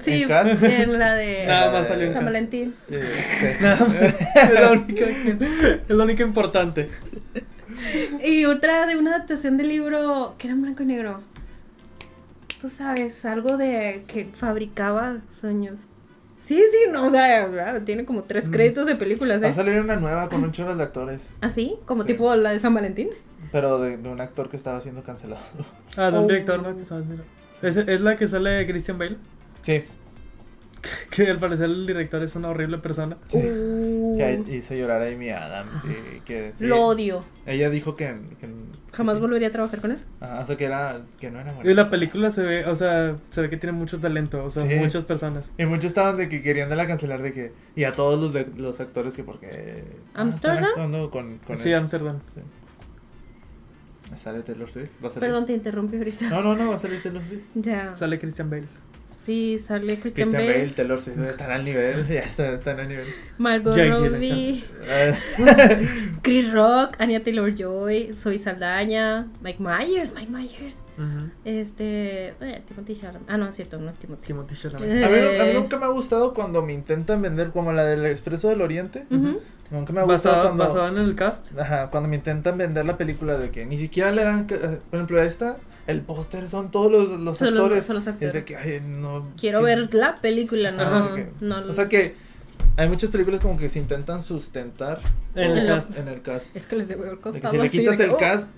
[0.00, 0.62] Sí, ¿En Cats?
[0.62, 2.32] en la de Nada más salió en San Cats.
[2.32, 2.74] Valentín.
[2.90, 3.02] Eh,
[3.40, 3.46] sí.
[3.62, 4.02] Nada más.
[4.02, 6.88] Es la única, es la única importante.
[8.24, 11.20] Y otra de una adaptación del libro que era en blanco y negro.
[12.60, 15.80] Tú sabes, algo de que fabricaba sueños.
[16.40, 19.52] Sí, sí, no, o sea, tiene como tres créditos de películas, Va a ¿eh?
[19.52, 21.28] salir una nueva con un chorro de actores.
[21.40, 21.76] ¿Así?
[21.84, 22.08] Como Sí.
[22.08, 23.08] tipo la de San Valentín.
[23.50, 25.42] Pero de, de un actor que estaba siendo cancelado.
[25.96, 26.28] Ah, de un Oh.
[26.28, 26.76] director, ¿no?
[26.76, 27.24] Que estaba diciendo.
[27.62, 29.16] ¿Es, es la que sale Christian Bale.
[29.62, 29.84] Sí.
[31.12, 33.16] Que al parecer el director es una horrible persona.
[33.28, 33.38] Sí.
[33.38, 37.24] Uh, Que hizo llorar a Amy Adams y que sí, Lo odio.
[37.46, 38.48] ella dijo que, que-
[38.92, 39.20] Jamás sí.
[39.20, 39.98] volvería a trabajar con él.
[40.20, 43.14] Ajá, o sea que era que no era Y la película se ve, o sea,
[43.30, 44.74] se ve que tiene mucho talento, o sea, Sí.
[44.74, 45.44] muchas personas.
[45.56, 48.32] y muchos estaban de que querían de la cancelar de que y a todos los
[48.32, 49.84] de, los actores que porque
[50.14, 50.56] ah, ¿Amsterdam?
[50.56, 51.76] están actuando con, con Sí, él.
[51.76, 52.18] Amsterdam.
[52.34, 52.40] Sí.
[54.16, 55.28] Sale Taylor Swift, va a salir.
[55.28, 56.28] Perdón, te interrumpí ahorita.
[56.28, 57.44] No, no, no, va a salir Taylor Swift.
[57.54, 57.94] Ya.
[57.96, 58.66] Sale Christian Bale.
[59.24, 62.88] Sí, sale Christian, Christian Bale, Bale, Taylor Swift están al nivel, ya están, están al
[62.88, 63.06] nivel.
[63.38, 64.64] Margot Robbie,
[66.22, 70.78] Chris Rock, Anya Taylor Joy, Zoe Saldaña, Mike Myers, Mike Myers.
[71.44, 73.28] Este, eh, Timothy Chalamet.
[73.28, 74.26] Ah, no, es cierto, no es Timothy.
[74.26, 74.88] Timothy Chalamet.
[74.90, 77.84] Eh, A mí, a mí nunca me ha gustado cuando me intentan vender como la
[77.84, 79.04] del Expreso del Oriente.
[79.10, 79.40] Ujú.
[79.70, 81.58] Nunca me ha gustado Basado, cuando, basado en el cast.
[81.58, 84.78] ajá, cuando me intentan vender la película de que ni siquiera le dan, ca- eh,
[84.90, 85.56] por ejemplo, esta,
[85.86, 87.84] el póster son todos los, los Son los- actores.
[87.86, 89.26] son los Es de que, ay, no.
[89.38, 90.82] Quiero que- ver la película, no.
[90.82, 91.10] ajá,
[91.40, 92.14] no O sea que
[92.76, 95.00] hay muchas películas como que se intentan sustentar
[95.34, 95.96] En el cast.
[95.96, 96.54] En el cast.
[96.56, 98.16] es que les debe haber De costado si le quitas que, el oh.
[98.18, 98.48] cast,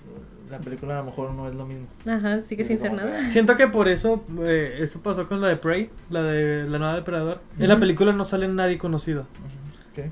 [0.51, 1.87] la película a lo mejor no es lo mismo.
[2.05, 3.11] Ajá, sigue sin ser nada.
[3.19, 6.77] que- Siento que por eso, eh, eso pasó con la de Prey, la de la
[6.77, 7.39] nueva Depredador.
[7.59, 9.21] En la película no sale nadie conocido.
[9.21, 9.64] Ujú,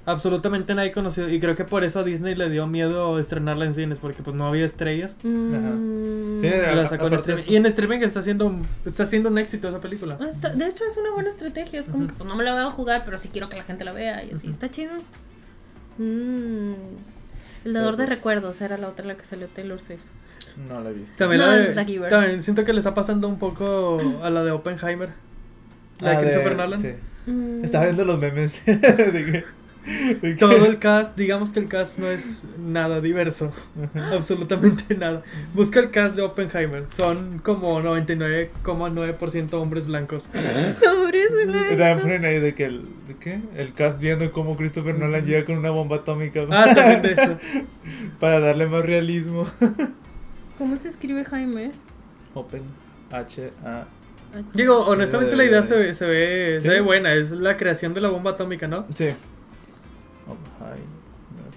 [0.05, 1.30] Absolutamente nadie conocido.
[1.30, 4.35] Y creo que por eso a Disney le dio miedo estrenarla en cines, porque pues
[4.35, 5.15] no había estrellas.
[5.23, 6.39] Mm.
[6.41, 7.43] Sí, Y a- la sacó en streaming.
[7.43, 10.18] de Y en streaming está haciendo, un- está haciendo un éxito esa película.
[10.22, 12.53] Ah, está- de hecho es una buena estrategia, es como que pues, no me la
[12.53, 14.93] voy a jugar, pero sí quiero que la gente la vea y así, está chido.
[15.97, 16.73] Mm.
[17.65, 20.01] El dador de pues- recuerdos era la otra en la que salió Taylor Swift.
[20.69, 21.15] No la he visto.
[21.18, 24.51] También, No, la de- también siento que le está pasando un poco a la de
[24.51, 25.10] Oppenheimer.
[26.01, 26.80] La de Ah, Christopher Nolan.
[26.81, 26.89] Sí.
[27.26, 27.64] Mm.
[27.64, 29.43] Estaba viendo los memes de de que-
[30.39, 33.51] Todo el cast, digamos que el cast no es nada diverso.
[34.14, 35.23] Absolutamente nada.
[35.53, 36.85] Busca el cast de Oppenheimer.
[36.89, 40.30] Son como 99,9% hombres blancos.
[40.34, 41.77] Zulay.
[41.77, 43.39] también ponen ahí de que el, ¿de qué?
[43.55, 47.38] el cast viendo cómo Christopher Nolan llega con una bomba atómica Ah, también de eso.
[48.19, 49.47] para darle más realismo.
[50.57, 51.72] ¿Cómo se escribe Jaime?
[52.34, 52.64] Open
[53.11, 53.85] H A
[54.53, 57.14] Digo, honestamente la idea se ve, se ve, se ve buena.
[57.14, 58.85] Es la creación de la bomba atómica, ¿no?
[58.95, 59.10] Sí.
[60.72, 61.53] Oppenheimer.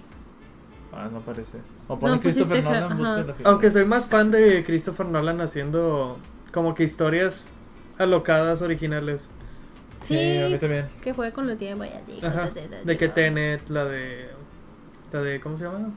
[0.93, 1.59] Ah, no aparece.
[1.87, 3.49] O pone No, pues Christopher Nolan, busca la figura.
[3.51, 6.17] Aunque soy más fan de Christopher Nolan haciendo
[6.51, 7.49] como que historias
[7.97, 9.29] alocadas originales.
[10.01, 10.89] Sí, Sí, a mí también.
[11.01, 12.19] que juegue con el tiempo y así.
[12.25, 12.49] Ajá.
[12.83, 13.13] De que digo.
[13.15, 14.29] Tenet, la de.
[15.11, 15.39] La de.
[15.39, 15.89] ¿Cómo se llama?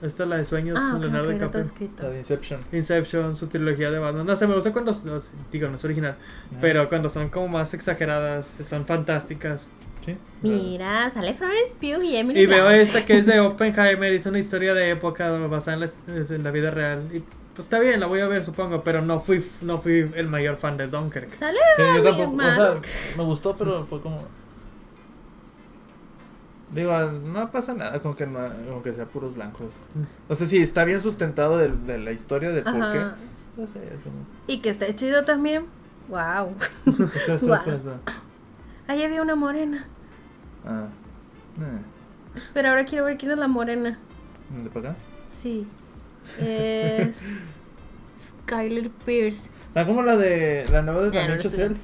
[0.00, 1.64] Esta es la de Sueños Ah, con ok, Leonardo ok, no todo DiCaprio.
[1.64, 2.02] escrito.
[2.04, 2.60] La de Inception.
[2.72, 4.26] Inception, su trilogía de Batman.
[4.26, 4.92] No sé, me gusta cuando.
[5.04, 5.18] no
[5.50, 6.16] digo, no es original.
[6.60, 9.68] Pero cuando son como más exageradas, son fantásticas.
[10.14, 10.48] Sí.
[10.48, 14.38] Mira, sale Florence Pugh y Emily Y veo esta que es de Oppenheimer, es una
[14.38, 17.08] historia de época basada en la, en la vida real.
[17.12, 17.22] Y
[17.54, 20.58] pues está bien, la voy a ver, supongo, pero no fui, no fui el mayor
[20.58, 21.30] fan de Dunkirk.
[21.30, 22.36] Sale Sí, yo tampoco.
[22.36, 22.74] O sea,
[23.16, 24.22] me gustó, pero fue como.
[26.70, 28.38] Digo, no pasa nada con que, no,
[28.70, 29.72] con que sea puros blancos.
[30.28, 32.98] No sé si está bien sustentado de, de la historia del por qué.
[32.98, 33.16] Ajá.
[33.56, 34.24] No sé, eso no.
[34.46, 35.66] Y que está chido también.
[36.08, 36.50] Wow.
[36.86, 37.98] Espera, espera, espera, espera.
[38.86, 39.88] Ahí había una morena.
[40.68, 40.86] Ah.
[41.60, 42.40] Eh.
[42.54, 43.98] Pero ahora quiero ver quién es la morena.
[44.62, 44.98] ¿De para acá?
[45.26, 45.66] Sí.
[46.38, 47.20] Es.
[48.44, 49.48] Skyler Pierce.
[49.74, 50.66] Ah, como la de.
[50.70, 51.76] La nueva de Damien Chazelle.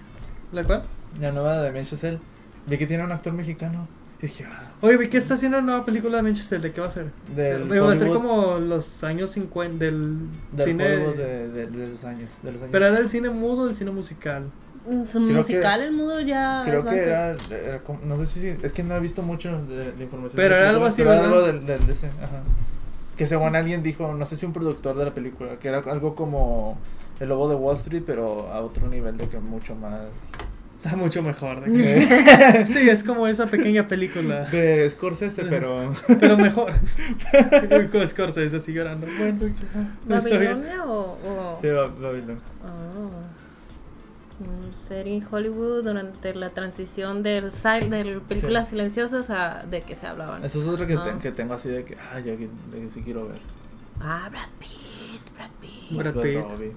[0.53, 0.83] ¿La cual?
[1.21, 2.19] La nueva de Damien Chazelle.
[2.67, 3.89] Vi que tiene un actor mexicano.
[4.21, 4.73] Y dije, ah.
[4.81, 7.11] Oye, vi que está haciendo una nueva película de Manchester, ¿de qué va a ser?
[7.35, 10.19] Del Eh, va a ser como los años 50 del,
[10.53, 10.85] Del cine.
[10.85, 12.31] Hollywood de, de, de esos años.
[12.43, 12.71] De los años.
[12.73, 14.45] Pero era del cine mudo o del cine musical.
[15.05, 16.63] Su Creo musical, que- el mudo ya.
[16.65, 19.51] Creo es que era, era como- no sé si, es que no he visto mucho
[19.67, 20.37] de la información.
[20.37, 22.43] Pero era algo así, pero algo del, del- de ese, ajá.
[23.17, 26.15] Que según alguien dijo, no sé si un productor de la película, que era algo
[26.15, 26.79] como
[27.21, 30.01] El Lobo de Wall Street, pero a otro nivel de que mucho más...
[30.85, 31.63] Está mucho mejor.
[31.65, 34.45] de que- sí, es como esa pequeña película.
[34.51, 35.95] de Scorsese, pero...
[36.21, 36.73] Pero mejor.
[37.91, 39.07] Con Scorsese así llorando.
[39.19, 39.55] Bueno.
[40.07, 41.13] ¿Babilonia o.?
[41.27, 41.57] o...
[41.59, 42.39] Sí, Ba- Babylon.
[44.43, 44.77] Ah.
[44.77, 50.07] Serie en Hollywood durante la transición del sil- de películas silenciosas a de que se
[50.09, 50.45] hablaban.
[50.45, 51.19] Eso es otra que, te- Ah.
[51.23, 53.39] que tengo así de que, ah, ya que, de que sí quiero ver.
[54.01, 55.97] Ah, Brad Pitt, Brad Pitt.
[55.99, 56.73] Brad Pitt.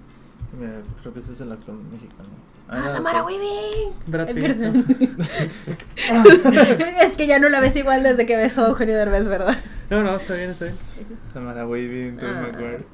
[0.60, 2.30] Mira, creo que ese es el actor mexicano.
[2.70, 3.24] Ah, no, Samara.
[3.24, 3.94] Weaving.
[4.08, 4.62] Brad Ay, Pitt.
[7.02, 9.56] es que ya no la ves igual desde que besó a Eugenio Derbez, ¿verdad?
[9.90, 10.78] No, no, está bien, está bien.
[11.34, 12.42] Samara Weaving, Tobey Ah.
[12.52, 12.86] Maguire.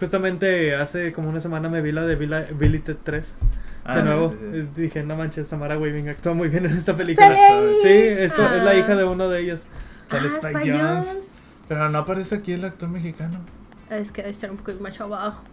[0.00, 3.36] Justamente hace como una semana me vi la de Villa- Billy Ted 3.
[3.84, 4.68] Ah, de nuevo, sí, sí.
[4.82, 7.28] dije, no manches, Samara Weaving actúa muy bien en esta película.
[7.82, 8.74] Sí, es, co- es la Ah.
[8.74, 9.62] hija de uno de ellos.
[10.06, 10.72] Sale ah, Spike.
[10.72, 11.20] Jonze.
[11.68, 13.38] Pero no aparece aquí el actor mexicano.
[13.90, 15.44] Es que debe estar un poco más abajo.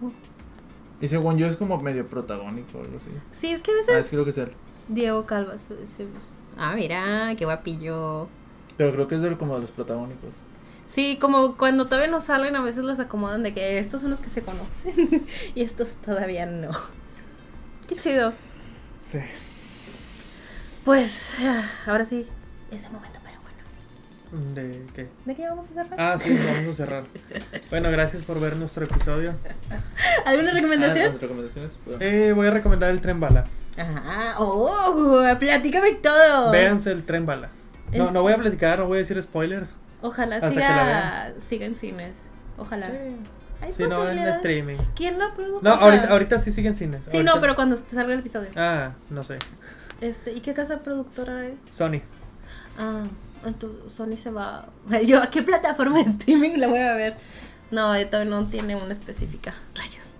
[1.01, 3.09] Y según yo es como medio protagónico o algo así.
[3.31, 4.51] Sí, es que a Ah, veces es creo que es él.
[4.87, 5.53] Diego Calva.
[6.57, 8.27] Ah, mira, qué guapillo.
[8.77, 10.35] Pero creo que es de, como de los protagónicos.
[10.87, 14.19] Sí, como cuando todavía no salen, a veces los acomodan de que estos son los
[14.21, 16.69] que se conocen y estos todavía no.
[17.87, 18.33] Qué chido.
[19.03, 19.19] Sí.
[20.85, 22.25] Pues, ah, ahora sí,
[22.71, 24.53] ese momento, pero bueno.
[24.55, 25.07] ¿De qué?
[25.25, 25.99] ¿De qué vamos a cerrar?
[25.99, 27.03] Ah, sí, vamos a cerrar.
[27.69, 29.33] Bueno, gracias por ver nuestro episodio.
[30.25, 31.11] ¿Alguna Ah, recomendación?
[31.13, 31.71] ¿las recomendaciones?
[31.83, 33.43] Pues, Eh, voy a recomendar el tren bala.
[33.77, 34.35] Ajá.
[34.39, 36.51] Oh, platícame todo.
[36.51, 37.49] Véanse el tren bala.
[37.93, 39.75] No, Es- no voy a platicar, no voy a decir spoilers.
[40.01, 42.19] Ojalá Hasta siga, la siga en cines.
[42.57, 42.91] Ojalá.
[43.61, 44.77] Hay Sí, no, en streaming.
[44.95, 45.61] ¿Quién la produjo?
[45.63, 47.03] No, ahorita, ahorita sí siguen cines.
[47.05, 48.49] Sí, Ahorita- no, pero cuando salga el episodio.
[48.55, 49.39] Ah, no sé.
[49.99, 51.59] Este, ¿y qué casa productora es?
[51.71, 52.01] Sony.
[52.77, 53.03] Ah,
[53.45, 54.67] entonces Sony se va.
[55.05, 57.15] Yo, ¿a qué plataforma de streaming la voy a ver?
[57.71, 59.53] No, todavía no tiene una específica.
[59.75, 60.11] Rayos.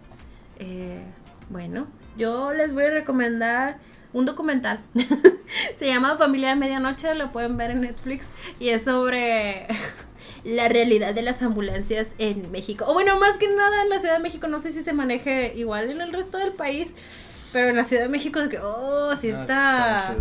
[0.59, 1.03] Eh,
[1.49, 1.87] bueno,
[2.17, 3.77] yo les voy a recomendar
[4.17, 4.79] un documental.
[5.77, 8.25] se llama Familia de Medianoche, lo pueden ver en Netflix.
[8.59, 9.67] Y es sobre
[10.43, 12.85] la realidad de las ambulancias en México.
[12.87, 14.47] O bueno, más que nada en la Ciudad de México.
[14.47, 16.93] No sé si se maneje igual en el resto del país.
[17.53, 20.15] Pero en la Ciudad de México, de que, oh, sí ah,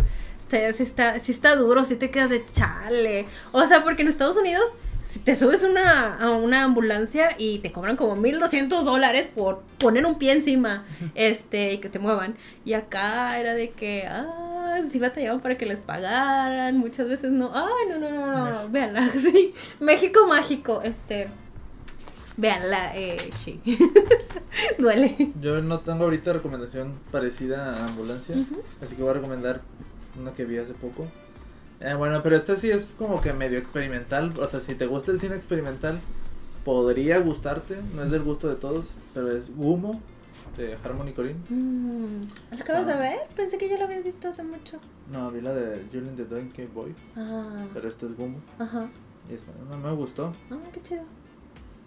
[0.47, 0.73] está.
[0.73, 3.25] sí está, sí está duro, si te quedas de chale.
[3.51, 7.71] O sea, porque en Estados Unidos, si te subes una, a una ambulancia y te
[7.71, 10.83] cobran como 1200 dólares por poner un pie encima,
[11.15, 12.35] este, y que te muevan.
[12.65, 17.51] Y acá era de que, ah, sí batallaban para que les pagaran, muchas veces no.
[17.55, 18.69] Ay, no, no, no, no, México.
[18.69, 19.53] véanla, sí.
[19.79, 21.29] México mágico, este.
[22.35, 23.61] Véanla, eh, sí.
[24.77, 25.31] Duele.
[25.39, 28.35] Yo no tengo ahorita recomendación parecida a Ambulancia.
[28.81, 29.61] Así que voy a recomendar
[30.19, 31.07] una que vi hace poco.
[31.79, 34.33] Eh, bueno, pero esta sí es como que medio experimental.
[34.39, 35.99] O sea, si te gusta el cine experimental,
[36.65, 37.77] podría gustarte.
[37.95, 40.01] No es del gusto de todos, pero es Humo
[40.57, 41.39] de Harmony Corinne.
[41.49, 42.97] Mm, ¿La acabas de Ah.
[42.99, 43.17] ver?
[43.35, 44.79] Pensé que ya la habías visto hace mucho.
[45.11, 48.37] No, vi la de Julian the Donkey Boy, Ah, pero esta es Humo.
[48.57, 48.87] ajá.
[49.29, 50.33] Y es, no me gustó.
[50.49, 51.03] Ah, qué chido.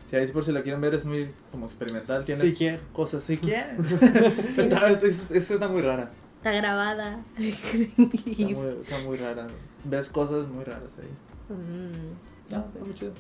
[0.09, 2.25] Si ahí por si la quieren ver es muy como experimental.
[2.25, 2.81] Tiene quieren.
[2.93, 3.77] cosas, si quieren.
[4.57, 6.11] está, es, es- está muy rara.
[6.41, 7.21] Está grabada.
[7.39, 9.47] Está muy, está muy rara.
[9.85, 11.55] Ves cosas muy raras ahí.
[11.55, 13.13] Mm, No, está muy chido.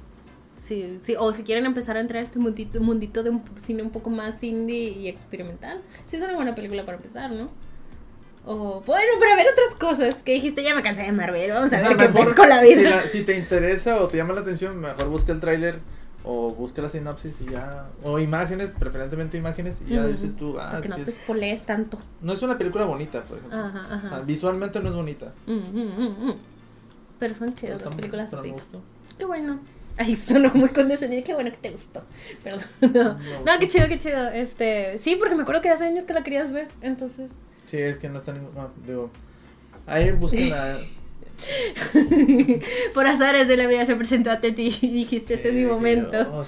[0.57, 3.83] Sí, sí, o si quieren empezar a entrar a este mundito, mundito de un cine
[3.83, 7.51] un poco más indie y experimental, sí es una buena película para empezar, ¿no?
[8.45, 11.77] O bueno, para ver otras cosas que dijiste, ya me cansé de Marvel, vamos a
[11.77, 12.91] O sea, ver qué mejor, pasa con la Si, vida.
[12.91, 15.79] la- si te interesa o te llama la atención, mejor busca el tráiler
[16.25, 17.87] o busca la sinopsis y ya.
[18.03, 21.65] O imágenes, preferentemente imágenes, y ya dices tú, ah, que no sí te es- spoilees
[21.65, 21.99] tanto.
[22.21, 23.59] No es una película bonita, por ejemplo.
[23.59, 24.21] Ajá, O sea, ajá.
[24.21, 25.33] visualmente no es bonita.
[25.47, 26.35] Mm, mm, mm.
[27.19, 28.53] Pero son chidas las películas así.
[29.19, 29.61] Qué bueno.
[29.99, 31.27] Ay, sonó muy condescendiente.
[31.27, 32.03] Qué bueno que te gustó.
[32.43, 32.65] Perdón.
[33.45, 34.29] No, no qué chido, qué chido.
[34.29, 36.69] Este, sí, porque me acuerdo que hace años que la querías ver.
[36.81, 37.31] Entonces.
[37.67, 38.55] Sí, es que no está ningún.
[38.55, 39.11] No, digo.
[39.87, 40.79] Ahí busquen la.
[42.95, 44.49] Por azares de la vida se presentó a ti
[44.81, 46.13] y dijiste, este es mi Sí, momento.
[46.23, 46.45] yo-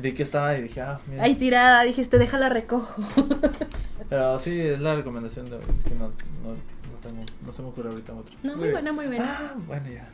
[0.00, 1.22] vi que estaba y dije, ah, mira.
[1.24, 3.02] Ahí tirada, dijiste, déjala recojo.
[4.08, 5.62] Pero sí, es la recomendación de hoy.
[5.76, 6.08] Es que no,
[6.42, 7.22] no, no tengo.
[7.46, 8.34] No se me ocurre ahorita otra.
[8.42, 9.24] No, muy Muy buena, muy buena.
[9.38, 10.08] Ah, bueno, ya.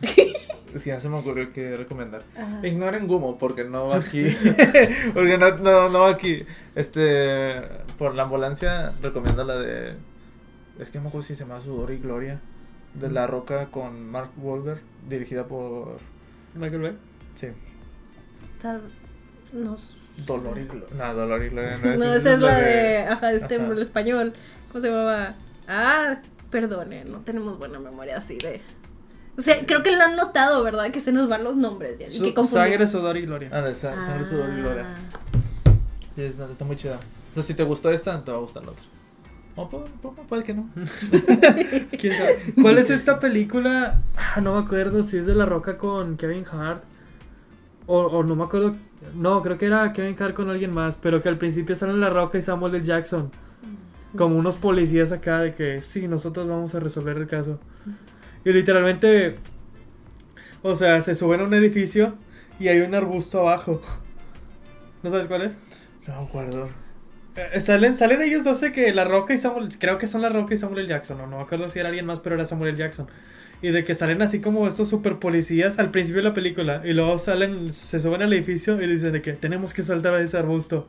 [0.74, 2.24] Es que ya se me ocurrió que recomendar.
[2.36, 2.66] Ajá.
[2.66, 4.24] Ignoren Gumo porque no va aquí.
[5.14, 6.42] porque no, no, no va aquí.
[6.74, 7.62] Este.
[7.96, 9.94] Por la ambulancia, recomiendo la de.
[10.80, 12.40] Es que no me acuerdo si se llama Sudor y Gloria.
[12.94, 14.80] De La Roca con Mark Wahlberg.
[15.08, 15.98] Dirigida por.
[16.54, 16.98] Michael Bay.
[17.34, 17.48] Sí.
[18.62, 18.82] Tal-
[19.52, 19.96] Nos...
[20.26, 20.86] Dolor y Gloria.
[20.96, 21.98] No, Dolor y Gloria no es.
[21.98, 22.98] No, esa es la de.
[23.08, 23.66] Ajá, este Ajá.
[23.66, 24.32] el español.
[24.70, 25.34] ¿Cómo se llamaba?
[25.66, 26.18] Ah,
[26.50, 28.60] perdone, no tenemos buena memoria así de.
[29.36, 30.92] O sea, creo que lo han notado, ¿verdad?
[30.92, 32.68] Que se nos van los nombres ya, y Su- que confundimos.
[32.70, 33.50] Sangre, sudor y gloria.
[33.52, 34.84] Ah, de sa- Sangre, Sudor y Gloria.
[34.86, 35.72] Ah.
[36.16, 37.00] Es- está muy chida.
[37.32, 38.84] O sea, si te gustó esta, te va a gustar la otra.
[39.56, 39.68] O
[40.28, 40.68] puede, que no.
[41.98, 42.38] ¿Quién sabe?
[42.60, 44.00] ¿Cuál es esta película?
[44.16, 46.82] Ah, no me acuerdo si es de La Roca con Kevin Hart.
[47.86, 48.74] O, o no me acuerdo.
[49.14, 50.96] No, creo que era Kevin Hart con alguien más.
[50.96, 52.84] Pero que al principio salen La Roca y Samuel L.
[52.84, 53.30] Jackson.
[54.16, 57.60] Como unos policías acá de que sí, nosotros vamos a resolver el caso.
[58.44, 59.38] Y literalmente.
[60.62, 62.14] O sea, se suben a un edificio
[62.58, 63.80] y hay un arbusto abajo.
[65.04, 65.56] ¿No sabes cuál es?
[66.08, 66.83] No me acuerdo.
[67.36, 70.28] Eh, salen, salen ellos dos de que La Roca y Samuel, creo que son La
[70.28, 70.86] Roca y Samuel.
[70.86, 72.76] Jackson, o no me acuerdo si era alguien más, pero era Samuel.
[72.76, 73.08] Jackson.
[73.62, 76.92] Y de que salen así como estos super policías al principio de la película, y
[76.92, 80.36] luego salen, se suben al edificio y dicen de que tenemos que saltar a ese
[80.36, 80.86] arbusto,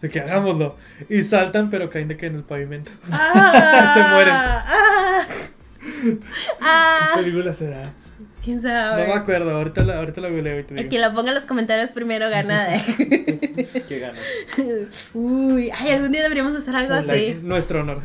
[0.00, 0.76] de que hagámoslo.
[1.08, 2.90] Y saltan, pero caen de que en el pavimento.
[3.10, 4.34] Ah, Se mueren.
[4.34, 5.26] Ah,
[6.60, 7.92] ah, ¿Qué película será?
[8.44, 9.06] Quién No sabe.
[9.06, 10.90] me acuerdo, ahorita la, ahorita la googleo y te El digo.
[10.90, 12.66] que lo ponga en los comentarios primero gana.
[13.88, 14.18] ¿Qué gana?
[15.14, 17.06] Uy, ay, algún día deberíamos hacer algo Un así.
[17.08, 18.02] like, nuestro honor.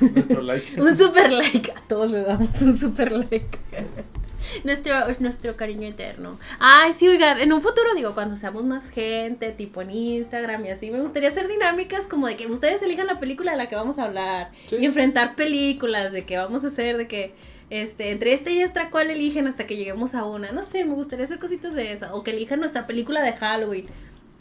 [0.00, 0.80] Nuestro, nuestro like.
[0.80, 1.72] Un super like.
[1.72, 3.58] A todos le damos un super like.
[4.62, 6.38] Nuestro, nuestro cariño eterno.
[6.60, 10.70] Ay, sí, oigan, en un futuro, digo, cuando seamos más gente, tipo en Instagram y
[10.70, 13.74] así, me gustaría hacer dinámicas como de que ustedes elijan la película de la que
[13.76, 14.50] vamos a hablar.
[14.66, 14.76] Sí.
[14.76, 17.34] Y enfrentar películas, de que vamos a hacer, de que,
[17.82, 20.52] este, entre esta y esta, ¿cuál eligen hasta que lleguemos a una?
[20.52, 22.14] No sé, me gustaría hacer cositas de esa.
[22.14, 23.86] O que elijan nuestra película de Halloween.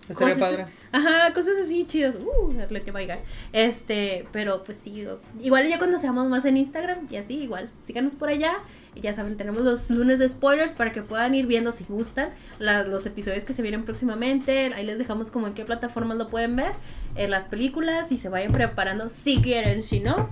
[0.08, 0.66] Estaría padre.
[0.92, 2.18] Ajá, cosas así chidas.
[2.18, 3.22] Uh, Arlete Baigar.
[3.52, 5.08] Este, pero pues sí,
[5.42, 8.58] igual ya cuando seamos más en Instagram y así, igual, síganos por allá.
[8.96, 12.30] Ya saben, tenemos los lunes de spoilers para que puedan ir viendo si gustan
[12.60, 14.72] los episodios que se vienen próximamente.
[14.74, 16.74] Ahí les dejamos como en qué plataformas lo pueden ver.
[17.16, 19.84] En las películas y se vayan preparando si quieren.
[19.84, 20.30] Si no,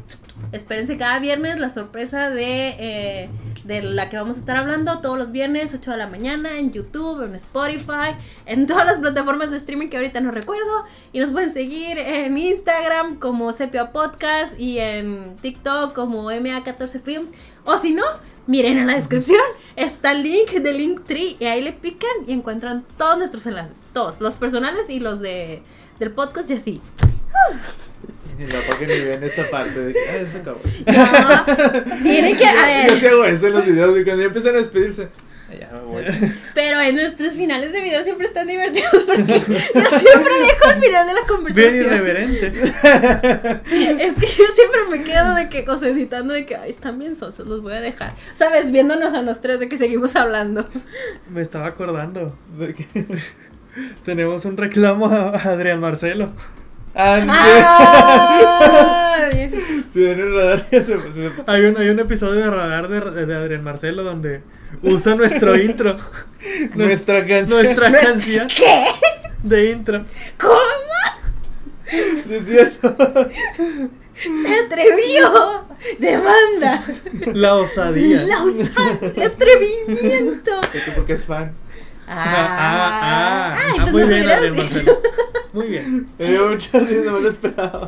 [0.51, 3.29] espérense cada viernes la sorpresa de, eh,
[3.65, 6.71] de la que vamos a estar hablando todos los viernes, 8 de la mañana, en
[6.71, 8.15] YouTube, en Spotify,
[8.45, 10.85] en todas las plataformas de streaming que ahorita no recuerdo.
[11.13, 17.31] Y nos pueden seguir en Instagram como Sepia Podcast y en TikTok como MA14 Films.
[17.63, 18.03] O si no,
[18.51, 19.41] miren en la descripción,
[19.77, 23.77] está el link de Linktree y ahí le pican y encuentran todos nuestros enlaces.
[23.93, 25.63] Todos, los personales y los de,
[25.99, 26.81] del podcast y así.
[28.37, 30.59] Y la parte ni ven esta parte de que, eso acabó.
[30.85, 34.27] No, tiene que, a Yo sí ver, hago eso en los videos y cuando ya
[34.27, 35.07] empiezan a despedirse.
[35.51, 36.03] "Ah, Ya me voy.
[36.53, 41.07] pero en nuestros finales de video siempre están divertidos porque yo siempre dejo al final
[41.07, 41.75] de la Bien conversación.
[41.75, 42.47] irreverente.
[44.01, 46.97] Es que yo siempre me quedo de que, o sea, editando de que, ay, están
[46.99, 48.13] bien sosos, los voy a dejar.
[48.33, 48.71] ¿Sabes?
[48.71, 50.65] Viéndonos a los tres de que seguimos hablando.
[51.29, 52.37] Me estaba acordando.
[52.57, 52.87] De que-
[54.05, 56.33] Tenemos un reclamo a Adrián Marcelo.
[56.93, 57.21] Ah,
[59.31, 59.49] sí.
[59.87, 63.25] Si ven el radar ya se, se- Hay un, hay un episodio de Radar de,
[63.25, 64.41] de Adrián Marcelo donde
[64.83, 65.97] usa nuestro intro.
[66.75, 67.61] Nuestra canción.
[67.63, 68.85] Nuestra canción ¿Qué?
[69.43, 70.05] de intro.
[70.39, 70.55] ¿Cómo?
[71.85, 72.95] Sí, es cierto.
[74.15, 75.65] ¡Se atrevió!
[75.99, 76.83] ¡Demanda!
[77.33, 78.21] La osadía.
[78.23, 80.61] ¡La usa- ¡Atrevimiento!
[80.73, 81.53] Esto porque es fan.
[82.07, 84.63] Ah, ah, Ay, ah, pues muy bien, hubieras Adrián dicho.
[84.67, 85.01] Marcelo.
[85.53, 86.07] Muy bien.
[86.19, 87.87] Me dio mucha risa, no me lo esperaba.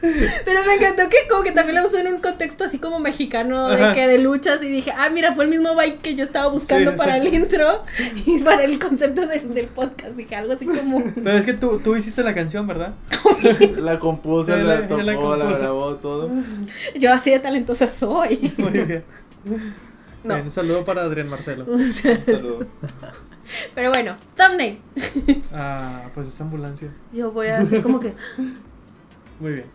[0.44, 3.68] Pero me encantó que como que también lo usó en un contexto así como mexicano
[3.68, 3.92] de Ajá.
[3.94, 6.92] que de luchas y dije, ah, mira, fue el mismo vibe que yo estaba buscando
[6.92, 7.82] Sí, para el intro
[8.26, 10.12] y para el concepto del, del podcast.
[10.14, 11.02] Dije algo así como...
[11.14, 12.94] Pero es que tú, tú hiciste la canción, ¿verdad?
[13.78, 16.30] La compuso, Sí, la la- tocó, la grabó, todo.
[16.98, 18.52] Yo así de talentosa soy.
[18.58, 19.04] Muy bien.
[20.24, 20.34] No.
[20.34, 21.64] Bien, un saludo para Adrián Marcelo.
[21.66, 22.66] Un saludo.
[23.74, 24.80] Pero bueno, thumbnail.
[25.52, 26.88] Ah, pues esta ambulancia.
[27.12, 28.12] Yo voy a hacer como que...
[29.40, 29.66] Muy bien.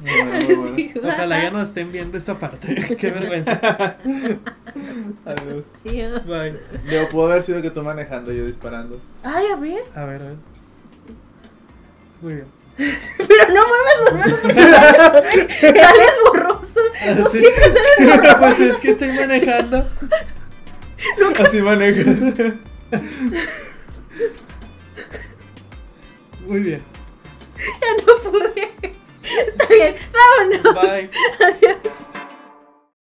[0.00, 0.76] Muy bueno, muy bueno.
[0.76, 2.96] Sí, Ojalá ya no estén viendo esta parte.
[2.98, 3.96] Qué vergüenza.
[5.24, 5.64] Adiós.
[5.84, 6.26] Dios.
[6.26, 6.58] Bye.
[6.88, 9.00] Digo, pudo haber sido que tú manejando, yo disparando.
[9.22, 9.84] Ay, a ver.
[9.94, 10.36] A ver, a ver.
[12.22, 12.46] Muy bien.
[12.78, 16.80] Pero no muevas las manos porque sales, sales borroso.
[17.16, 17.38] Tú Sí.
[17.38, 18.38] siempre sales borroso.
[18.38, 19.84] Pues es que estoy manejando.
[21.44, 22.20] Así manejas.
[26.50, 26.82] Muy bien.
[27.80, 28.72] Ya no pude.
[29.22, 30.74] Está bien, vámonos.
[30.74, 31.10] Bye.
[31.46, 31.78] Adiós.